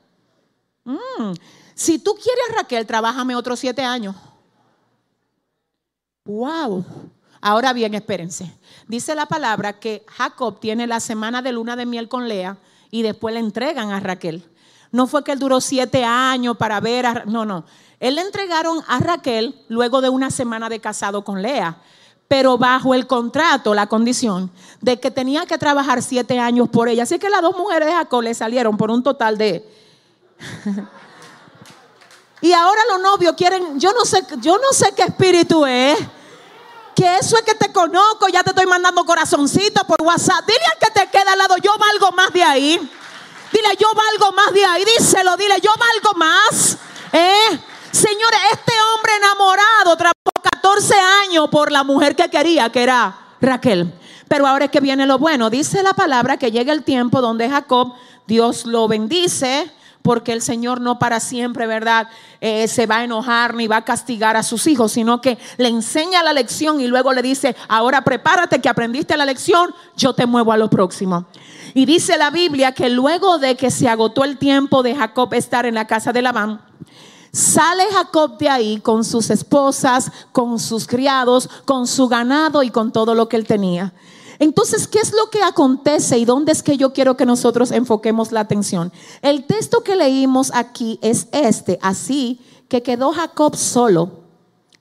Mm, 0.86 1.34
si 1.78 2.00
tú 2.00 2.16
quieres 2.16 2.56
Raquel, 2.56 2.88
trabájame 2.88 3.36
otros 3.36 3.60
siete 3.60 3.84
años. 3.84 4.16
Wow. 6.26 6.84
Ahora 7.40 7.72
bien, 7.72 7.94
espérense. 7.94 8.52
Dice 8.88 9.14
la 9.14 9.28
palabra 9.28 9.80
que 9.80 10.04
Jacob 10.08 10.60
tiene 10.60 10.88
la 10.88 11.00
semana 11.00 11.44
de 11.44 11.52
luna 11.52 11.76
de 11.76 11.86
miel 11.86 12.10
con 12.10 12.28
Lea 12.28 12.58
y 12.90 13.04
después 13.04 13.36
le 13.36 13.42
entregan 13.42 13.92
a 13.92 14.00
Raquel. 14.00 14.44
No 14.92 15.06
fue 15.06 15.24
que 15.24 15.32
él 15.32 15.38
duró 15.38 15.62
siete 15.62 16.04
años 16.04 16.58
para 16.58 16.80
ver 16.80 17.06
a... 17.06 17.26
No, 17.26 17.46
no. 17.46 17.64
Él 18.00 18.16
le 18.16 18.22
entregaron 18.22 18.80
a 18.88 18.98
Raquel 18.98 19.64
luego 19.68 20.02
de 20.02 20.10
una 20.10 20.32
semana 20.32 20.70
de 20.70 20.80
casado 20.80 21.24
con 21.24 21.44
Lea, 21.44 21.78
pero 22.28 22.58
bajo 22.58 22.96
el 22.96 23.06
contrato, 23.06 23.76
la 23.76 23.86
condición 23.86 24.50
de 24.82 25.00
que 25.00 25.12
tenía 25.12 25.46
que 25.46 25.60
trabajar 25.60 26.02
siete 26.02 26.40
años 26.40 26.70
por 26.70 26.90
ella. 26.90 27.04
Así 27.04 27.20
que 27.20 27.30
las 27.30 27.44
dos 27.44 27.56
mujeres 27.56 27.88
de 27.88 27.94
Jacob 27.94 28.24
le 28.24 28.34
salieron 28.34 28.78
por 28.78 28.90
un 28.90 29.04
total 29.04 29.38
de... 29.38 29.64
y 32.42 32.54
ahora 32.54 32.82
los 32.92 33.02
novios 33.02 33.34
quieren, 33.36 33.80
yo 33.80 33.92
no 33.94 34.06
sé, 34.06 34.24
yo 34.40 34.58
no 34.58 34.72
sé 34.72 34.94
qué 34.96 35.04
espíritu 35.04 35.66
es 35.66 35.98
que 36.98 37.18
eso 37.18 37.38
es 37.38 37.44
que 37.44 37.54
te 37.54 37.72
conozco, 37.72 38.28
ya 38.28 38.44
te 38.44 38.50
estoy 38.50 38.66
mandando 38.66 39.06
corazoncitos 39.06 39.84
por 39.84 40.02
WhatsApp. 40.02 40.46
Dile 40.48 40.66
al 40.66 40.80
que 40.80 41.00
te 41.00 41.08
queda 41.12 41.34
al 41.34 41.38
lado, 41.38 41.56
yo 41.62 41.78
valgo 41.78 42.12
más 42.12 42.34
de 42.34 42.44
ahí. 42.44 42.90
Dile, 43.52 43.70
yo 43.80 43.88
valgo 43.94 44.36
más 44.36 44.52
de 44.52 44.66
ahí. 44.66 44.84
Díselo, 44.84 45.38
dile, 45.38 45.62
yo 45.62 45.70
valgo 45.78 46.18
más. 46.18 46.76
¿Eh? 47.14 47.60
Señores, 47.92 48.40
este 48.52 48.74
hombre 48.96 49.12
enamorado 49.16 49.96
trabajó 49.96 50.42
14 50.42 50.96
años 51.24 51.50
por 51.52 51.72
la 51.72 51.84
mujer 51.84 52.16
que 52.16 52.30
quería, 52.30 52.72
que 52.72 52.82
era 52.82 53.16
Raquel. 53.42 53.94
Pero 54.28 54.48
ahora 54.48 54.66
es 54.66 54.72
que 54.72 54.80
viene 54.80 55.06
lo 55.06 55.20
bueno. 55.20 55.52
Dice 55.52 55.84
la 55.84 55.94
palabra 55.94 56.38
que 56.38 56.52
llega 56.52 56.74
el 56.74 56.84
tiempo 56.84 57.22
donde 57.22 57.48
Jacob, 57.48 57.94
Dios 58.26 58.66
lo 58.66 58.88
bendice, 58.88 59.72
porque 60.08 60.32
el 60.32 60.42
Señor 60.42 60.80
no 60.80 61.00
para 61.00 61.20
siempre, 61.20 61.68
¿verdad? 61.68 62.08
Eh, 62.40 62.70
se 62.70 62.86
va 62.86 63.00
a 63.00 63.04
enojar 63.04 63.56
ni 63.56 63.68
va 63.68 63.76
a 63.76 63.84
castigar 63.84 64.38
a 64.38 64.42
sus 64.42 64.66
hijos, 64.66 64.94
sino 64.94 65.20
que 65.20 65.38
le 65.58 65.68
enseña 65.68 66.24
la 66.24 66.32
lección 66.32 66.80
y 66.80 66.88
luego 66.88 67.12
le 67.12 67.22
dice, 67.22 67.58
ahora 67.68 68.06
prepárate 68.06 68.62
que 68.62 68.70
aprendiste 68.70 69.18
la 69.18 69.26
lección, 69.26 69.76
yo 69.98 70.14
te 70.14 70.26
muevo 70.26 70.54
a 70.54 70.58
lo 70.58 70.70
próximo. 70.70 71.26
Y 71.74 71.86
dice 71.86 72.18
la 72.18 72.30
Biblia 72.30 72.72
que 72.72 72.90
luego 72.90 73.38
de 73.38 73.58
que 73.58 73.70
se 73.70 73.90
agotó 73.90 74.24
el 74.24 74.38
tiempo 74.38 74.82
de 74.82 74.96
Jacob 74.96 75.34
estar 75.34 75.66
en 75.66 75.74
la 75.74 75.88
casa 75.88 76.14
de 76.14 76.22
Labán, 76.22 76.62
Sale 77.34 77.84
Jacob 77.92 78.38
de 78.38 78.48
ahí 78.48 78.80
con 78.80 79.04
sus 79.04 79.30
esposas, 79.30 80.10
con 80.32 80.58
sus 80.58 80.88
criados, 80.88 81.50
con 81.66 81.86
su 81.86 82.08
ganado 82.08 82.64
y 82.64 82.72
con 82.72 82.94
todo 82.94 83.14
lo 83.14 83.28
que 83.28 83.36
él 83.36 83.46
tenía. 83.46 83.94
Entonces, 84.40 84.88
¿qué 84.88 85.00
es 85.00 85.12
lo 85.12 85.30
que 85.30 85.42
acontece 85.42 86.18
y 86.18 86.26
dónde 86.26 86.52
es 86.52 86.64
que 86.64 86.78
yo 86.78 86.94
quiero 86.94 87.18
que 87.18 87.26
nosotros 87.26 87.72
enfoquemos 87.72 88.32
la 88.32 88.42
atención? 88.42 88.92
El 89.22 89.46
texto 89.46 89.84
que 89.84 89.96
leímos 89.96 90.52
aquí 90.54 91.00
es 91.02 91.28
este, 91.32 91.80
así 91.82 92.40
que 92.68 92.84
quedó 92.84 93.12
Jacob 93.12 93.56
solo. 93.56 94.27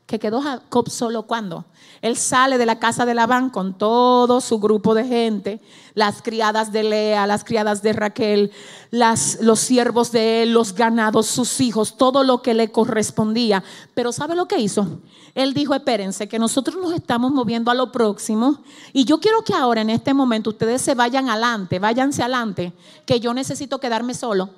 Que 0.07 0.19
quedó 0.19 0.41
Jacob 0.41 0.89
solo 0.89 1.25
cuando 1.25 1.65
él 2.03 2.17
sale 2.17 2.59
de 2.59 2.67
la 2.67 2.79
casa 2.79 3.07
de 3.07 3.15
Labán 3.15 3.51
con 3.51 3.75
todo 3.77 4.41
su 4.41 4.59
grupo 4.59 4.95
de 4.95 5.05
gente, 5.05 5.61
las 5.95 6.23
criadas 6.23 6.73
de 6.73 6.85
Lea, 6.85 7.27
las 7.27 7.43
criadas 7.43 7.83
de 7.83 7.93
Raquel, 7.93 8.53
las, 8.91 9.39
los 9.41 9.61
siervos 9.61 10.13
de 10.13 10.43
él, 10.43 10.53
los 10.53 10.75
ganados, 10.75 11.27
sus 11.27 11.61
hijos, 11.61 11.97
todo 11.97 12.23
lo 12.23 12.43
que 12.43 12.55
le 12.55 12.71
correspondía. 12.71 13.65
Pero 13.95 14.13
¿sabe 14.13 14.37
lo 14.37 14.47
que 14.47 14.61
hizo? 14.61 15.01
Él 15.35 15.55
dijo, 15.55 15.75
espérense, 15.75 16.29
que 16.29 16.39
nosotros 16.39 16.77
nos 16.77 16.93
estamos 16.93 17.33
moviendo 17.33 17.71
a 17.71 17.75
lo 17.75 17.93
próximo 17.93 18.63
y 18.93 19.05
yo 19.05 19.19
quiero 19.19 19.43
que 19.43 19.55
ahora 19.55 19.81
en 19.81 19.91
este 19.91 20.15
momento 20.15 20.51
ustedes 20.51 20.83
se 20.83 20.95
vayan 20.95 21.29
adelante, 21.29 21.79
váyanse 21.79 22.23
adelante, 22.23 22.73
que 23.05 23.21
yo 23.21 23.35
necesito 23.35 23.81
quedarme 23.81 24.15
solo. 24.15 24.51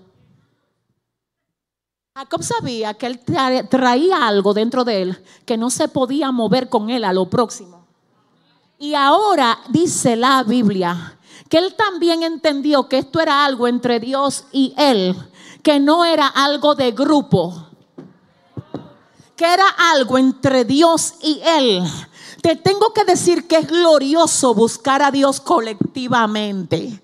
Jacob 2.19 2.43
sabía 2.43 2.95
que 2.95 3.07
él 3.07 3.21
traía 3.71 4.27
algo 4.27 4.53
dentro 4.53 4.83
de 4.83 5.03
él 5.03 5.25
que 5.47 5.57
no 5.57 5.71
se 5.71 5.87
podía 5.87 6.33
mover 6.33 6.69
con 6.69 6.91
él 6.91 7.05
a 7.05 7.12
lo 7.12 7.31
próximo. 7.31 7.87
Y 8.77 8.95
ahora 8.95 9.61
dice 9.69 10.16
la 10.16 10.43
Biblia 10.43 11.16
que 11.49 11.59
él 11.59 11.77
también 11.77 12.25
entendió 12.25 12.89
que 12.89 12.99
esto 12.99 13.21
era 13.21 13.45
algo 13.45 13.69
entre 13.69 14.01
Dios 14.01 14.47
y 14.51 14.75
él, 14.77 15.14
que 15.62 15.79
no 15.79 16.05
era 16.05 16.27
algo 16.27 16.75
de 16.75 16.91
grupo, 16.91 17.69
que 19.37 19.45
era 19.45 19.69
algo 19.93 20.19
entre 20.19 20.64
Dios 20.64 21.14
y 21.23 21.41
él. 21.45 21.85
Te 22.43 22.57
tengo 22.57 22.93
que 22.93 23.05
decir 23.05 23.47
que 23.47 23.59
es 23.59 23.69
glorioso 23.69 24.57
buscar 24.57 25.03
a 25.03 25.12
Dios 25.12 25.41
colectivamente. 25.41 27.01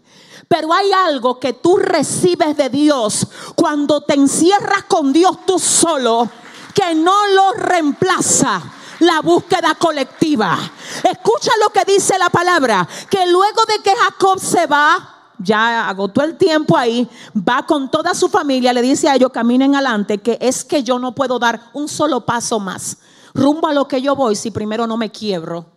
Pero 0.49 0.72
hay 0.72 0.92
algo 0.92 1.38
que 1.38 1.53
tú 1.53 1.76
recibes 1.76 2.57
de 2.57 2.68
Dios 2.68 3.26
cuando 3.55 4.03
te 4.03 4.14
encierras 4.14 4.84
con 4.84 5.12
Dios 5.12 5.47
tú 5.47 5.59
solo, 5.59 6.28
que 6.74 6.95
no 6.95 7.26
lo 7.28 7.53
reemplaza 7.53 8.62
la 9.01 9.20
búsqueda 9.20 9.74
colectiva. 9.74 10.59
Escucha 11.03 11.51
lo 11.61 11.70
que 11.70 11.84
dice 11.84 12.18
la 12.18 12.30
palabra, 12.30 12.86
que 13.11 13.26
luego 13.26 13.62
de 13.66 13.82
que 13.82 13.95
Jacob 13.95 14.38
se 14.38 14.66
va, 14.66 15.32
ya 15.38 15.88
agotó 15.88 16.22
el 16.22 16.36
tiempo 16.36 16.76
ahí, 16.76 17.09
va 17.36 17.64
con 17.66 17.90
toda 17.90 18.14
su 18.14 18.28
familia, 18.28 18.72
le 18.72 18.82
dice 18.82 19.09
a 19.09 19.16
ellos, 19.16 19.30
caminen 19.32 19.74
adelante, 19.74 20.18
que 20.18 20.38
es 20.40 20.64
que 20.64 20.82
yo 20.82 20.99
no 20.99 21.14
puedo 21.14 21.38
dar 21.38 21.70
un 21.72 21.88
solo 21.88 22.24
paso 22.24 22.61
más 22.61 22.99
rumbo 23.34 23.66
a 23.66 23.72
lo 23.72 23.88
que 23.88 24.01
yo 24.01 24.14
voy 24.14 24.36
si 24.36 24.51
primero 24.51 24.86
no 24.86 24.97
me 24.97 25.11
quiebro. 25.11 25.74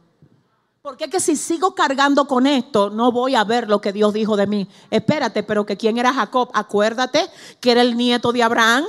Porque 0.87 1.03
es 1.03 1.11
que 1.11 1.19
si 1.19 1.35
sigo 1.35 1.75
cargando 1.75 2.27
con 2.27 2.47
esto, 2.47 2.89
no 2.89 3.11
voy 3.11 3.35
a 3.35 3.43
ver 3.43 3.67
lo 3.67 3.81
que 3.81 3.91
Dios 3.91 4.13
dijo 4.13 4.37
de 4.37 4.47
mí. 4.47 4.69
Espérate, 4.89 5.43
pero 5.43 5.65
que 5.65 5.75
quién 5.75 5.97
era 5.97 6.13
Jacob, 6.13 6.49
acuérdate 6.53 7.29
que 7.59 7.71
era 7.71 7.81
el 7.81 7.97
nieto 7.97 8.31
de 8.31 8.41
Abraham. 8.41 8.85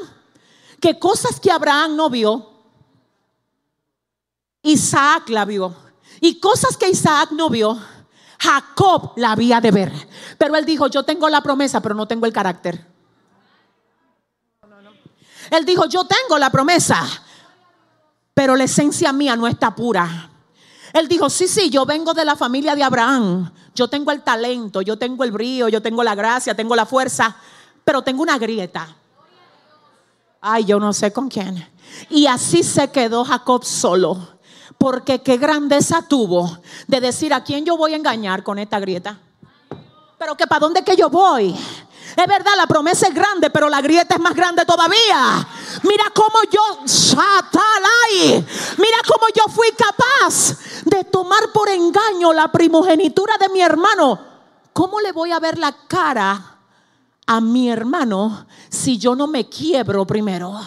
Que 0.78 1.00
cosas 1.00 1.40
que 1.40 1.50
Abraham 1.50 1.96
no 1.96 2.08
vio, 2.08 2.52
Isaac 4.62 5.28
la 5.30 5.44
vio. 5.44 5.74
Y 6.20 6.38
cosas 6.38 6.76
que 6.76 6.88
Isaac 6.88 7.32
no 7.32 7.50
vio, 7.50 7.76
Jacob 8.38 9.14
la 9.16 9.32
había 9.32 9.60
de 9.60 9.72
ver. 9.72 9.92
Pero 10.38 10.54
él 10.54 10.64
dijo, 10.64 10.86
yo 10.86 11.02
tengo 11.02 11.28
la 11.28 11.40
promesa, 11.40 11.80
pero 11.80 11.96
no 11.96 12.06
tengo 12.06 12.26
el 12.26 12.32
carácter. 12.32 12.86
Él 15.50 15.64
dijo, 15.64 15.86
yo 15.86 16.04
tengo 16.04 16.38
la 16.38 16.50
promesa, 16.50 17.04
pero 18.34 18.54
la 18.54 18.62
esencia 18.62 19.12
mía 19.12 19.34
no 19.34 19.48
está 19.48 19.74
pura. 19.74 20.30
Él 20.92 21.08
dijo, 21.08 21.28
sí, 21.28 21.48
sí, 21.48 21.70
yo 21.70 21.84
vengo 21.84 22.14
de 22.14 22.24
la 22.24 22.36
familia 22.36 22.74
de 22.74 22.82
Abraham. 22.82 23.50
Yo 23.74 23.88
tengo 23.88 24.10
el 24.10 24.22
talento, 24.22 24.82
yo 24.82 24.98
tengo 24.98 25.24
el 25.24 25.32
brío, 25.32 25.68
yo 25.68 25.82
tengo 25.82 26.02
la 26.02 26.14
gracia, 26.14 26.54
tengo 26.54 26.74
la 26.74 26.86
fuerza, 26.86 27.36
pero 27.84 28.02
tengo 28.02 28.22
una 28.22 28.38
grieta. 28.38 28.96
Ay, 30.40 30.64
yo 30.64 30.78
no 30.80 30.92
sé 30.92 31.12
con 31.12 31.28
quién. 31.28 31.68
Y 32.10 32.26
así 32.26 32.62
se 32.62 32.90
quedó 32.90 33.24
Jacob 33.24 33.64
solo. 33.64 34.38
Porque 34.78 35.22
qué 35.22 35.36
grandeza 35.36 36.02
tuvo 36.08 36.58
de 36.86 37.00
decir 37.00 37.34
a 37.34 37.42
quién 37.42 37.64
yo 37.64 37.76
voy 37.76 37.94
a 37.94 37.96
engañar 37.96 38.44
con 38.44 38.58
esta 38.58 38.78
grieta. 38.78 39.18
Pero 40.18 40.36
que 40.36 40.46
para 40.46 40.60
dónde 40.60 40.84
que 40.84 40.96
yo 40.96 41.10
voy. 41.10 41.54
Es 42.16 42.26
verdad, 42.26 42.52
la 42.56 42.66
promesa 42.66 43.06
es 43.06 43.14
grande, 43.14 43.50
pero 43.50 43.68
la 43.68 43.80
grieta 43.80 44.14
es 44.14 44.20
más 44.20 44.34
grande 44.34 44.64
todavía. 44.64 45.46
Mira 45.82 46.04
cómo 46.14 46.38
yo, 46.50 46.60
mira 48.78 48.98
cómo 49.06 49.26
yo 49.34 49.44
fui 49.52 49.68
capaz 49.72 50.56
de 50.88 51.04
tomar 51.04 51.52
por 51.52 51.68
engaño 51.68 52.32
la 52.32 52.50
primogenitura 52.50 53.34
de 53.38 53.48
mi 53.48 53.60
hermano. 53.60 54.20
¿Cómo 54.72 55.00
le 55.00 55.12
voy 55.12 55.32
a 55.32 55.40
ver 55.40 55.58
la 55.58 55.74
cara 55.88 56.58
a 57.26 57.40
mi 57.40 57.68
hermano 57.68 58.46
si 58.68 58.98
yo 58.98 59.14
no 59.14 59.26
me 59.26 59.48
quiebro 59.48 60.06
primero? 60.06 60.58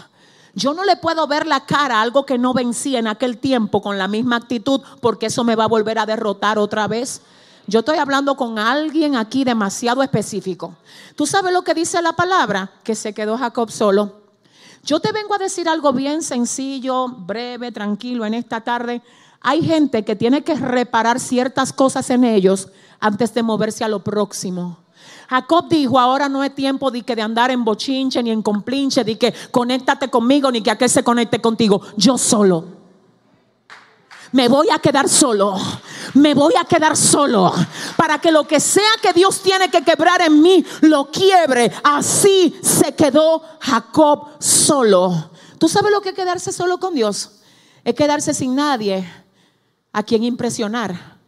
Yo 0.53 0.73
no 0.73 0.83
le 0.83 0.97
puedo 0.97 1.27
ver 1.27 1.47
la 1.47 1.65
cara 1.65 1.99
a 1.99 2.01
algo 2.01 2.25
que 2.25 2.37
no 2.37 2.53
vencí 2.53 2.95
en 2.95 3.07
aquel 3.07 3.37
tiempo 3.37 3.81
con 3.81 3.97
la 3.97 4.07
misma 4.07 4.35
actitud 4.35 4.81
porque 4.99 5.27
eso 5.27 5.43
me 5.43 5.55
va 5.55 5.63
a 5.63 5.69
volver 5.69 5.97
a 5.97 6.05
derrotar 6.05 6.59
otra 6.59 6.87
vez. 6.87 7.21
Yo 7.67 7.79
estoy 7.79 7.99
hablando 7.99 8.35
con 8.35 8.59
alguien 8.59 9.15
aquí 9.15 9.43
demasiado 9.43 10.03
específico. 10.03 10.75
¿Tú 11.15 11.25
sabes 11.25 11.53
lo 11.53 11.61
que 11.63 11.73
dice 11.73 12.01
la 12.01 12.13
palabra? 12.13 12.71
Que 12.83 12.95
se 12.95 13.13
quedó 13.13 13.37
Jacob 13.37 13.71
solo. 13.71 14.21
Yo 14.83 14.99
te 14.99 15.11
vengo 15.11 15.35
a 15.35 15.37
decir 15.37 15.69
algo 15.69 15.93
bien 15.93 16.21
sencillo, 16.23 17.07
breve, 17.07 17.71
tranquilo 17.71 18.25
en 18.25 18.33
esta 18.33 18.61
tarde. 18.61 19.01
Hay 19.41 19.63
gente 19.63 20.03
que 20.03 20.15
tiene 20.15 20.43
que 20.43 20.55
reparar 20.55 21.19
ciertas 21.19 21.73
cosas 21.73 22.09
en 22.09 22.23
ellos 22.23 22.69
antes 22.99 23.33
de 23.33 23.43
moverse 23.43 23.83
a 23.83 23.87
lo 23.87 24.03
próximo. 24.03 24.77
Jacob 25.29 25.67
dijo, 25.69 25.99
ahora 25.99 26.29
no 26.29 26.43
es 26.43 26.53
tiempo 26.53 26.91
de, 26.91 27.01
que 27.01 27.15
de 27.15 27.21
andar 27.21 27.51
en 27.51 27.63
bochinche 27.63 28.21
ni 28.21 28.31
en 28.31 28.41
complinche, 28.41 29.03
de 29.03 29.17
que 29.17 29.33
conéctate 29.49 30.09
conmigo 30.09 30.51
ni 30.51 30.61
que 30.61 30.71
aquel 30.71 30.89
se 30.89 31.03
conecte 31.03 31.39
contigo. 31.39 31.81
Yo 31.97 32.17
solo 32.17 32.81
me 34.31 34.47
voy 34.47 34.69
a 34.69 34.79
quedar 34.79 35.09
solo. 35.09 35.57
Me 36.13 36.33
voy 36.33 36.53
a 36.59 36.65
quedar 36.65 36.97
solo 36.97 37.53
para 37.95 38.19
que 38.19 38.31
lo 38.31 38.47
que 38.47 38.59
sea 38.59 38.89
que 39.01 39.13
Dios 39.13 39.41
tiene 39.41 39.69
que 39.69 39.81
quebrar 39.81 40.21
en 40.21 40.41
mí 40.41 40.65
lo 40.81 41.09
quiebre. 41.09 41.71
Así 41.83 42.57
se 42.61 42.93
quedó 42.93 43.41
Jacob 43.59 44.27
solo. 44.39 45.31
¿Tú 45.57 45.67
sabes 45.67 45.91
lo 45.91 46.01
que 46.01 46.09
es 46.09 46.15
quedarse 46.15 46.51
solo 46.51 46.79
con 46.79 46.93
Dios? 46.93 47.31
Es 47.83 47.95
quedarse 47.95 48.33
sin 48.33 48.55
nadie 48.55 49.09
a 49.91 50.03
quien 50.03 50.23
impresionar. 50.23 51.19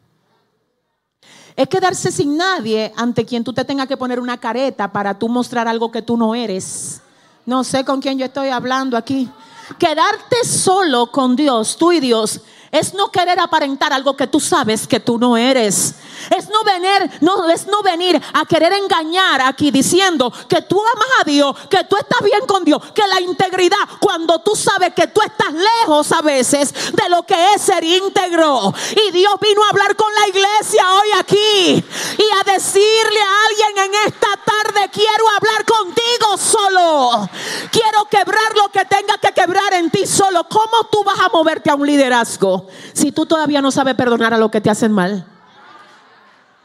Es 1.55 1.67
quedarse 1.67 2.11
sin 2.11 2.35
nadie 2.35 2.91
ante 2.95 3.25
quien 3.25 3.43
tú 3.43 3.53
te 3.53 3.63
tengas 3.63 3.87
que 3.87 3.97
poner 3.97 4.19
una 4.19 4.37
careta 4.39 4.91
para 4.91 5.17
tú 5.17 5.29
mostrar 5.29 5.67
algo 5.67 5.91
que 5.91 6.01
tú 6.01 6.17
no 6.17 6.33
eres. 6.33 7.01
No 7.45 7.63
sé 7.63 7.85
con 7.85 8.01
quién 8.01 8.17
yo 8.17 8.25
estoy 8.25 8.49
hablando 8.49 8.97
aquí. 8.97 9.29
Quedarte 9.77 10.43
solo 10.45 11.11
con 11.11 11.35
Dios, 11.35 11.77
tú 11.77 11.91
y 11.91 11.99
Dios, 11.99 12.41
es 12.73 12.95
no 12.95 13.11
querer 13.11 13.39
aparentar 13.39 13.93
algo 13.93 14.17
que 14.17 14.25
tú 14.25 14.39
sabes 14.39 14.87
que 14.87 14.99
tú 14.99 15.19
no 15.19 15.37
eres. 15.37 15.93
Es 16.35 16.49
no 16.49 16.63
venir, 16.63 17.19
no 17.21 17.47
es 17.49 17.67
no 17.67 17.83
venir 17.83 18.19
a 18.33 18.45
querer 18.45 18.73
engañar 18.73 19.41
aquí 19.41 19.69
diciendo 19.69 20.33
que 20.49 20.61
tú 20.63 20.81
amas 20.81 21.07
a 21.21 21.23
Dios, 21.23 21.55
que 21.69 21.83
tú 21.83 21.95
estás 21.97 22.21
bien 22.23 22.41
con 22.47 22.63
Dios, 22.63 22.81
que 22.95 23.07
la 23.07 23.21
integridad 23.21 23.77
cuando 23.99 24.39
tú 24.39 24.55
sabes 24.55 24.91
que 24.95 25.05
tú 25.05 25.21
estás 25.21 25.53
lejos 25.53 26.11
a 26.13 26.21
veces 26.23 26.73
de 26.73 27.09
lo 27.09 27.23
que 27.23 27.53
es 27.53 27.61
ser 27.61 27.83
íntegro. 27.83 28.73
Y 29.07 29.11
Dios 29.11 29.35
vino 29.39 29.63
a 29.63 29.69
hablar 29.69 29.95
con 29.95 30.11
la 30.11 30.27
iglesia 30.29 30.93
hoy 30.93 31.09
aquí 31.19 31.85
y 32.17 32.25
a 32.39 32.53
decirle 32.53 33.21
a 33.21 33.45
alguien 33.49 33.85
en 33.85 34.07
esta 34.07 34.29
tarde, 34.43 34.89
quiero 34.91 35.29
hablar 35.37 35.63
contigo 35.65 36.37
solo. 36.37 37.29
Quiero 37.71 38.05
quebrar 38.09 38.55
lo 38.55 38.69
que 38.69 38.83
tenga 38.85 39.19
que 39.19 39.31
quebrar 39.31 39.73
en 39.73 39.91
ti 39.91 40.07
solo. 40.07 40.47
¿Cómo 40.49 40.85
tú 40.91 41.03
vas 41.03 41.19
a 41.19 41.29
moverte 41.29 41.69
a 41.69 41.75
un 41.75 41.85
liderazgo? 41.85 42.62
Si 42.93 43.11
tú 43.11 43.25
todavía 43.25 43.61
no 43.61 43.71
sabes 43.71 43.95
perdonar 43.95 44.33
a 44.33 44.37
los 44.37 44.51
que 44.51 44.61
te 44.61 44.69
hacen 44.69 44.91
mal? 44.91 45.25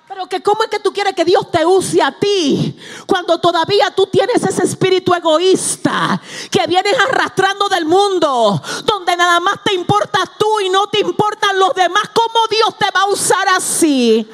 Pero 0.08 0.26
que 0.26 0.42
cómo 0.42 0.64
es 0.64 0.70
que 0.70 0.80
tú 0.80 0.90
quieres 0.92 1.14
que 1.14 1.24
Dios 1.24 1.50
te 1.50 1.64
use 1.66 2.02
a 2.02 2.10
ti 2.10 2.76
cuando 3.06 3.38
todavía 3.38 3.92
tú 3.94 4.06
tienes 4.06 4.42
ese 4.42 4.64
espíritu 4.64 5.14
egoísta 5.14 6.20
que 6.50 6.66
vienes 6.66 6.94
arrastrando 6.98 7.68
del 7.68 7.84
mundo, 7.84 8.60
donde 8.84 9.14
nada 9.16 9.38
más 9.38 9.62
te 9.62 9.74
importas 9.74 10.30
tú 10.38 10.60
y 10.64 10.70
no 10.70 10.88
te 10.88 11.00
importan 11.00 11.58
los 11.58 11.74
demás. 11.74 12.04
¿Cómo 12.14 12.40
Dios 12.50 12.74
te 12.78 12.86
va 12.92 13.02
a 13.02 13.12
usar 13.12 13.48
así? 13.54 14.26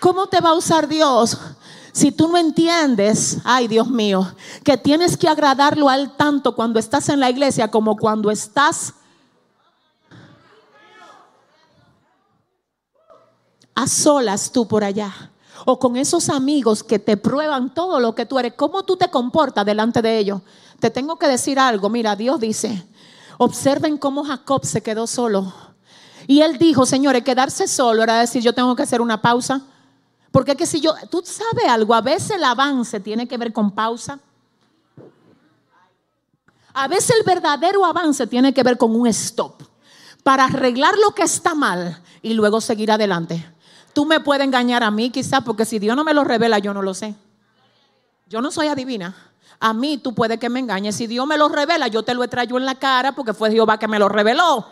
¿Cómo 0.00 0.26
te 0.26 0.40
va 0.40 0.50
a 0.50 0.54
usar 0.54 0.88
Dios? 0.88 1.38
Si 1.92 2.10
tú 2.10 2.26
no 2.26 2.36
entiendes, 2.36 3.38
ay 3.44 3.68
Dios 3.68 3.86
mío, 3.86 4.34
que 4.64 4.76
tienes 4.76 5.16
que 5.16 5.28
agradarlo 5.28 5.88
a 5.88 5.94
Él 5.94 6.10
tanto 6.16 6.56
cuando 6.56 6.80
estás 6.80 7.08
en 7.08 7.20
la 7.20 7.30
iglesia 7.30 7.70
como 7.70 7.96
cuando 7.96 8.32
estás 8.32 8.94
a 13.74 13.86
solas 13.86 14.50
tú 14.52 14.66
por 14.66 14.84
allá. 14.84 15.30
O 15.66 15.78
con 15.78 15.96
esos 15.96 16.28
amigos 16.28 16.82
que 16.82 16.98
te 16.98 17.16
prueban 17.16 17.72
todo 17.72 18.00
lo 18.00 18.14
que 18.14 18.26
tú 18.26 18.38
eres. 18.38 18.54
¿Cómo 18.54 18.82
tú 18.84 18.96
te 18.96 19.08
comportas 19.08 19.64
delante 19.64 20.02
de 20.02 20.18
ellos? 20.18 20.42
Te 20.78 20.90
tengo 20.90 21.16
que 21.18 21.26
decir 21.26 21.58
algo. 21.58 21.88
Mira, 21.88 22.16
Dios 22.16 22.38
dice, 22.40 22.86
observen 23.38 23.96
cómo 23.96 24.24
Jacob 24.24 24.64
se 24.64 24.82
quedó 24.82 25.06
solo. 25.06 25.52
Y 26.26 26.40
él 26.40 26.58
dijo, 26.58 26.86
señores, 26.86 27.22
quedarse 27.22 27.66
solo 27.68 28.02
era 28.02 28.20
decir, 28.20 28.42
yo 28.42 28.52
tengo 28.52 28.74
que 28.76 28.82
hacer 28.82 29.00
una 29.00 29.22
pausa. 29.22 29.62
Porque 30.30 30.52
es 30.52 30.58
que 30.58 30.66
si 30.66 30.80
yo, 30.80 30.94
tú 31.10 31.22
sabes 31.24 31.66
algo, 31.68 31.94
a 31.94 32.00
veces 32.00 32.32
el 32.32 32.44
avance 32.44 32.98
tiene 33.00 33.28
que 33.28 33.38
ver 33.38 33.52
con 33.52 33.70
pausa. 33.70 34.18
A 36.72 36.88
veces 36.88 37.14
el 37.16 37.24
verdadero 37.24 37.84
avance 37.84 38.26
tiene 38.26 38.52
que 38.52 38.62
ver 38.64 38.76
con 38.76 38.94
un 38.96 39.06
stop 39.06 39.62
para 40.24 40.46
arreglar 40.46 40.94
lo 40.98 41.14
que 41.14 41.22
está 41.22 41.54
mal 41.54 42.02
y 42.20 42.34
luego 42.34 42.60
seguir 42.60 42.90
adelante. 42.90 43.53
Tú 43.94 44.04
me 44.04 44.20
puedes 44.20 44.44
engañar 44.44 44.82
a 44.82 44.90
mí 44.90 45.10
quizás 45.10 45.42
porque 45.44 45.64
si 45.64 45.78
Dios 45.78 45.96
no 45.96 46.04
me 46.04 46.12
lo 46.12 46.24
revela, 46.24 46.58
yo 46.58 46.74
no 46.74 46.82
lo 46.82 46.92
sé. 46.92 47.14
Yo 48.26 48.42
no 48.42 48.50
soy 48.50 48.66
adivina. 48.66 49.14
A 49.60 49.72
mí 49.72 49.98
tú 49.98 50.14
puedes 50.14 50.38
que 50.38 50.48
me 50.48 50.60
engañes. 50.60 50.96
Si 50.96 51.06
Dios 51.06 51.26
me 51.26 51.38
lo 51.38 51.48
revela, 51.48 51.88
yo 51.88 52.02
te 52.02 52.12
lo 52.12 52.24
he 52.24 52.28
traído 52.28 52.58
en 52.58 52.64
la 52.64 52.74
cara 52.74 53.12
porque 53.12 53.32
fue 53.32 53.50
Jehová 53.50 53.78
que 53.78 53.88
me 53.88 53.98
lo 53.98 54.08
reveló. 54.08 54.66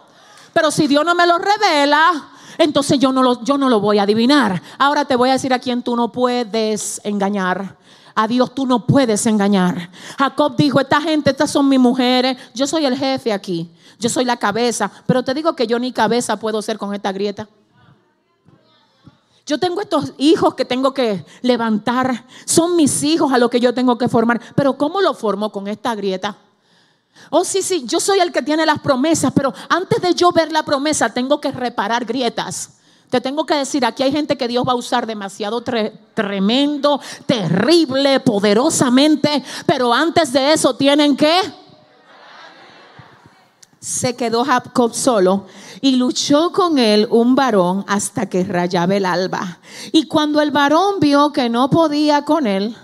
Pero 0.53 0.71
si 0.71 0.87
Dios 0.87 1.05
no 1.05 1.15
me 1.15 1.27
lo 1.27 1.39
revela, 1.39 2.31
entonces 2.59 2.99
yo 2.99 3.13
no 3.13 3.23
lo, 3.23 3.43
yo 3.45 3.57
no 3.57 3.69
lo 3.69 3.81
voy 3.81 3.99
a 3.99 4.03
adivinar. 4.03 4.61
Ahora 4.79 5.05
te 5.05 5.17
voy 5.17 5.31
a 5.31 5.35
decir 5.35 5.55
a 5.55 5.61
quién 5.61 5.83
tú 5.83 5.97
no 5.97 6.11
puedes 6.11 7.01
engañar. 7.05 7.77
A 8.15 8.29
Dios 8.29 8.55
tú 8.55 8.67
no 8.67 8.87
puedes 8.87 9.25
engañar. 9.27 9.91
Jacob 10.19 10.57
dijo, 10.57 10.81
esta 10.81 11.01
gente, 11.01 11.31
estas 11.31 11.51
son 11.51 11.69
mis 11.69 11.81
mujeres. 11.81 12.37
Yo 12.55 12.67
soy 12.67 12.85
el 12.85 12.97
jefe 12.97 13.33
aquí. 13.33 13.71
Yo 13.99 14.09
soy 14.11 14.25
la 14.25 14.37
cabeza. 14.37 14.91
Pero 15.07 15.23
te 15.23 15.33
digo 15.33 15.55
que 15.55 15.67
yo 15.67 15.79
ni 15.79 15.93
cabeza 15.93 16.39
puedo 16.39 16.61
ser 16.61 16.77
con 16.77 16.93
esta 16.93 17.13
grieta. 17.13 17.49
Yo 19.53 19.59
tengo 19.59 19.83
estos 19.83 20.15
hijos 20.17 20.55
que 20.55 20.65
tengo 20.65 20.95
que 20.95 21.27
levantar. 21.43 22.25
Son 22.47 22.75
mis 22.75 23.03
hijos 23.03 23.35
a 23.35 23.37
los 23.37 23.51
que 23.51 23.61
yo 23.61 23.75
tengo 23.75 23.99
que 23.99 24.09
formar. 24.09 24.41
Pero 24.55 24.79
¿cómo 24.79 25.03
lo 25.03 25.13
formo 25.13 25.53
con 25.53 25.69
esta 25.69 25.95
grieta? 25.95 26.39
Oh, 27.29 27.45
sí, 27.45 27.61
sí, 27.61 27.85
yo 27.85 28.01
soy 28.01 28.21
el 28.21 28.33
que 28.33 28.41
tiene 28.41 28.65
las 28.65 28.79
promesas, 28.79 29.31
pero 29.35 29.53
antes 29.69 30.01
de 30.01 30.15
yo 30.15 30.33
ver 30.33 30.51
la 30.51 30.63
promesa 30.63 31.13
tengo 31.13 31.39
que 31.39 31.53
reparar 31.53 32.07
grietas. 32.07 32.79
Te 33.11 33.21
tengo 33.21 33.45
que 33.45 33.57
decir, 33.57 33.85
aquí 33.85 34.03
hay 34.03 34.11
gente 34.11 34.39
que 34.39 34.49
Dios 34.49 34.65
va 34.67 34.73
a 34.73 34.77
usar 34.77 35.07
demasiado 35.07 35.63
tremendo, 36.15 36.99
terrible, 37.27 38.21
poderosamente, 38.21 39.45
pero 39.67 39.93
antes 39.93 40.33
de 40.33 40.55
eso 40.55 40.77
tienen 40.77 41.15
que... 41.15 41.62
Se 43.83 44.15
quedó 44.15 44.45
Jacob 44.45 44.95
solo 44.95 45.47
y 45.81 45.97
luchó 45.97 46.53
con 46.53 46.79
él 46.79 47.09
un 47.11 47.35
varón 47.35 47.85
hasta 47.89 48.27
que 48.27 48.45
rayaba 48.45 48.95
el 48.95 49.05
alba. 49.05 49.59
Y 49.91 50.05
cuando 50.05 50.41
el 50.41 50.53
varón 50.53 51.01
vio 51.01 51.33
que 51.33 51.49
no 51.49 51.69
podía 51.69 52.25
con 52.25 52.47
él, 52.47 52.77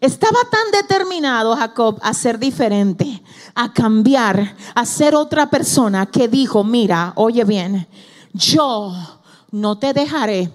estaba 0.00 0.38
tan 0.48 0.70
determinado 0.70 1.56
Jacob 1.56 1.98
a 2.00 2.14
ser 2.14 2.38
diferente, 2.38 3.20
a 3.56 3.72
cambiar, 3.72 4.56
a 4.76 4.86
ser 4.86 5.16
otra 5.16 5.50
persona, 5.50 6.06
que 6.06 6.28
dijo, 6.28 6.62
mira, 6.62 7.12
oye 7.16 7.42
bien, 7.42 7.88
yo 8.32 8.94
no 9.50 9.78
te 9.78 9.92
dejaré 9.92 10.52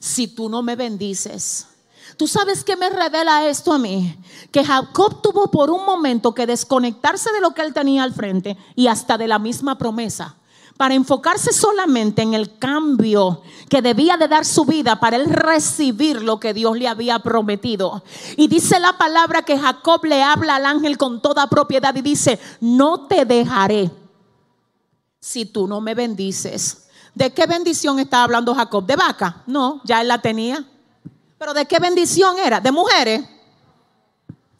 si 0.00 0.26
tú 0.26 0.48
no 0.48 0.64
me 0.64 0.74
bendices. 0.74 1.68
¿Tú 2.16 2.26
sabes 2.26 2.64
qué 2.64 2.76
me 2.76 2.88
revela 2.88 3.46
esto 3.46 3.72
a 3.72 3.78
mí? 3.78 4.18
Que 4.50 4.64
Jacob 4.64 5.20
tuvo 5.20 5.50
por 5.50 5.70
un 5.70 5.84
momento 5.84 6.34
que 6.34 6.46
desconectarse 6.46 7.30
de 7.32 7.40
lo 7.40 7.52
que 7.52 7.62
él 7.62 7.74
tenía 7.74 8.02
al 8.02 8.14
frente 8.14 8.56
y 8.74 8.86
hasta 8.86 9.18
de 9.18 9.28
la 9.28 9.38
misma 9.38 9.76
promesa 9.76 10.36
para 10.76 10.94
enfocarse 10.94 11.52
solamente 11.52 12.22
en 12.22 12.34
el 12.34 12.58
cambio 12.58 13.42
que 13.68 13.82
debía 13.82 14.16
de 14.16 14.28
dar 14.28 14.44
su 14.44 14.64
vida 14.64 15.00
para 15.00 15.16
él 15.16 15.26
recibir 15.26 16.22
lo 16.22 16.38
que 16.38 16.54
Dios 16.54 16.76
le 16.76 16.88
había 16.88 17.18
prometido. 17.18 18.02
Y 18.36 18.48
dice 18.48 18.78
la 18.78 18.98
palabra 18.98 19.42
que 19.42 19.58
Jacob 19.58 20.04
le 20.04 20.22
habla 20.22 20.56
al 20.56 20.66
ángel 20.66 20.98
con 20.98 21.22
toda 21.22 21.48
propiedad 21.48 21.94
y 21.94 22.02
dice, 22.02 22.38
no 22.60 23.06
te 23.06 23.24
dejaré 23.24 23.90
si 25.18 25.46
tú 25.46 25.66
no 25.66 25.80
me 25.80 25.94
bendices. 25.94 26.88
¿De 27.14 27.32
qué 27.32 27.46
bendición 27.46 27.98
está 27.98 28.22
hablando 28.22 28.54
Jacob? 28.54 28.84
¿De 28.84 28.96
vaca? 28.96 29.42
No, 29.46 29.80
ya 29.84 30.02
él 30.02 30.08
la 30.08 30.20
tenía. 30.20 30.64
¿Pero 31.38 31.54
de 31.54 31.66
qué 31.66 31.78
bendición 31.78 32.38
era? 32.38 32.60
¿De 32.60 32.72
mujeres? 32.72 33.24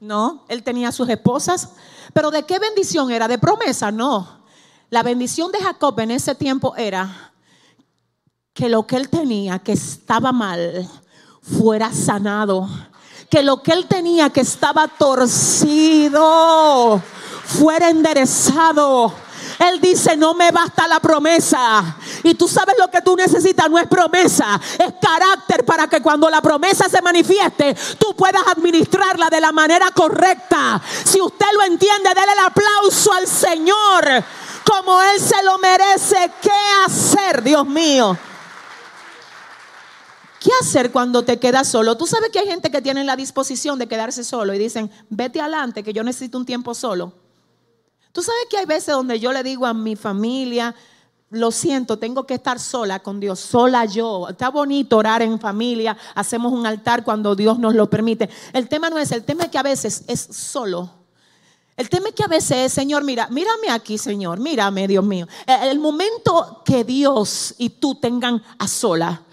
No, 0.01 0.45
él 0.49 0.63
tenía 0.63 0.93
sus 0.93 1.09
esposas. 1.09 1.71
¿Pero 2.13 2.31
de 2.31 2.45
qué 2.45 2.59
bendición 2.59 3.11
era? 3.11 3.27
¿De 3.29 3.39
promesa? 3.39 3.91
No. 3.91 4.45
La 4.91 5.03
bendición 5.03 5.51
de 5.53 5.59
Jacob 5.59 5.99
en 6.01 6.11
ese 6.11 6.35
tiempo 6.35 6.77
era 6.77 7.33
que 8.53 8.69
lo 8.69 8.87
que 8.87 8.97
él 8.97 9.09
tenía, 9.09 9.59
que 9.59 9.73
estaba 9.73 10.33
mal, 10.33 10.89
fuera 11.41 11.93
sanado. 11.93 12.69
Que 13.31 13.43
lo 13.43 13.63
que 13.63 13.73
él 13.73 13.87
tenía, 13.87 14.31
que 14.31 14.43
estaba 14.43 14.87
torcido, 14.87 16.23
fuera 17.45 17.91
enderezado 17.91 19.13
él 19.59 19.81
dice, 19.81 20.17
no 20.17 20.35
me 20.35 20.51
basta 20.51 20.87
la 20.87 21.01
promesa. 21.01 21.97
Y 22.23 22.35
tú 22.35 22.49
sabes 22.49 22.77
lo 22.79 22.89
que 22.89 23.01
tú 23.03 23.17
necesitas, 23.17 23.71
no 23.71 23.79
es 23.79 23.87
promesa, 23.87 24.61
es 24.79 24.95
carácter 25.01 25.65
para 25.65 25.89
que 25.89 26.01
cuando 26.01 26.29
la 26.29 26.43
promesa 26.43 26.89
se 26.89 27.03
manifieste, 27.03 27.77
tú 27.99 28.15
puedas 28.15 28.43
administrarla 28.49 29.29
de 29.29 29.41
la 29.41 29.53
manera 29.53 29.91
correcta. 29.91 30.81
Si 31.05 31.21
usted 31.21 31.47
lo 31.57 31.65
entiende, 31.65 32.11
déle 32.11 32.33
el 32.33 32.47
aplauso 32.47 33.13
al 33.13 33.27
Señor 33.27 34.25
como 34.69 35.01
Él 35.01 35.21
se 35.21 35.43
lo 35.45 35.59
merece. 35.59 36.33
¿Qué 36.43 36.51
hacer, 36.85 37.43
Dios 37.43 37.67
mío? 37.67 38.19
¿Qué 40.41 40.51
hacer 40.61 40.93
cuando 40.93 41.25
te 41.25 41.39
quedas 41.39 41.69
solo? 41.69 41.97
Tú 41.97 42.07
sabes 42.07 42.31
que 42.31 42.39
hay 42.39 42.47
gente 42.47 42.71
que 42.71 42.83
tiene 42.83 43.05
la 43.05 43.17
disposición 43.17 43.79
de 43.79 43.89
quedarse 43.89 44.23
solo 44.23 44.55
y 44.55 44.59
dicen, 44.59 44.91
vete 45.09 45.41
adelante, 45.41 45.83
que 45.83 45.93
yo 45.93 46.05
necesito 46.05 46.39
un 46.39 46.47
tiempo 46.47 46.75
solo. 46.75 47.26
Tú 48.17 48.23
sabes 48.23 48.47
que 48.49 48.57
hay 48.57 48.65
veces 48.65 48.95
donde 48.95 49.21
yo 49.21 49.31
le 49.31 49.43
digo 49.43 49.67
a 49.67 49.75
mi 49.75 49.95
familia, 49.95 50.75
lo 51.29 51.51
siento, 51.51 51.99
tengo 51.99 52.25
que 52.25 52.33
estar 52.33 52.59
sola 52.59 53.01
con 53.01 53.21
Dios, 53.21 53.39
sola 53.39 53.85
yo. 53.85 54.31
Está 54.31 54.49
bonito 54.49 54.97
orar 54.97 55.21
en 55.21 55.39
familia, 55.39 55.95
hacemos 56.15 56.51
un 56.51 56.65
altar 56.65 57.05
cuando 57.05 57.37
Dios 57.37 57.59
nos 57.59 57.75
lo 57.75 57.91
permite. 57.91 58.31
El 58.55 58.71
tema 58.71 58.89
no 58.89 58.97
es, 58.97 59.13
el 59.13 59.23
tema 59.23 59.43
es 59.43 59.51
que 59.51 59.59
a 59.59 59.63
veces 59.63 60.03
es 60.07 60.19
solo. 60.31 60.91
El 61.77 61.91
tema 61.91 62.09
es 62.09 62.15
que 62.15 62.25
a 62.25 62.29
veces 62.29 62.57
es, 62.57 62.73
Señor, 62.73 63.05
mira, 63.05 63.29
mírame 63.29 63.69
aquí, 63.69 63.99
Señor, 63.99 64.41
mírame, 64.41 64.89
Dios 64.89 65.05
mío. 65.05 65.29
El 65.47 65.79
momento 65.79 66.63
que 66.65 66.85
Dios 66.85 67.55
y 67.59 67.69
tú 67.69 67.97
tengan 67.97 68.43
a 68.59 68.67
sola, 68.67 69.26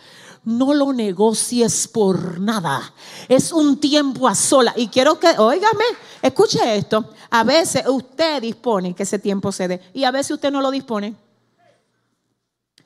no 0.46 0.74
lo 0.74 0.92
negocies 0.92 1.88
por 1.88 2.40
nada. 2.40 2.94
Es 3.28 3.52
un 3.52 3.80
tiempo 3.80 4.28
a 4.28 4.36
sola. 4.36 4.74
Y 4.76 4.88
quiero 4.88 5.20
que, 5.20 5.30
óigame, 5.38 5.86
escuche 6.22 6.76
esto. 6.76 7.10
A 7.30 7.44
veces 7.44 7.84
usted 7.88 8.42
dispone 8.42 8.94
que 8.94 9.04
ese 9.04 9.20
tiempo 9.20 9.52
se 9.52 9.68
dé 9.68 9.82
y 9.94 10.04
a 10.04 10.12
veces 10.12 10.32
usted 10.32 10.52
no 10.52 10.62
lo 10.62 10.72
dispone. 10.72 11.16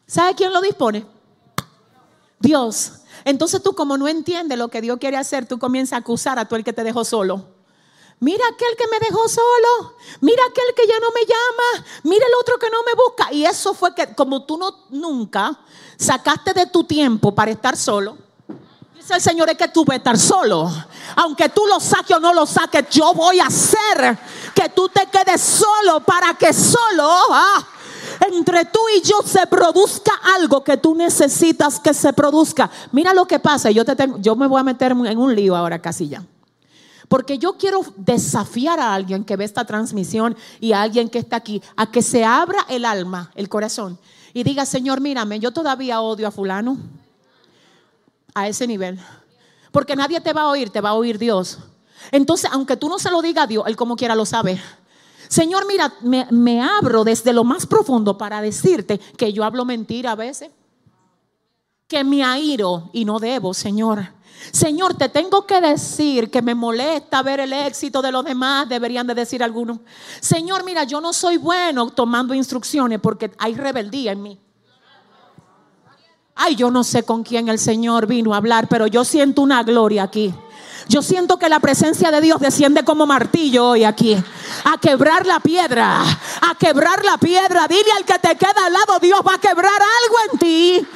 ¿Sabe 0.06 0.36
quién 0.36 0.54
lo 0.54 0.62
dispone? 0.62 1.06
Dios. 2.40 2.94
Entonces 3.26 3.62
tú 3.62 3.74
como 3.74 3.98
no 3.98 4.08
entiendes 4.08 4.58
lo 4.58 4.70
que 4.70 4.82
Dios 4.82 4.98
quiere 5.00 5.18
hacer, 5.18 5.48
tú 5.48 5.60
comienzas 5.60 5.94
a 5.94 5.98
acusar 5.98 6.40
a 6.40 6.46
tú 6.46 6.56
el 6.56 6.64
que 6.64 6.74
te 6.74 6.84
dejó 6.84 7.04
solo. 7.04 7.58
Mira 8.20 8.44
aquel 8.52 8.76
que 8.78 8.88
me 8.88 9.00
dejó 9.00 9.28
solo. 9.28 9.96
Mira 10.22 10.42
aquel 10.50 10.74
que 10.76 10.88
ya 10.88 11.00
no 11.00 11.08
me 11.12 11.22
llama. 11.22 11.88
Mira 12.04 12.26
el 12.26 12.34
otro 12.40 12.58
que 12.58 12.70
no 12.70 12.84
me 12.84 12.94
busca. 12.94 13.32
Y 13.32 13.46
eso 13.46 13.74
fue 13.74 13.94
que 13.94 14.16
como 14.16 14.46
tú 14.46 14.58
no 14.58 14.86
nunca 14.90 15.60
sacaste 15.98 16.54
de 16.54 16.68
tu 16.68 16.84
tiempo 16.84 17.34
para 17.34 17.52
estar 17.52 17.76
solo. 17.76 18.18
Dice 18.96 19.16
el 19.16 19.22
Señor 19.22 19.50
es 19.50 19.58
que 19.58 19.68
tú 19.68 19.84
vas 19.84 19.96
a 19.96 19.98
estar 19.98 20.18
solo. 20.18 20.72
Aunque 21.16 21.50
tú 21.50 21.64
lo 21.68 21.80
saques 21.80 22.16
o 22.16 22.20
no 22.20 22.34
lo 22.34 22.46
saques, 22.46 22.90
yo 22.90 23.14
voy 23.14 23.40
a 23.40 23.48
hacer 23.48 24.18
que 24.54 24.70
tú 24.70 24.90
te 24.90 25.08
quedes 25.08 25.42
solo 25.42 26.02
para 26.02 26.34
que 26.36 26.54
solo 26.54 27.10
ah, 27.32 27.68
entre 28.32 28.66
tú 28.66 28.80
y 28.96 29.02
yo 29.02 29.16
se 29.26 29.48
produzca 29.48 30.12
algo 30.36 30.64
que 30.64 30.78
tú 30.78 30.96
necesitas 30.96 31.80
que 31.80 31.94
se 31.94 32.14
produzca. 32.14 32.70
Mira 32.92 33.14
lo 33.14 33.26
que 33.26 33.40
pasa. 33.40 33.72
Yo, 33.72 33.86
te 33.86 33.96
tengo, 33.96 34.18
yo 34.20 34.36
me 34.36 34.48
voy 34.48 34.60
a 34.60 34.64
meter 34.64 34.92
en 34.92 35.18
un 35.18 35.36
lío 35.36 35.56
ahora 35.56 35.80
casi 35.80 36.08
ya. 36.08 36.24
Porque 37.08 37.38
yo 37.38 37.54
quiero 37.54 37.82
desafiar 37.96 38.82
a 38.82 38.94
alguien 38.94 39.24
que 39.24 39.38
ve 39.38 39.46
esta 39.46 39.64
transmisión 39.64 40.36
y 40.60 40.74
a 40.74 40.82
alguien 40.82 41.10
que 41.10 41.20
está 41.20 41.38
aquí 41.38 41.62
a 41.78 41.90
que 41.90 42.02
se 42.02 42.26
abra 42.26 42.66
el 42.68 42.84
alma, 42.84 43.32
el 43.36 43.48
corazón 43.48 43.98
y 44.38 44.44
diga, 44.44 44.68
Señor, 44.68 45.02
mírame, 45.02 45.40
yo 45.40 45.52
todavía 45.52 46.00
odio 46.00 46.28
a 46.28 46.32
fulano 46.32 46.78
a 48.36 48.48
ese 48.48 48.68
nivel. 48.68 49.00
Porque 49.72 49.96
nadie 49.96 50.22
te 50.22 50.32
va 50.32 50.42
a 50.42 50.50
oír, 50.50 50.70
te 50.70 50.80
va 50.80 50.90
a 50.90 50.94
oír 50.94 51.18
Dios. 51.18 51.58
Entonces, 52.12 52.48
aunque 52.54 52.78
tú 52.78 52.88
no 52.88 53.00
se 53.00 53.10
lo 53.10 53.24
diga 53.24 53.42
a 53.42 53.48
Dios, 53.48 53.64
Él 53.66 53.76
como 53.76 53.96
quiera 53.96 54.14
lo 54.14 54.28
sabe. 54.28 54.62
Señor, 55.28 55.66
mira, 55.66 55.92
me, 56.02 56.62
abro 56.62 57.04
desde 57.04 57.34
lo 57.34 57.44
más 57.44 57.66
profundo 57.66 58.16
para 58.16 58.40
decirte 58.40 59.00
que 59.00 59.34
yo 59.34 59.44
hablo 59.44 59.66
mentira 59.66 60.12
a 60.12 60.16
veces. 60.16 60.52
Que 61.88 62.04
me 62.04 62.24
airo 62.24 62.92
y 62.94 63.06
no 63.06 63.18
debo, 63.18 63.56
Señor. 63.56 64.08
Señor, 64.52 64.96
te 64.96 65.10
tengo 65.10 65.46
que 65.46 65.62
decir 65.62 66.30
que 66.32 66.42
me 66.42 66.56
molesta 66.56 67.22
ver 67.22 67.40
el 67.40 67.54
éxito 67.54 68.02
de 68.02 68.12
los 68.12 68.24
demás, 68.24 68.68
deberían 68.70 69.08
de 69.08 69.16
decir 69.16 69.44
algunos. 69.44 69.80
Señor, 70.20 70.64
mira, 70.64 70.84
yo 70.84 71.02
no 71.02 71.14
soy 71.14 71.38
bueno 71.38 71.90
tomando 71.90 72.34
instrucciones 72.34 73.00
porque 73.00 73.32
hay 73.38 73.56
rebeldía 73.56 74.12
en 74.12 74.22
mí. 74.22 74.40
Ay, 76.36 76.56
yo 76.56 76.70
no 76.70 76.84
sé 76.84 77.04
con 77.04 77.24
quién 77.24 77.50
el 77.50 77.58
Señor 77.58 78.06
vino 78.06 78.34
a 78.34 78.38
hablar, 78.38 78.68
pero 78.68 78.86
yo 78.86 79.04
siento 79.04 79.42
una 79.42 79.64
gloria 79.64 80.04
aquí. 80.04 80.34
Yo 80.88 81.02
siento 81.02 81.38
que 81.38 81.50
la 81.50 81.60
presencia 81.60 82.12
de 82.12 82.22
Dios 82.22 82.40
desciende 82.40 82.84
como 82.84 83.06
martillo 83.08 83.70
hoy 83.70 83.84
aquí. 83.84 84.16
A 84.64 84.78
quebrar 84.78 85.26
la 85.26 85.40
piedra. 85.40 86.02
A 86.02 86.56
quebrar 86.58 87.04
la 87.04 87.18
piedra. 87.18 87.68
Dile 87.68 87.92
al 87.98 88.06
que 88.06 88.20
te 88.20 88.36
queda 88.38 88.66
al 88.68 88.74
lado, 88.74 89.00
Dios 89.02 89.20
va 89.28 89.34
a 89.34 89.40
quebrar 89.40 89.74
algo 89.74 90.18
en 90.32 90.40
ti 90.40 90.88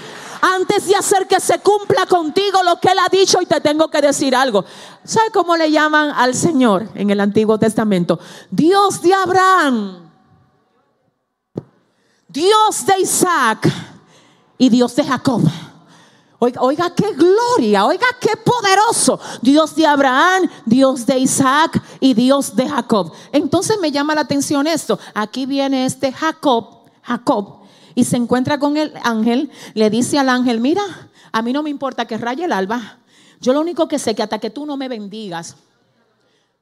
antes 0.41 0.87
de 0.87 0.95
hacer 0.95 1.27
que 1.27 1.39
se 1.39 1.59
cumpla 1.59 2.05
contigo 2.05 2.63
lo 2.63 2.79
que 2.79 2.89
Él 2.89 2.99
ha 2.99 3.09
dicho 3.09 3.39
y 3.41 3.45
te 3.45 3.61
tengo 3.61 3.89
que 3.89 4.01
decir 4.01 4.35
algo. 4.35 4.65
¿Sabe 5.03 5.29
cómo 5.31 5.55
le 5.55 5.71
llaman 5.71 6.11
al 6.11 6.33
Señor 6.33 6.89
en 6.95 7.09
el 7.09 7.19
Antiguo 7.19 7.57
Testamento? 7.57 8.19
Dios 8.49 9.01
de 9.01 9.13
Abraham, 9.13 10.09
Dios 12.27 12.85
de 12.85 13.01
Isaac 13.01 13.71
y 14.57 14.69
Dios 14.69 14.95
de 14.95 15.03
Jacob. 15.03 15.41
Oiga, 16.43 16.61
oiga, 16.63 16.95
qué 16.95 17.13
gloria, 17.13 17.85
oiga, 17.85 18.07
qué 18.19 18.31
poderoso. 18.35 19.19
Dios 19.43 19.75
de 19.75 19.85
Abraham, 19.85 20.49
Dios 20.65 21.05
de 21.05 21.19
Isaac 21.19 21.79
y 21.99 22.15
Dios 22.15 22.55
de 22.55 22.67
Jacob. 22.67 23.11
Entonces 23.31 23.77
me 23.79 23.91
llama 23.91 24.15
la 24.15 24.21
atención 24.21 24.65
esto. 24.65 24.97
Aquí 25.13 25.45
viene 25.45 25.85
este 25.85 26.11
Jacob, 26.11 26.79
Jacob, 27.03 27.61
y 27.95 28.03
se 28.05 28.17
encuentra 28.17 28.59
con 28.59 28.77
el 28.77 28.93
ángel, 29.03 29.51
le 29.73 29.89
dice 29.89 30.19
al 30.19 30.29
ángel, 30.29 30.59
mira, 30.59 30.83
a 31.31 31.41
mí 31.41 31.53
no 31.53 31.63
me 31.63 31.69
importa 31.69 32.05
que 32.05 32.17
raye 32.17 32.45
el 32.45 32.53
alba, 32.53 32.99
yo 33.39 33.53
lo 33.53 33.61
único 33.61 33.87
que 33.87 33.99
sé 33.99 34.13
que 34.13 34.23
hasta 34.23 34.39
que 34.39 34.49
tú 34.49 34.65
no 34.65 34.77
me 34.77 34.87
bendigas, 34.87 35.55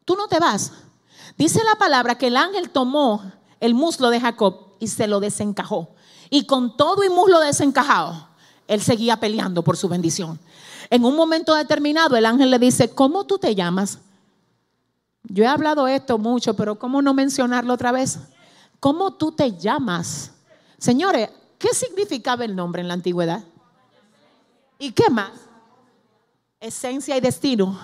tú 0.05 0.15
no 0.15 0.27
te 0.27 0.39
vas. 0.39 0.71
Dice 1.37 1.61
la 1.63 1.75
palabra 1.75 2.17
que 2.17 2.27
el 2.27 2.37
ángel 2.37 2.69
tomó 2.69 3.21
el 3.59 3.73
muslo 3.73 4.09
de 4.09 4.21
Jacob 4.21 4.75
y 4.79 4.87
se 4.87 5.07
lo 5.07 5.19
desencajó. 5.19 5.89
Y 6.29 6.45
con 6.45 6.77
todo 6.77 7.03
y 7.03 7.09
muslo 7.09 7.39
desencajado, 7.39 8.27
él 8.67 8.81
seguía 8.81 9.17
peleando 9.19 9.63
por 9.63 9.77
su 9.77 9.89
bendición. 9.89 10.39
En 10.89 11.03
un 11.03 11.15
momento 11.15 11.53
determinado, 11.53 12.15
el 12.15 12.25
ángel 12.25 12.49
le 12.49 12.59
dice, 12.59 12.89
¿cómo 12.89 13.25
tú 13.25 13.37
te 13.37 13.55
llamas? 13.55 13.99
Yo 15.23 15.43
he 15.43 15.47
hablado 15.47 15.87
esto 15.87 16.17
mucho, 16.17 16.55
pero 16.55 16.79
¿cómo 16.79 17.01
no 17.01 17.13
mencionarlo 17.13 17.73
otra 17.73 17.91
vez? 17.91 18.19
¿Cómo 18.79 19.13
tú 19.13 19.31
te 19.31 19.57
llamas? 19.57 20.31
Señores, 20.79 21.29
¿qué 21.57 21.69
significaba 21.73 22.45
el 22.45 22.55
nombre 22.55 22.81
en 22.81 22.87
la 22.87 22.93
antigüedad? 22.93 23.43
¿Y 24.77 24.93
qué 24.93 25.09
más? 25.09 25.31
Esencia 26.59 27.17
y 27.17 27.21
destino. 27.21 27.77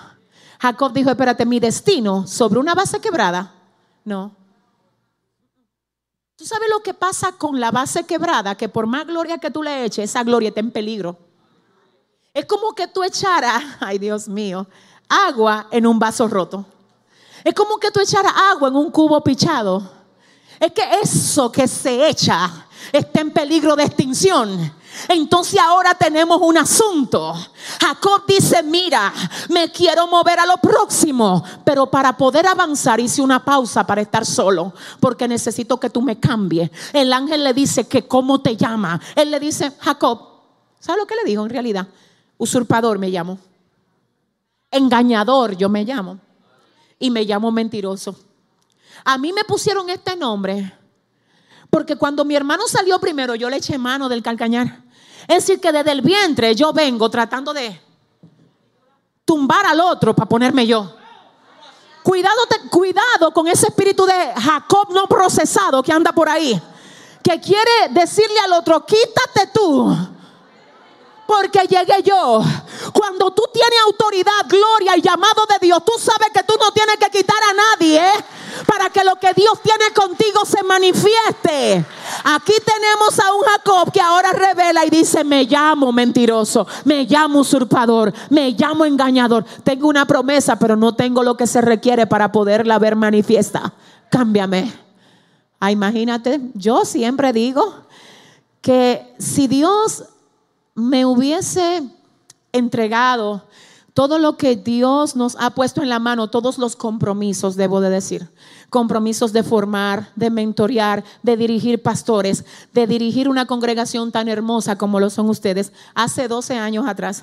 Jacob 0.58 0.92
dijo, 0.92 1.10
espérate, 1.10 1.44
mi 1.44 1.60
destino 1.60 2.26
sobre 2.26 2.58
una 2.58 2.74
base 2.74 2.98
quebrada. 3.00 3.52
No. 4.02 4.34
¿Tú 6.36 6.46
sabes 6.46 6.68
lo 6.70 6.82
que 6.82 6.94
pasa 6.94 7.32
con 7.32 7.60
la 7.60 7.70
base 7.70 8.04
quebrada? 8.04 8.54
Que 8.54 8.68
por 8.68 8.86
más 8.86 9.06
gloria 9.06 9.38
que 9.38 9.50
tú 9.50 9.62
le 9.62 9.84
eches, 9.84 10.10
esa 10.10 10.24
gloria 10.24 10.48
está 10.48 10.60
en 10.60 10.70
peligro. 10.70 11.18
Es 12.32 12.46
como 12.46 12.74
que 12.74 12.88
tú 12.88 13.02
echaras, 13.02 13.62
ay 13.80 13.98
Dios 13.98 14.26
mío, 14.26 14.66
agua 15.08 15.68
en 15.70 15.86
un 15.86 15.98
vaso 15.98 16.28
roto. 16.28 16.64
Es 17.44 17.54
como 17.54 17.76
que 17.76 17.90
tú 17.90 18.00
echaras 18.00 18.32
agua 18.52 18.68
en 18.68 18.76
un 18.76 18.90
cubo 18.90 19.22
pichado. 19.22 19.92
Es 20.58 20.72
que 20.72 20.82
eso 21.02 21.52
que 21.52 21.68
se 21.68 22.08
echa 22.08 22.65
está 22.92 23.20
en 23.20 23.30
peligro 23.30 23.76
de 23.76 23.84
extinción. 23.84 24.72
Entonces 25.08 25.60
ahora 25.60 25.94
tenemos 25.94 26.38
un 26.40 26.56
asunto. 26.56 27.34
Jacob 27.80 28.24
dice, 28.26 28.62
mira, 28.62 29.12
me 29.50 29.70
quiero 29.70 30.06
mover 30.06 30.40
a 30.40 30.46
lo 30.46 30.56
próximo, 30.56 31.44
pero 31.64 31.86
para 31.86 32.16
poder 32.16 32.46
avanzar 32.46 32.98
hice 33.00 33.20
una 33.20 33.44
pausa 33.44 33.86
para 33.86 34.00
estar 34.00 34.24
solo, 34.24 34.72
porque 35.00 35.28
necesito 35.28 35.78
que 35.78 35.90
tú 35.90 36.00
me 36.02 36.18
cambies. 36.18 36.70
El 36.92 37.12
ángel 37.12 37.44
le 37.44 37.52
dice 37.52 37.86
que 37.86 38.06
cómo 38.06 38.40
te 38.40 38.56
llama. 38.56 39.00
Él 39.14 39.30
le 39.30 39.38
dice, 39.38 39.72
Jacob, 39.78 40.20
¿sabe 40.80 40.98
lo 40.98 41.06
que 41.06 41.16
le 41.16 41.24
dijo 41.24 41.44
en 41.44 41.50
realidad? 41.50 41.86
Usurpador 42.38 42.98
me 42.98 43.08
llamo. 43.08 43.38
Engañador 44.70 45.56
yo 45.56 45.68
me 45.68 45.84
llamo. 45.84 46.18
Y 46.98 47.10
me 47.10 47.24
llamo 47.24 47.50
mentiroso. 47.50 48.16
A 49.04 49.18
mí 49.18 49.32
me 49.32 49.44
pusieron 49.44 49.90
este 49.90 50.16
nombre 50.16 50.72
porque 51.70 51.96
cuando 51.96 52.24
mi 52.24 52.34
hermano 52.34 52.64
salió 52.68 52.98
primero, 52.98 53.34
yo 53.34 53.50
le 53.50 53.56
eché 53.56 53.78
mano 53.78 54.08
del 54.08 54.22
calcañar. 54.22 54.82
Es 55.28 55.46
decir, 55.46 55.60
que 55.60 55.72
desde 55.72 55.92
el 55.92 56.02
vientre 56.02 56.54
yo 56.54 56.72
vengo 56.72 57.10
tratando 57.10 57.52
de 57.52 57.80
tumbar 59.24 59.66
al 59.66 59.80
otro 59.80 60.14
para 60.14 60.28
ponerme 60.28 60.66
yo. 60.66 60.94
Cuidado, 62.02 62.36
cuidado 62.70 63.32
con 63.32 63.48
ese 63.48 63.66
espíritu 63.66 64.06
de 64.06 64.32
Jacob 64.40 64.92
no 64.92 65.08
procesado 65.08 65.82
que 65.82 65.92
anda 65.92 66.12
por 66.12 66.28
ahí. 66.28 66.60
Que 67.22 67.40
quiere 67.40 67.88
decirle 67.90 68.38
al 68.44 68.52
otro, 68.52 68.86
quítate 68.86 69.48
tú. 69.52 69.92
Porque 71.26 71.66
llegué 71.66 72.04
yo. 72.04 72.40
Cuando 72.92 73.32
tú 73.32 73.42
tienes 73.52 73.80
autoridad, 73.86 74.46
gloria 74.48 74.96
y 74.96 75.02
llamado 75.02 75.44
de 75.48 75.66
Dios, 75.66 75.84
tú 75.84 75.92
sabes 75.98 76.28
que 76.32 76.44
tú 76.44 76.54
no 76.60 76.70
tienes 76.70 76.96
que 76.98 77.10
quitar 77.10 77.42
a 77.42 77.52
nadie. 77.52 77.98
¿eh? 77.98 78.24
Para 78.66 78.90
que 78.90 79.04
lo 79.04 79.16
que 79.16 79.32
Dios 79.34 79.60
tiene 79.62 79.92
contigo 79.94 80.44
se 80.44 80.62
manifieste. 80.62 81.84
Aquí 82.24 82.52
tenemos 82.64 83.18
a 83.18 83.34
un 83.34 83.42
Jacob 83.42 83.92
que 83.92 84.00
ahora 84.00 84.32
revela 84.32 84.84
y 84.84 84.90
dice, 84.90 85.24
me 85.24 85.44
llamo 85.44 85.92
mentiroso, 85.92 86.66
me 86.84 87.04
llamo 87.04 87.40
usurpador, 87.40 88.12
me 88.30 88.52
llamo 88.52 88.84
engañador. 88.84 89.44
Tengo 89.64 89.88
una 89.88 90.06
promesa, 90.06 90.58
pero 90.58 90.76
no 90.76 90.94
tengo 90.94 91.22
lo 91.22 91.36
que 91.36 91.46
se 91.46 91.60
requiere 91.60 92.06
para 92.06 92.32
poderla 92.32 92.78
ver 92.78 92.96
manifiesta. 92.96 93.74
Cámbiame. 94.10 94.72
Ah, 95.58 95.72
imagínate, 95.72 96.40
yo 96.54 96.84
siempre 96.84 97.32
digo 97.32 97.86
que 98.60 99.14
si 99.18 99.46
Dios 99.46 100.04
me 100.74 101.06
hubiese 101.06 101.82
entregado 102.52 103.42
todo 103.96 104.18
lo 104.18 104.36
que 104.36 104.56
Dios 104.56 105.16
nos 105.16 105.36
ha 105.40 105.54
puesto 105.54 105.82
en 105.82 105.88
la 105.88 105.98
mano, 105.98 106.28
todos 106.28 106.58
los 106.58 106.76
compromisos, 106.76 107.56
debo 107.56 107.80
de 107.80 107.88
decir, 107.88 108.28
compromisos 108.68 109.32
de 109.32 109.42
formar, 109.42 110.10
de 110.14 110.28
mentorear, 110.28 111.02
de 111.22 111.34
dirigir 111.38 111.80
pastores, 111.80 112.44
de 112.74 112.86
dirigir 112.86 113.26
una 113.26 113.46
congregación 113.46 114.12
tan 114.12 114.28
hermosa 114.28 114.76
como 114.76 115.00
lo 115.00 115.08
son 115.08 115.30
ustedes, 115.30 115.72
hace 115.94 116.28
12 116.28 116.58
años 116.58 116.86
atrás, 116.86 117.22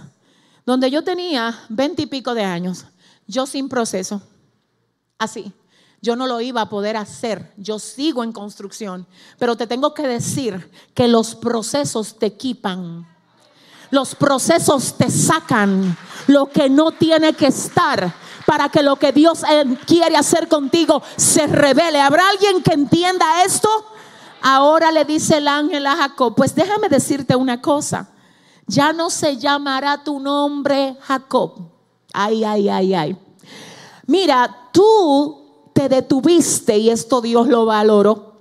donde 0.65 0.89
yo 0.89 1.03
tenía 1.03 1.59
20 1.69 2.01
y 2.01 2.05
pico 2.07 2.33
de 2.33 2.43
años, 2.43 2.85
yo 3.27 3.45
sin 3.45 3.69
proceso, 3.69 4.23
así. 5.19 5.53
Yo 6.01 6.15
no 6.15 6.25
lo 6.25 6.41
iba 6.41 6.61
a 6.61 6.69
poder 6.69 6.97
hacer, 6.97 7.53
yo 7.55 7.77
sigo 7.77 8.23
en 8.23 8.31
construcción, 8.31 9.05
pero 9.37 9.55
te 9.55 9.67
tengo 9.67 9.93
que 9.93 10.07
decir 10.07 10.71
que 10.95 11.07
los 11.07 11.35
procesos 11.35 12.17
te 12.17 12.25
equipan 12.25 13.05
los 13.93 14.15
procesos 14.15 14.95
te 14.97 15.11
sacan 15.11 15.95
lo 16.27 16.47
que 16.47 16.69
no 16.69 16.91
tiene 16.91 17.33
que 17.33 17.47
estar 17.47 18.13
para 18.45 18.69
que 18.69 18.83
lo 18.83 18.97
que 18.97 19.11
Dios 19.11 19.43
eh, 19.49 19.77
quiere 19.85 20.17
hacer 20.17 20.47
contigo 20.47 21.01
se 21.15 21.47
revele. 21.47 21.99
¿Habrá 22.01 22.29
alguien 22.29 22.61
que 22.61 22.73
entienda 22.73 23.43
esto? 23.43 23.69
Ahora 24.41 24.91
le 24.91 25.05
dice 25.05 25.37
el 25.37 25.47
ángel 25.47 25.87
a 25.87 25.95
Jacob, 25.95 26.35
pues 26.35 26.53
déjame 26.53 26.89
decirte 26.89 27.35
una 27.35 27.61
cosa, 27.61 28.09
ya 28.67 28.91
no 28.91 29.09
se 29.09 29.37
llamará 29.37 30.03
tu 30.03 30.19
nombre 30.19 30.97
Jacob. 31.01 31.71
Ay, 32.13 32.43
ay, 32.43 32.69
ay, 32.69 32.93
ay. 32.93 33.17
Mira, 34.05 34.69
tú 34.73 35.69
te 35.73 35.87
detuviste 35.87 36.77
y 36.77 36.89
esto 36.89 37.21
Dios 37.21 37.47
lo 37.47 37.65
valoró. 37.65 38.32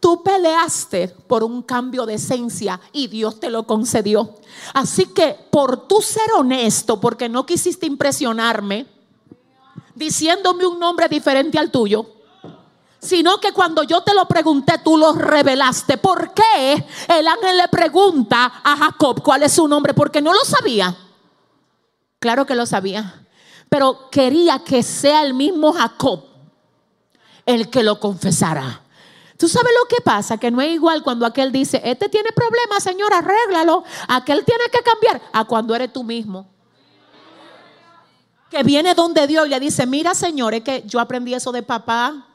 Tú 0.00 0.22
peleaste 0.22 1.08
por 1.08 1.44
un 1.44 1.62
cambio 1.62 2.06
de 2.06 2.14
esencia 2.14 2.80
y 2.90 3.06
Dios 3.06 3.38
te 3.38 3.50
lo 3.50 3.66
concedió. 3.66 4.34
Así 4.72 5.06
que 5.06 5.36
por 5.50 5.86
tú 5.86 6.00
ser 6.00 6.32
honesto, 6.36 6.98
porque 6.98 7.28
no 7.28 7.44
quisiste 7.44 7.86
impresionarme, 7.86 8.86
diciéndome 9.94 10.66
un 10.66 10.78
nombre 10.80 11.06
diferente 11.06 11.58
al 11.58 11.70
tuyo, 11.70 12.06
sino 12.98 13.38
que 13.38 13.52
cuando 13.52 13.82
yo 13.82 14.02
te 14.02 14.14
lo 14.14 14.26
pregunté, 14.26 14.78
tú 14.82 14.96
lo 14.96 15.12
revelaste. 15.12 15.98
¿Por 15.98 16.32
qué 16.32 16.86
el 17.08 17.28
ángel 17.28 17.58
le 17.58 17.68
pregunta 17.68 18.60
a 18.64 18.76
Jacob 18.76 19.22
cuál 19.22 19.42
es 19.42 19.52
su 19.52 19.68
nombre? 19.68 19.92
Porque 19.92 20.22
no 20.22 20.32
lo 20.32 20.44
sabía. 20.44 20.96
Claro 22.18 22.46
que 22.46 22.54
lo 22.54 22.66
sabía, 22.66 23.26
pero 23.68 24.10
quería 24.10 24.58
que 24.60 24.82
sea 24.82 25.22
el 25.22 25.34
mismo 25.34 25.72
Jacob 25.72 26.24
el 27.46 27.70
que 27.70 27.82
lo 27.82 27.98
confesara. 27.98 28.82
¿Tú 29.40 29.48
sabes 29.48 29.72
lo 29.72 29.88
que 29.88 30.02
pasa? 30.02 30.36
Que 30.36 30.50
no 30.50 30.60
es 30.60 30.70
igual 30.70 31.02
cuando 31.02 31.24
aquel 31.24 31.50
dice, 31.50 31.80
este 31.82 32.10
tiene 32.10 32.28
problemas, 32.30 32.82
Señor, 32.82 33.10
arréglalo. 33.14 33.84
Aquel 34.06 34.44
tiene 34.44 34.64
que 34.70 34.82
cambiar 34.82 35.22
a 35.32 35.46
cuando 35.46 35.74
eres 35.74 35.90
tú 35.90 36.04
mismo. 36.04 36.46
Que 38.50 38.62
viene 38.62 38.92
donde 38.94 39.26
Dios 39.26 39.46
y 39.46 39.48
le 39.48 39.58
dice, 39.58 39.86
mira, 39.86 40.14
Señor, 40.14 40.52
es 40.52 40.62
que 40.62 40.82
yo 40.86 41.00
aprendí 41.00 41.32
eso 41.32 41.52
de 41.52 41.62
papá. 41.62 42.26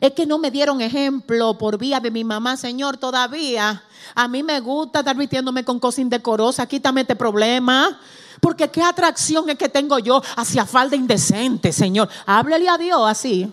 Es 0.00 0.12
que 0.12 0.24
no 0.24 0.38
me 0.38 0.52
dieron 0.52 0.80
ejemplo 0.80 1.58
por 1.58 1.78
vía 1.78 1.98
de 1.98 2.12
mi 2.12 2.22
mamá, 2.22 2.56
Señor, 2.56 2.96
todavía. 2.96 3.82
A 4.14 4.28
mí 4.28 4.44
me 4.44 4.60
gusta 4.60 5.00
estar 5.00 5.16
vistiéndome 5.16 5.64
con 5.64 5.80
cosas 5.80 5.98
indecorosas. 5.98 6.68
Quítame 6.68 7.00
este 7.00 7.16
problema. 7.16 7.98
Porque 8.40 8.70
qué 8.70 8.84
atracción 8.84 9.50
es 9.50 9.58
que 9.58 9.68
tengo 9.68 9.98
yo 9.98 10.22
hacia 10.36 10.64
falda 10.64 10.94
indecente, 10.94 11.72
Señor. 11.72 12.08
Háblele 12.24 12.68
a 12.68 12.78
Dios 12.78 13.00
así. 13.04 13.52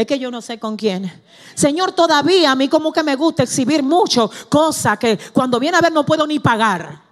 Es 0.00 0.06
que 0.06 0.18
yo 0.18 0.30
no 0.30 0.40
sé 0.40 0.58
con 0.58 0.78
quién. 0.78 1.12
Señor, 1.54 1.92
todavía 1.92 2.52
a 2.52 2.54
mí 2.54 2.70
como 2.70 2.90
que 2.90 3.02
me 3.02 3.16
gusta 3.16 3.42
exhibir 3.42 3.82
mucho 3.82 4.30
cosas 4.48 4.98
que 4.98 5.18
cuando 5.30 5.60
viene 5.60 5.76
a 5.76 5.82
ver 5.82 5.92
no 5.92 6.06
puedo 6.06 6.26
ni 6.26 6.40
pagar. 6.40 7.02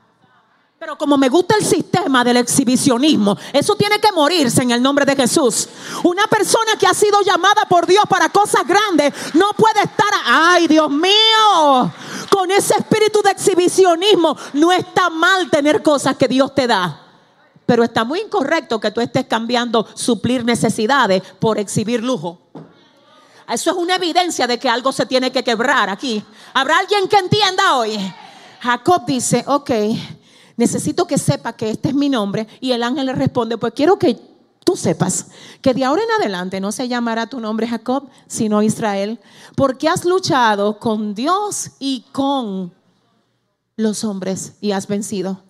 Pero 0.79 0.97
como 0.97 1.19
me 1.19 1.29
gusta 1.29 1.55
el 1.59 1.67
sistema 1.67 2.25
del 2.25 2.39
exhibicionismo, 2.39 3.37
eso 3.53 3.75
tiene 3.75 3.99
que 4.01 4.11
morirse 4.11 4.63
en 4.63 4.71
el 4.71 4.81
nombre 4.81 5.05
de 5.05 5.17
Jesús. 5.17 5.69
Una 6.03 6.27
persona 6.29 6.77
que 6.81 6.87
ha 6.87 6.95
sido 6.95 7.21
llamada 7.21 7.67
por 7.69 7.87
Dios 7.87 8.05
para 8.09 8.31
cosas 8.31 8.67
grandes 8.67 9.13
no 9.35 9.51
puede 9.55 9.81
estar, 9.81 10.09
ay 10.25 10.67
Dios 10.67 10.89
mío, 10.91 11.93
con 12.31 12.51
ese 12.51 12.73
espíritu 12.79 13.21
de 13.21 13.33
exhibicionismo. 13.33 14.35
No 14.55 14.73
está 14.73 15.11
mal 15.11 15.51
tener 15.51 15.83
cosas 15.83 16.17
que 16.17 16.27
Dios 16.27 16.55
te 16.55 16.67
da. 16.67 17.03
Pero 17.67 17.85
está 17.85 18.03
muy 18.03 18.21
incorrecto 18.21 18.81
que 18.81 18.91
tú 18.91 19.03
estés 19.03 19.27
cambiando 19.27 19.87
suplir 19.93 20.43
necesidades 20.43 21.23
por 21.39 21.59
exhibir 21.59 22.03
lujo. 22.03 22.39
Eso 23.49 23.71
es 23.71 23.77
una 23.77 23.97
evidencia 23.97 24.47
de 24.47 24.59
que 24.59 24.69
algo 24.69 24.93
se 24.93 25.07
tiene 25.07 25.33
que 25.33 25.43
quebrar 25.43 25.89
aquí. 25.89 26.23
¿Habrá 26.53 26.79
alguien 26.79 27.09
que 27.09 27.17
entienda 27.17 27.77
hoy? 27.77 27.99
Jacob 28.61 29.07
dice, 29.07 29.45
ok, 29.47 29.71
necesito 30.57 31.07
que 31.07 31.17
sepa 31.17 31.55
que 31.55 31.71
este 31.71 31.89
es 31.89 31.95
mi 31.95 32.09
nombre. 32.09 32.47
Y 32.61 32.73
el 32.73 32.83
ángel 32.83 33.07
le 33.07 33.15
responde, 33.15 33.57
pues 33.57 33.73
quiero 33.75 33.99
que 33.99 34.21
tú 34.65 34.77
sepas 34.77 35.29
que 35.63 35.73
de 35.73 35.85
ahora 35.85 36.03
en 36.03 36.11
adelante 36.21 36.61
no 36.61 36.73
se 36.73 36.89
llamará 36.89 37.27
tu 37.27 37.41
nombre 37.41 37.67
Jacob, 37.67 38.11
sino 38.27 38.63
Israel, 38.63 39.19
porque 39.57 39.89
has 39.89 40.05
luchado 40.05 40.79
con 40.79 41.15
Dios 41.15 41.71
y 41.79 42.05
con 42.13 42.75
los 43.77 44.05
hombres 44.05 44.57
y 44.61 44.73
has 44.73 44.87
vencido. 44.87 45.43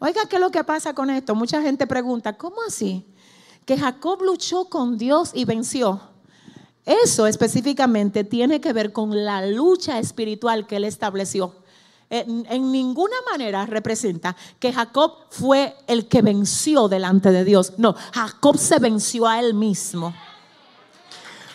Oiga, 0.00 0.22
¿qué 0.28 0.36
es 0.36 0.42
lo 0.42 0.50
que 0.50 0.64
pasa 0.64 0.94
con 0.94 1.10
esto? 1.10 1.36
Mucha 1.36 1.62
gente 1.62 1.86
pregunta, 1.86 2.36
¿cómo 2.36 2.56
así? 2.66 3.06
Que 3.64 3.78
Jacob 3.78 4.20
luchó 4.22 4.64
con 4.64 4.98
Dios 4.98 5.30
y 5.32 5.44
venció. 5.44 6.15
Eso 6.86 7.26
específicamente 7.26 8.22
tiene 8.22 8.60
que 8.60 8.72
ver 8.72 8.92
con 8.92 9.24
la 9.24 9.44
lucha 9.44 9.98
espiritual 9.98 10.68
que 10.68 10.76
él 10.76 10.84
estableció. 10.84 11.52
En, 12.08 12.70
ninguna 12.70 13.16
manera 13.28 13.66
representa 13.66 14.36
que 14.60 14.72
Jacob 14.72 15.12
fue 15.30 15.76
el 15.88 16.06
que 16.06 16.22
venció 16.22 16.86
delante 16.86 17.32
de 17.32 17.44
Dios. 17.44 17.72
No, 17.78 17.96
Jacob 18.14 18.56
se 18.56 18.78
venció 18.78 19.26
a 19.26 19.40
él 19.40 19.54
mismo. 19.54 20.14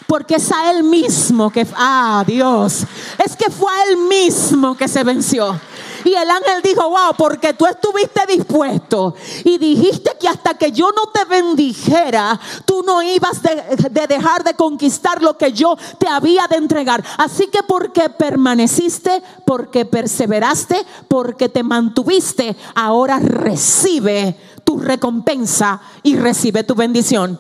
Porque 0.06 0.36
es 0.36 0.52
a 0.52 0.70
él 0.72 0.84
mismo 0.84 1.50
que, 1.50 1.66
ah, 1.78 2.26
Dios, 2.28 2.84
es 3.24 3.38
que 3.38 3.50
fue 3.50 3.72
a 3.72 3.86
él 3.86 3.98
mismo 4.10 4.76
que 4.76 4.90
se 4.90 5.06
venció. 5.06 5.58
Y 6.04 6.14
el 6.14 6.30
ángel 6.30 6.62
dijo, 6.64 6.90
wow, 6.90 7.16
porque 7.18 7.54
tú 7.54 7.66
estuviste 7.66 8.26
dispuesto 8.28 9.16
y 9.44 9.58
dijiste 9.58 10.12
que 10.20 10.28
hasta 10.28 10.56
que 10.56 10.72
yo 10.72 10.90
no 10.92 11.12
te 11.12 11.26
bendijera, 11.26 12.40
tú 12.66 12.84
no 12.84 13.02
ibas 13.02 13.42
de, 13.42 13.90
de, 13.90 14.08
dejar 14.08 14.44
de 14.44 14.56
conquistar 14.56 15.22
lo 15.22 15.38
que 15.38 15.54
yo 15.54 15.78
te 16.00 16.08
había 16.08 16.48
de 16.48 16.58
entregar. 16.58 17.04
Así 17.18 17.48
que 17.48 17.64
porque 17.64 18.10
permaneciste, 18.10 19.22
porque 19.46 19.86
perseveraste, 19.86 20.86
porque 21.08 21.50
te 21.50 21.64
mantuviste, 21.64 22.56
ahora 22.76 23.20
recibe 23.20 24.38
tu 24.64 24.80
recompensa 24.80 25.82
y 26.04 26.16
recibe 26.16 26.64
tu 26.64 26.76
bendición. 26.76 27.40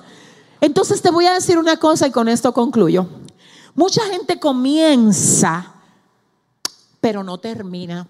Entonces 0.59 1.01
te 1.01 1.09
voy 1.09 1.25
a 1.25 1.33
decir 1.33 1.57
una 1.57 1.77
cosa 1.77 2.07
y 2.07 2.11
con 2.11 2.27
esto 2.27 2.53
concluyo. 2.53 3.07
Mucha 3.73 4.05
gente 4.05 4.39
comienza, 4.39 5.73
pero 6.99 7.23
no 7.23 7.39
termina 7.39 8.07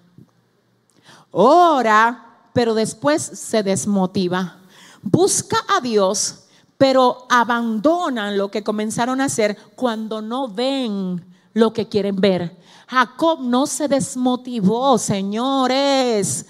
ora, 1.32 2.48
pero 2.52 2.74
después 2.74 3.22
se 3.22 3.62
desmotiva. 3.62 4.58
Busca 5.02 5.56
a 5.76 5.80
Dios, 5.80 6.44
pero 6.78 7.26
abandonan 7.28 8.38
lo 8.38 8.50
que 8.50 8.62
comenzaron 8.62 9.20
a 9.20 9.24
hacer 9.24 9.56
cuando 9.74 10.22
no 10.22 10.48
ven 10.48 11.24
lo 11.54 11.72
que 11.72 11.88
quieren 11.88 12.16
ver. 12.16 12.56
Jacob 12.86 13.40
no 13.40 13.66
se 13.66 13.88
desmotivó, 13.88 14.98
señores. 14.98 16.46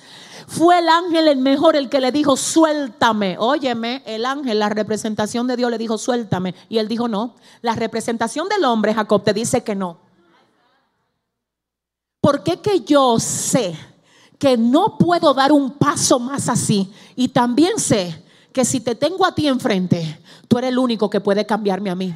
Fue 0.47 0.79
el 0.81 0.89
ángel 0.89 1.29
el 1.29 1.39
mejor 1.39 1.77
el 1.77 1.89
que 1.89 2.01
le 2.01 2.13
dijo, 2.13 2.37
suéltame. 2.37 3.37
Óyeme, 3.39 4.03
el 4.05 4.27
ángel, 4.27 4.59
la 4.59 4.69
representación 4.69 5.47
de 5.47 5.57
Dios 5.57 5.71
le 5.71 5.79
dijo, 5.79 5.97
suéltame. 5.97 6.55
Y 6.69 6.79
él 6.79 6.89
dijo, 6.89 7.09
no. 7.09 7.37
La 7.63 7.75
representación 7.75 8.49
del 8.49 8.65
hombre, 8.65 8.93
Jacob, 8.93 9.23
te 9.23 9.33
dice 9.33 9.63
que 9.63 9.75
no. 9.75 9.99
¿Por 12.21 12.43
qué 12.43 12.61
que 12.61 12.81
yo 12.81 13.19
sé 13.19 13.77
que 14.43 14.57
no 14.57 14.99
puedo 14.99 15.33
dar 15.35 15.53
un 15.53 15.71
paso 15.71 16.19
más 16.19 16.49
así. 16.49 16.93
Y 17.15 17.29
también 17.29 17.79
sé 17.79 18.25
que 18.53 18.65
si 18.65 18.81
te 18.81 18.97
tengo 18.97 19.25
a 19.25 19.33
ti 19.33 19.47
enfrente, 19.47 20.21
tú 20.49 20.59
eres 20.59 20.71
el 20.71 20.79
único 20.79 21.09
que 21.09 21.21
puede 21.21 21.47
cambiarme 21.47 21.91
a 21.91 21.95
mí. 21.95 22.13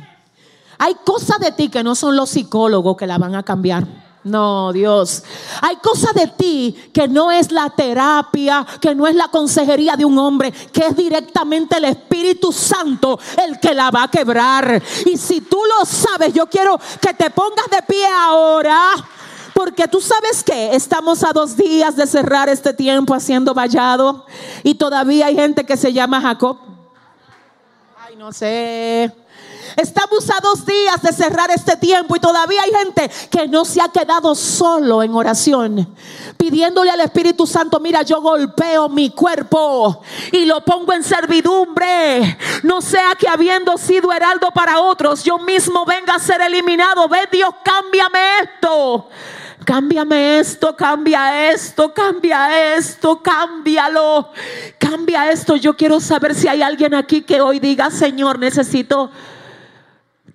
Hay 0.76 0.96
cosas 1.04 1.38
de 1.38 1.52
ti 1.52 1.68
que 1.68 1.84
no 1.84 1.94
son 1.94 2.16
los 2.16 2.30
psicólogos 2.30 2.96
que 2.96 3.06
la 3.06 3.16
van 3.18 3.36
a 3.36 3.44
cambiar. 3.44 3.86
No, 4.24 4.72
Dios. 4.72 5.22
Hay 5.62 5.76
cosas 5.76 6.14
de 6.14 6.26
ti 6.26 6.76
que 6.92 7.06
no 7.06 7.30
es 7.30 7.52
la 7.52 7.70
terapia, 7.70 8.66
que 8.80 8.92
no 8.92 9.06
es 9.06 9.14
la 9.14 9.28
consejería 9.28 9.94
de 9.94 10.04
un 10.04 10.18
hombre, 10.18 10.50
que 10.50 10.84
es 10.84 10.96
directamente 10.96 11.76
el 11.76 11.84
Espíritu 11.84 12.50
Santo 12.50 13.20
el 13.40 13.60
que 13.60 13.72
la 13.72 13.92
va 13.92 14.02
a 14.02 14.10
quebrar. 14.10 14.82
Y 15.04 15.16
si 15.16 15.42
tú 15.42 15.60
lo 15.78 15.86
sabes, 15.86 16.34
yo 16.34 16.48
quiero 16.48 16.76
que 17.00 17.14
te 17.14 17.30
pongas 17.30 17.66
de 17.70 17.82
pie 17.82 18.04
ahora. 18.04 18.94
Porque 19.56 19.88
tú 19.88 20.02
sabes 20.02 20.44
que 20.44 20.76
estamos 20.76 21.24
a 21.24 21.32
dos 21.32 21.56
días 21.56 21.96
de 21.96 22.06
cerrar 22.06 22.50
este 22.50 22.74
tiempo 22.74 23.14
haciendo 23.14 23.54
vallado 23.54 24.26
y 24.62 24.74
todavía 24.74 25.28
hay 25.28 25.34
gente 25.34 25.64
que 25.64 25.78
se 25.78 25.94
llama 25.94 26.20
Jacob. 26.20 26.58
Ay, 28.06 28.16
no 28.16 28.34
sé. 28.34 29.10
Estamos 29.74 30.28
a 30.28 30.40
dos 30.42 30.66
días 30.66 31.00
de 31.00 31.10
cerrar 31.10 31.50
este 31.50 31.74
tiempo 31.78 32.14
y 32.14 32.20
todavía 32.20 32.60
hay 32.62 32.70
gente 32.70 33.10
que 33.30 33.48
no 33.48 33.64
se 33.64 33.80
ha 33.80 33.88
quedado 33.88 34.34
solo 34.34 35.02
en 35.02 35.14
oración, 35.14 35.96
pidiéndole 36.36 36.90
al 36.90 37.00
Espíritu 37.00 37.46
Santo, 37.46 37.80
mira, 37.80 38.02
yo 38.02 38.20
golpeo 38.20 38.90
mi 38.90 39.08
cuerpo 39.08 40.02
y 40.32 40.44
lo 40.44 40.62
pongo 40.66 40.92
en 40.92 41.02
servidumbre. 41.02 42.36
No 42.62 42.82
sea 42.82 43.14
que 43.18 43.26
habiendo 43.26 43.78
sido 43.78 44.12
heraldo 44.12 44.50
para 44.50 44.80
otros, 44.80 45.24
yo 45.24 45.38
mismo 45.38 45.86
venga 45.86 46.16
a 46.16 46.18
ser 46.18 46.42
eliminado. 46.42 47.08
Ve 47.08 47.26
Dios, 47.32 47.54
cámbiame 47.64 48.18
esto. 48.42 49.08
Cámbiame 49.66 50.38
esto, 50.38 50.76
cambia 50.76 51.50
esto, 51.50 51.92
cambia 51.92 52.76
esto, 52.76 53.20
cámbialo, 53.20 54.30
cambia 54.78 55.32
esto. 55.32 55.56
Yo 55.56 55.76
quiero 55.76 55.98
saber 55.98 56.36
si 56.36 56.46
hay 56.46 56.62
alguien 56.62 56.94
aquí 56.94 57.22
que 57.22 57.40
hoy 57.40 57.58
diga, 57.58 57.90
Señor, 57.90 58.38
necesito, 58.38 59.10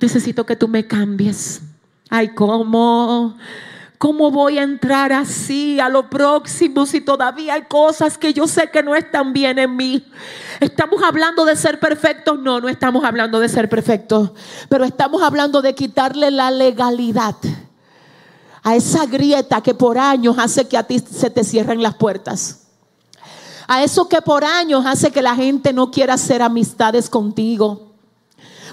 necesito 0.02 0.46
que 0.46 0.58
tú 0.58 0.68
me 0.68 0.86
cambies. 0.86 1.62
Ay, 2.10 2.36
¿cómo? 2.36 3.38
¿Cómo 3.98 4.32
voy 4.32 4.58
a 4.58 4.64
entrar 4.64 5.14
así 5.14 5.80
a 5.80 5.88
lo 5.88 6.10
próximo 6.10 6.86
si 6.86 7.00
todavía 7.00 7.54
hay 7.54 7.62
cosas 7.70 8.18
que 8.18 8.34
yo 8.34 8.48
sé 8.48 8.70
que 8.70 8.84
no 8.84 8.96
están 8.96 9.32
bien 9.32 9.60
en 9.60 9.78
mí? 9.78 10.06
¿Estamos 10.60 11.02
hablando 11.04 11.46
de 11.46 11.56
ser 11.56 11.80
perfectos? 11.80 12.38
No, 12.38 12.60
no 12.60 12.68
estamos 12.68 13.06
hablando 13.06 13.40
de 13.40 13.48
ser 13.48 13.70
perfectos, 13.70 14.32
pero 14.68 14.84
estamos 14.84 15.22
hablando 15.22 15.62
de 15.62 15.74
quitarle 15.74 16.32
la 16.32 16.52
legalidad 16.52 17.38
a 18.64 18.76
esa 18.76 19.06
grieta 19.06 19.62
que 19.62 19.74
por 19.74 19.98
años 19.98 20.38
hace 20.38 20.68
que 20.68 20.78
a 20.78 20.84
ti 20.84 21.00
se 21.00 21.30
te 21.30 21.44
cierren 21.44 21.82
las 21.82 21.96
puertas. 21.96 22.60
A 23.68 23.84
eso 23.84 24.08
que 24.08 24.22
por 24.22 24.44
años 24.44 24.86
hace 24.86 25.12
que 25.12 25.22
la 25.22 25.36
gente 25.36 25.74
no 25.74 25.92
quiera 25.92 26.16
hacer 26.16 26.42
amistades 26.42 27.10
contigo. 27.10 27.94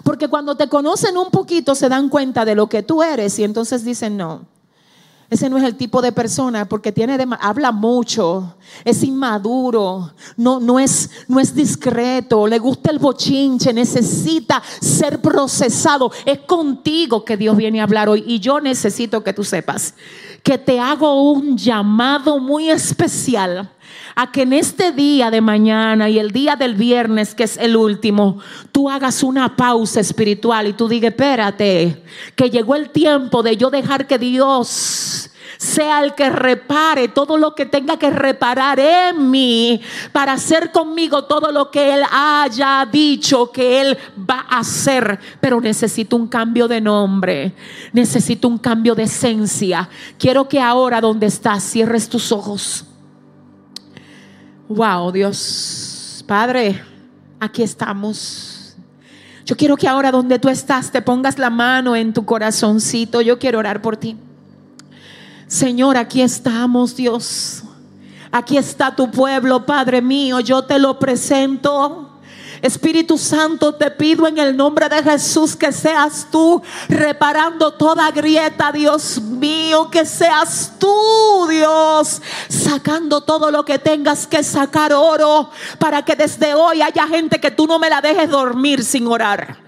Porque 0.02 0.28
cuando 0.28 0.56
te 0.56 0.68
conocen 0.68 1.16
un 1.16 1.30
poquito 1.30 1.74
se 1.74 1.88
dan 1.88 2.08
cuenta 2.08 2.44
de 2.44 2.54
lo 2.54 2.68
que 2.68 2.82
tú 2.82 3.02
eres 3.02 3.38
y 3.38 3.44
entonces 3.44 3.84
dicen, 3.84 4.16
no, 4.16 4.46
ese 5.30 5.50
no 5.50 5.58
es 5.58 5.64
el 5.64 5.76
tipo 5.76 6.00
de 6.00 6.12
persona 6.12 6.66
porque 6.66 6.90
tiene 6.90 7.18
habla 7.40 7.70
mucho, 7.70 8.54
es 8.84 9.02
inmaduro, 9.02 10.12
no, 10.36 10.58
no, 10.58 10.78
es, 10.78 11.10
no 11.28 11.38
es 11.38 11.54
discreto, 11.54 12.46
le 12.46 12.58
gusta 12.58 12.90
el 12.90 12.98
bochinche, 12.98 13.72
necesita 13.72 14.62
ser 14.80 15.20
procesado. 15.20 16.10
Es 16.24 16.38
contigo 16.40 17.24
que 17.24 17.36
Dios 17.36 17.56
viene 17.56 17.80
a 17.80 17.84
hablar 17.84 18.08
hoy 18.08 18.24
y 18.26 18.40
yo 18.40 18.60
necesito 18.60 19.22
que 19.22 19.34
tú 19.34 19.44
sepas 19.44 19.94
que 20.42 20.56
te 20.56 20.80
hago 20.80 21.30
un 21.30 21.58
llamado 21.58 22.38
muy 22.38 22.70
especial 22.70 23.70
a 24.14 24.30
que 24.32 24.42
en 24.42 24.52
este 24.52 24.92
día 24.92 25.30
de 25.30 25.40
mañana 25.40 26.08
y 26.08 26.18
el 26.18 26.30
día 26.30 26.56
del 26.56 26.74
viernes, 26.74 27.34
que 27.34 27.44
es 27.44 27.56
el 27.56 27.76
último, 27.76 28.38
tú 28.72 28.90
hagas 28.90 29.22
una 29.22 29.56
pausa 29.56 30.00
espiritual 30.00 30.66
y 30.66 30.72
tú 30.72 30.88
digas, 30.88 31.10
espérate, 31.10 32.02
que 32.34 32.50
llegó 32.50 32.74
el 32.74 32.90
tiempo 32.90 33.42
de 33.42 33.56
yo 33.56 33.70
dejar 33.70 34.06
que 34.06 34.18
Dios 34.18 35.30
sea 35.58 36.04
el 36.04 36.14
que 36.14 36.30
repare 36.30 37.08
todo 37.08 37.36
lo 37.36 37.54
que 37.54 37.66
tenga 37.66 37.98
que 37.98 38.10
reparar 38.10 38.78
en 38.78 39.30
mí 39.30 39.80
para 40.12 40.32
hacer 40.32 40.70
conmigo 40.70 41.24
todo 41.24 41.50
lo 41.50 41.70
que 41.70 41.94
Él 41.94 42.02
haya 42.10 42.88
dicho 42.90 43.50
que 43.50 43.80
Él 43.80 43.98
va 44.18 44.46
a 44.48 44.60
hacer. 44.60 45.18
Pero 45.40 45.60
necesito 45.60 46.16
un 46.16 46.28
cambio 46.28 46.68
de 46.68 46.80
nombre, 46.80 47.54
necesito 47.92 48.46
un 48.48 48.58
cambio 48.58 48.94
de 48.94 49.02
esencia. 49.02 49.88
Quiero 50.16 50.48
que 50.48 50.60
ahora 50.60 51.00
donde 51.00 51.26
estás 51.26 51.64
cierres 51.64 52.08
tus 52.08 52.30
ojos. 52.30 52.84
Wow, 54.68 55.12
Dios, 55.12 56.22
Padre, 56.26 56.82
aquí 57.40 57.62
estamos. 57.62 58.76
Yo 59.46 59.56
quiero 59.56 59.78
que 59.78 59.88
ahora 59.88 60.10
donde 60.10 60.38
tú 60.38 60.50
estás 60.50 60.92
te 60.92 61.00
pongas 61.00 61.38
la 61.38 61.48
mano 61.48 61.96
en 61.96 62.12
tu 62.12 62.26
corazoncito. 62.26 63.22
Yo 63.22 63.38
quiero 63.38 63.60
orar 63.60 63.80
por 63.80 63.96
ti. 63.96 64.18
Señor, 65.46 65.96
aquí 65.96 66.20
estamos, 66.20 66.94
Dios. 66.94 67.62
Aquí 68.30 68.58
está 68.58 68.94
tu 68.94 69.10
pueblo, 69.10 69.64
Padre 69.64 70.02
mío. 70.02 70.40
Yo 70.40 70.62
te 70.62 70.78
lo 70.78 70.98
presento. 70.98 72.07
Espíritu 72.62 73.18
Santo, 73.18 73.74
te 73.74 73.90
pido 73.90 74.26
en 74.26 74.38
el 74.38 74.56
nombre 74.56 74.88
de 74.88 75.02
Jesús 75.02 75.54
que 75.54 75.70
seas 75.72 76.26
tú 76.30 76.60
reparando 76.88 77.72
toda 77.72 78.10
grieta, 78.10 78.72
Dios 78.72 79.20
mío, 79.20 79.88
que 79.90 80.04
seas 80.04 80.72
tú, 80.78 81.46
Dios, 81.48 82.20
sacando 82.48 83.20
todo 83.20 83.50
lo 83.50 83.64
que 83.64 83.78
tengas 83.78 84.26
que 84.26 84.42
sacar 84.42 84.92
oro 84.92 85.50
para 85.78 86.04
que 86.04 86.16
desde 86.16 86.54
hoy 86.54 86.82
haya 86.82 87.06
gente 87.06 87.40
que 87.40 87.50
tú 87.50 87.66
no 87.66 87.78
me 87.78 87.90
la 87.90 88.00
dejes 88.00 88.28
dormir 88.28 88.84
sin 88.84 89.06
orar. 89.06 89.58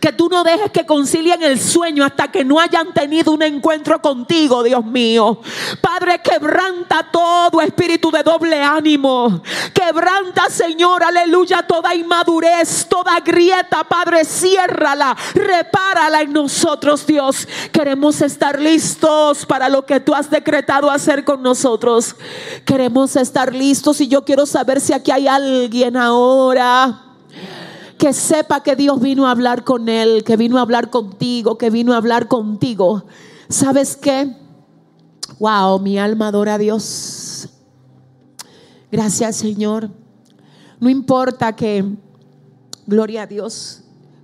Que 0.00 0.12
tú 0.12 0.28
no 0.28 0.44
dejes 0.44 0.70
que 0.70 0.84
concilien 0.84 1.42
el 1.42 1.58
sueño 1.58 2.04
hasta 2.04 2.30
que 2.30 2.44
no 2.44 2.60
hayan 2.60 2.92
tenido 2.92 3.32
un 3.32 3.42
encuentro 3.42 4.02
contigo, 4.02 4.62
Dios 4.62 4.84
mío. 4.84 5.40
Padre, 5.80 6.20
quebranta 6.22 7.08
todo 7.10 7.62
espíritu 7.62 8.10
de 8.10 8.22
doble 8.22 8.60
ánimo. 8.62 9.42
Quebranta, 9.72 10.50
Señor, 10.50 11.04
aleluya, 11.04 11.62
toda 11.62 11.94
inmadurez 11.94 12.33
toda 12.88 13.20
grieta, 13.20 13.84
Padre, 13.84 14.24
ciérrala, 14.24 15.16
repárala 15.34 16.22
en 16.22 16.32
nosotros, 16.32 17.06
Dios. 17.06 17.46
Queremos 17.72 18.20
estar 18.20 18.60
listos 18.60 19.46
para 19.46 19.68
lo 19.68 19.84
que 19.84 20.00
tú 20.00 20.14
has 20.14 20.30
decretado 20.30 20.90
hacer 20.90 21.24
con 21.24 21.42
nosotros. 21.42 22.16
Queremos 22.64 23.16
estar 23.16 23.54
listos 23.54 24.00
y 24.00 24.08
yo 24.08 24.24
quiero 24.24 24.46
saber 24.46 24.80
si 24.80 24.92
aquí 24.92 25.10
hay 25.10 25.26
alguien 25.26 25.96
ahora 25.96 27.00
que 27.98 28.12
sepa 28.12 28.62
que 28.62 28.76
Dios 28.76 29.00
vino 29.00 29.26
a 29.26 29.30
hablar 29.30 29.64
con 29.64 29.88
él, 29.88 30.24
que 30.24 30.36
vino 30.36 30.58
a 30.58 30.62
hablar 30.62 30.90
contigo, 30.90 31.56
que 31.56 31.70
vino 31.70 31.94
a 31.94 31.96
hablar 31.96 32.28
contigo. 32.28 33.04
¿Sabes 33.48 33.96
qué? 33.96 34.36
Wow, 35.38 35.78
mi 35.80 35.98
alma 35.98 36.28
adora 36.28 36.54
a 36.54 36.58
Dios. 36.58 37.48
Gracias, 38.90 39.36
Señor. 39.36 39.90
No 40.80 40.90
importa 40.90 41.56
que 41.56 41.84
Gloria 42.86 43.22
a 43.22 43.26
Dios. 43.26 43.80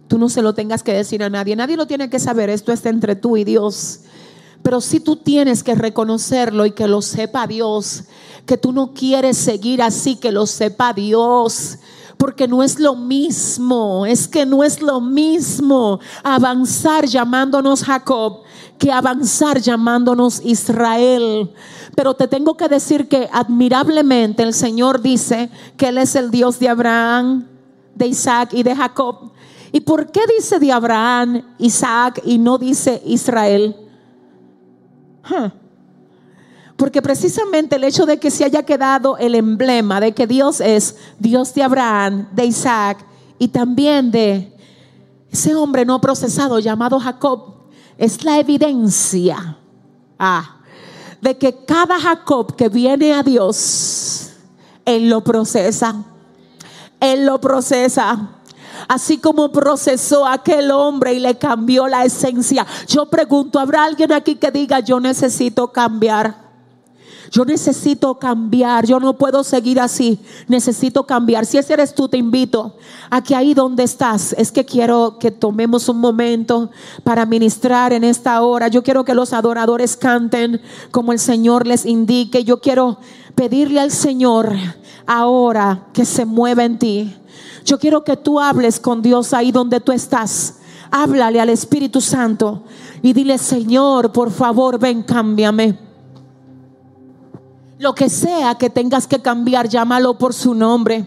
Tú 0.08 0.18
no 0.18 0.28
se 0.28 0.42
lo 0.42 0.54
tengas 0.54 0.82
que 0.82 0.92
decir 0.92 1.22
a 1.22 1.30
nadie. 1.30 1.56
Nadie 1.56 1.76
lo 1.76 1.86
tiene 1.86 2.10
que 2.10 2.18
saber. 2.18 2.50
Esto 2.50 2.72
está 2.72 2.88
entre 2.88 3.16
tú 3.16 3.36
y 3.36 3.44
Dios. 3.44 4.00
Pero 4.62 4.80
si 4.80 5.00
tú 5.00 5.16
tienes 5.16 5.62
que 5.62 5.74
reconocerlo 5.74 6.66
y 6.66 6.72
que 6.72 6.88
lo 6.88 7.00
sepa 7.00 7.46
Dios, 7.46 8.04
que 8.44 8.58
tú 8.58 8.72
no 8.72 8.92
quieres 8.92 9.36
seguir 9.38 9.80
así, 9.80 10.16
que 10.16 10.32
lo 10.32 10.46
sepa 10.46 10.92
Dios. 10.92 11.78
Porque 12.16 12.46
no 12.46 12.62
es 12.62 12.78
lo 12.78 12.96
mismo, 12.96 14.04
es 14.04 14.28
que 14.28 14.44
no 14.44 14.62
es 14.62 14.82
lo 14.82 15.00
mismo 15.00 16.00
avanzar 16.22 17.06
llamándonos 17.06 17.82
Jacob 17.84 18.42
que 18.80 18.90
avanzar 18.90 19.60
llamándonos 19.60 20.40
Israel. 20.42 21.52
Pero 21.94 22.14
te 22.14 22.26
tengo 22.26 22.56
que 22.56 22.66
decir 22.66 23.08
que 23.08 23.28
admirablemente 23.30 24.42
el 24.42 24.54
Señor 24.54 25.02
dice 25.02 25.50
que 25.76 25.88
Él 25.88 25.98
es 25.98 26.16
el 26.16 26.30
Dios 26.30 26.58
de 26.58 26.70
Abraham, 26.70 27.46
de 27.94 28.06
Isaac 28.06 28.50
y 28.52 28.62
de 28.62 28.74
Jacob. 28.74 29.32
¿Y 29.72 29.80
por 29.80 30.10
qué 30.10 30.20
dice 30.36 30.58
de 30.58 30.72
Abraham, 30.72 31.42
Isaac 31.58 32.20
y 32.24 32.38
no 32.38 32.58
dice 32.58 33.00
Israel? 33.04 33.76
Porque 36.76 37.02
precisamente 37.02 37.76
el 37.76 37.84
hecho 37.84 38.06
de 38.06 38.18
que 38.18 38.30
se 38.30 38.44
haya 38.44 38.64
quedado 38.64 39.16
el 39.18 39.34
emblema 39.34 40.00
de 40.00 40.12
que 40.12 40.26
Dios 40.26 40.60
es 40.60 40.96
Dios 41.18 41.54
de 41.54 41.62
Abraham, 41.62 42.28
de 42.32 42.46
Isaac 42.46 43.04
y 43.38 43.48
también 43.48 44.10
de 44.10 44.56
ese 45.30 45.54
hombre 45.54 45.84
no 45.84 46.00
procesado 46.00 46.58
llamado 46.58 46.98
Jacob, 46.98 47.54
es 47.96 48.24
la 48.24 48.38
evidencia 48.38 49.58
ah, 50.18 50.60
de 51.20 51.36
que 51.36 51.64
cada 51.64 52.00
Jacob 52.00 52.56
que 52.56 52.68
viene 52.68 53.12
a 53.12 53.22
Dios, 53.22 54.30
Él 54.84 55.10
lo 55.10 55.22
procesa. 55.22 56.09
Él 57.00 57.26
lo 57.26 57.40
procesa. 57.40 58.36
Así 58.88 59.18
como 59.18 59.52
procesó 59.52 60.26
aquel 60.26 60.70
hombre 60.70 61.14
y 61.14 61.20
le 61.20 61.36
cambió 61.36 61.88
la 61.88 62.04
esencia. 62.04 62.66
Yo 62.86 63.06
pregunto, 63.06 63.58
¿habrá 63.58 63.84
alguien 63.84 64.12
aquí 64.12 64.36
que 64.36 64.50
diga, 64.50 64.80
yo 64.80 65.00
necesito 65.00 65.68
cambiar? 65.72 66.50
Yo 67.30 67.44
necesito 67.44 68.18
cambiar, 68.18 68.86
yo 68.86 68.98
no 68.98 69.16
puedo 69.16 69.44
seguir 69.44 69.78
así, 69.78 70.18
necesito 70.48 71.06
cambiar. 71.06 71.46
Si 71.46 71.58
ese 71.58 71.74
eres 71.74 71.94
tú, 71.94 72.08
te 72.08 72.16
invito 72.16 72.76
a 73.08 73.22
que 73.22 73.36
ahí 73.36 73.54
donde 73.54 73.84
estás, 73.84 74.32
es 74.32 74.50
que 74.50 74.64
quiero 74.64 75.16
que 75.20 75.30
tomemos 75.30 75.88
un 75.88 75.98
momento 75.98 76.72
para 77.04 77.26
ministrar 77.26 77.92
en 77.92 78.02
esta 78.02 78.42
hora. 78.42 78.66
Yo 78.66 78.82
quiero 78.82 79.04
que 79.04 79.14
los 79.14 79.32
adoradores 79.32 79.96
canten 79.96 80.60
como 80.90 81.12
el 81.12 81.20
Señor 81.20 81.68
les 81.68 81.86
indique. 81.86 82.42
Yo 82.42 82.60
quiero 82.60 82.98
pedirle 83.34 83.80
al 83.80 83.90
Señor 83.90 84.54
ahora 85.06 85.88
que 85.92 86.04
se 86.04 86.24
mueva 86.24 86.64
en 86.64 86.78
ti. 86.78 87.16
Yo 87.64 87.78
quiero 87.78 88.04
que 88.04 88.16
tú 88.16 88.40
hables 88.40 88.80
con 88.80 89.02
Dios 89.02 89.32
ahí 89.32 89.52
donde 89.52 89.80
tú 89.80 89.92
estás. 89.92 90.56
Háblale 90.90 91.40
al 91.40 91.50
Espíritu 91.50 92.00
Santo 92.00 92.64
y 93.02 93.12
dile, 93.12 93.38
Señor, 93.38 94.12
por 94.12 94.30
favor, 94.30 94.78
ven, 94.78 95.02
cámbiame. 95.02 95.78
Lo 97.78 97.94
que 97.94 98.08
sea 98.10 98.56
que 98.56 98.70
tengas 98.70 99.06
que 99.06 99.20
cambiar, 99.20 99.68
llámalo 99.68 100.18
por 100.18 100.34
su 100.34 100.54
nombre. 100.54 101.06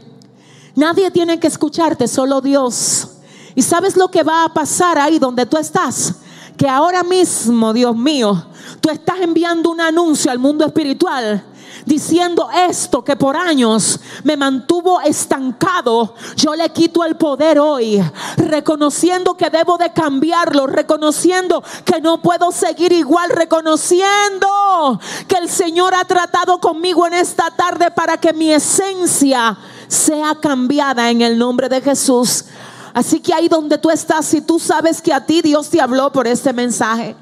Nadie 0.76 1.12
tiene 1.12 1.40
que 1.40 1.48
escucharte, 1.48 2.08
solo 2.08 2.42
Dios. 2.42 3.10
¿Y 3.56 3.62
sabes 3.62 3.96
lo 3.96 4.10
que 4.10 4.24
va 4.24 4.46
a 4.46 4.54
pasar 4.54 4.98
ahí 4.98 5.20
donde 5.20 5.46
tú 5.46 5.58
estás? 5.58 6.16
Que 6.58 6.68
ahora 6.68 7.04
mismo, 7.04 7.74
Dios 7.74 7.96
mío, 7.96 8.48
tú 8.82 8.90
estás 8.90 9.18
enviando 9.22 9.70
un 9.70 9.82
anuncio 9.82 10.32
al 10.32 10.40
mundo 10.40 10.66
espiritual 10.66 11.44
diciendo 11.86 12.50
esto 12.70 13.04
que 13.04 13.16
por 13.16 13.36
años 13.36 14.00
me 14.24 14.38
mantuvo 14.38 15.02
estancado, 15.02 16.16
yo 16.36 16.56
le 16.56 16.70
quito 16.70 17.04
el 17.04 17.16
poder 17.16 17.60
hoy, 17.60 18.04
reconociendo 18.38 19.36
que 19.36 19.50
debo 19.50 19.78
de 19.78 19.92
cambiarlo, 19.92 20.68
reconociendo 20.68 21.64
que 21.86 22.02
no 22.02 22.22
puedo 22.22 22.52
seguir 22.52 22.92
igual, 22.92 23.30
reconociendo 23.30 25.00
que 25.28 25.38
el 25.38 25.50
Señor 25.50 25.94
ha 25.96 26.06
tratado 26.06 26.60
conmigo 26.60 27.06
en 27.08 27.14
esta 27.14 27.52
tarde 27.52 27.92
para 27.92 28.18
que 28.18 28.34
mi 28.34 28.52
esencia 28.52 29.58
sea 29.88 30.36
cambiada 30.36 31.10
en 31.10 31.22
el 31.22 31.38
nombre 31.38 31.70
de 31.70 31.82
Jesús. 31.82 32.46
Así 32.94 33.20
que 33.20 33.34
ahí 33.34 33.48
donde 33.48 33.78
tú 33.78 33.90
estás, 33.90 34.26
si 34.26 34.42
tú 34.42 34.60
sabes 34.60 35.02
que 35.02 35.14
a 35.14 35.26
ti 35.26 35.42
Dios 35.42 35.70
te 35.70 35.82
habló 35.82 36.12
por 36.12 36.28
este 36.28 36.54
mensaje, 36.54 37.16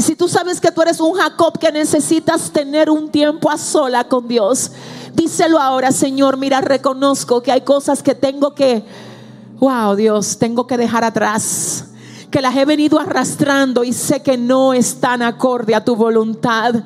y 0.00 0.02
si 0.02 0.16
tú 0.16 0.28
sabes 0.28 0.62
que 0.62 0.72
tú 0.72 0.80
eres 0.80 0.98
un 0.98 1.12
Jacob 1.12 1.58
que 1.58 1.70
necesitas 1.70 2.50
tener 2.50 2.88
un 2.88 3.10
tiempo 3.10 3.50
a 3.50 3.58
sola 3.58 4.04
con 4.04 4.26
Dios, 4.26 4.70
díselo 5.12 5.58
ahora, 5.58 5.92
Señor, 5.92 6.38
mira, 6.38 6.62
reconozco 6.62 7.42
que 7.42 7.52
hay 7.52 7.60
cosas 7.60 8.02
que 8.02 8.14
tengo 8.14 8.54
que, 8.54 8.82
wow, 9.58 9.94
Dios, 9.94 10.38
tengo 10.38 10.66
que 10.66 10.78
dejar 10.78 11.04
atrás 11.04 11.84
que 12.30 12.40
las 12.40 12.56
he 12.56 12.64
venido 12.64 12.98
arrastrando 12.98 13.84
y 13.84 13.92
sé 13.92 14.22
que 14.22 14.38
no 14.38 14.72
están 14.72 15.20
acorde 15.20 15.74
a 15.74 15.84
tu 15.84 15.94
voluntad. 15.94 16.76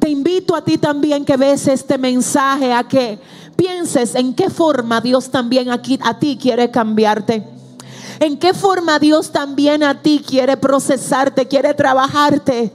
Te 0.00 0.08
invito 0.08 0.56
a 0.56 0.64
ti 0.64 0.78
también 0.78 1.26
que 1.26 1.36
ves 1.36 1.68
este 1.68 1.98
mensaje 1.98 2.72
a 2.72 2.84
que 2.84 3.18
pienses 3.54 4.14
en 4.14 4.32
qué 4.32 4.48
forma 4.48 5.02
Dios 5.02 5.30
también 5.30 5.70
aquí 5.70 5.98
a 6.02 6.18
ti 6.18 6.38
quiere 6.40 6.70
cambiarte. 6.70 7.55
En 8.20 8.36
qué 8.36 8.54
forma 8.54 8.98
Dios 8.98 9.30
también 9.30 9.82
a 9.82 10.02
ti 10.02 10.22
quiere 10.26 10.56
procesarte, 10.56 11.46
quiere 11.46 11.74
trabajarte. 11.74 12.72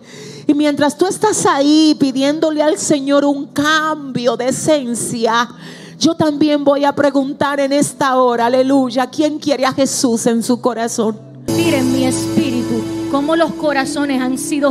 Y 0.47 0.53
mientras 0.53 0.97
tú 0.97 1.05
estás 1.05 1.45
ahí 1.45 1.95
pidiéndole 1.99 2.61
al 2.61 2.77
Señor 2.77 3.25
un 3.25 3.47
cambio 3.47 4.37
de 4.37 4.49
esencia, 4.49 5.49
yo 5.99 6.15
también 6.15 6.63
voy 6.63 6.85
a 6.85 6.93
preguntar 6.93 7.59
en 7.59 7.73
esta 7.73 8.17
hora, 8.17 8.47
aleluya, 8.47 9.07
¿quién 9.07 9.39
quiere 9.39 9.65
a 9.65 9.73
Jesús 9.73 10.25
en 10.25 10.43
su 10.43 10.59
corazón? 10.59 11.31
en 11.47 11.93
mi 11.93 12.05
espíritu 12.05 12.81
cómo 13.11 13.35
los 13.35 13.53
corazones 13.53 14.21
han 14.21 14.37
sido 14.37 14.69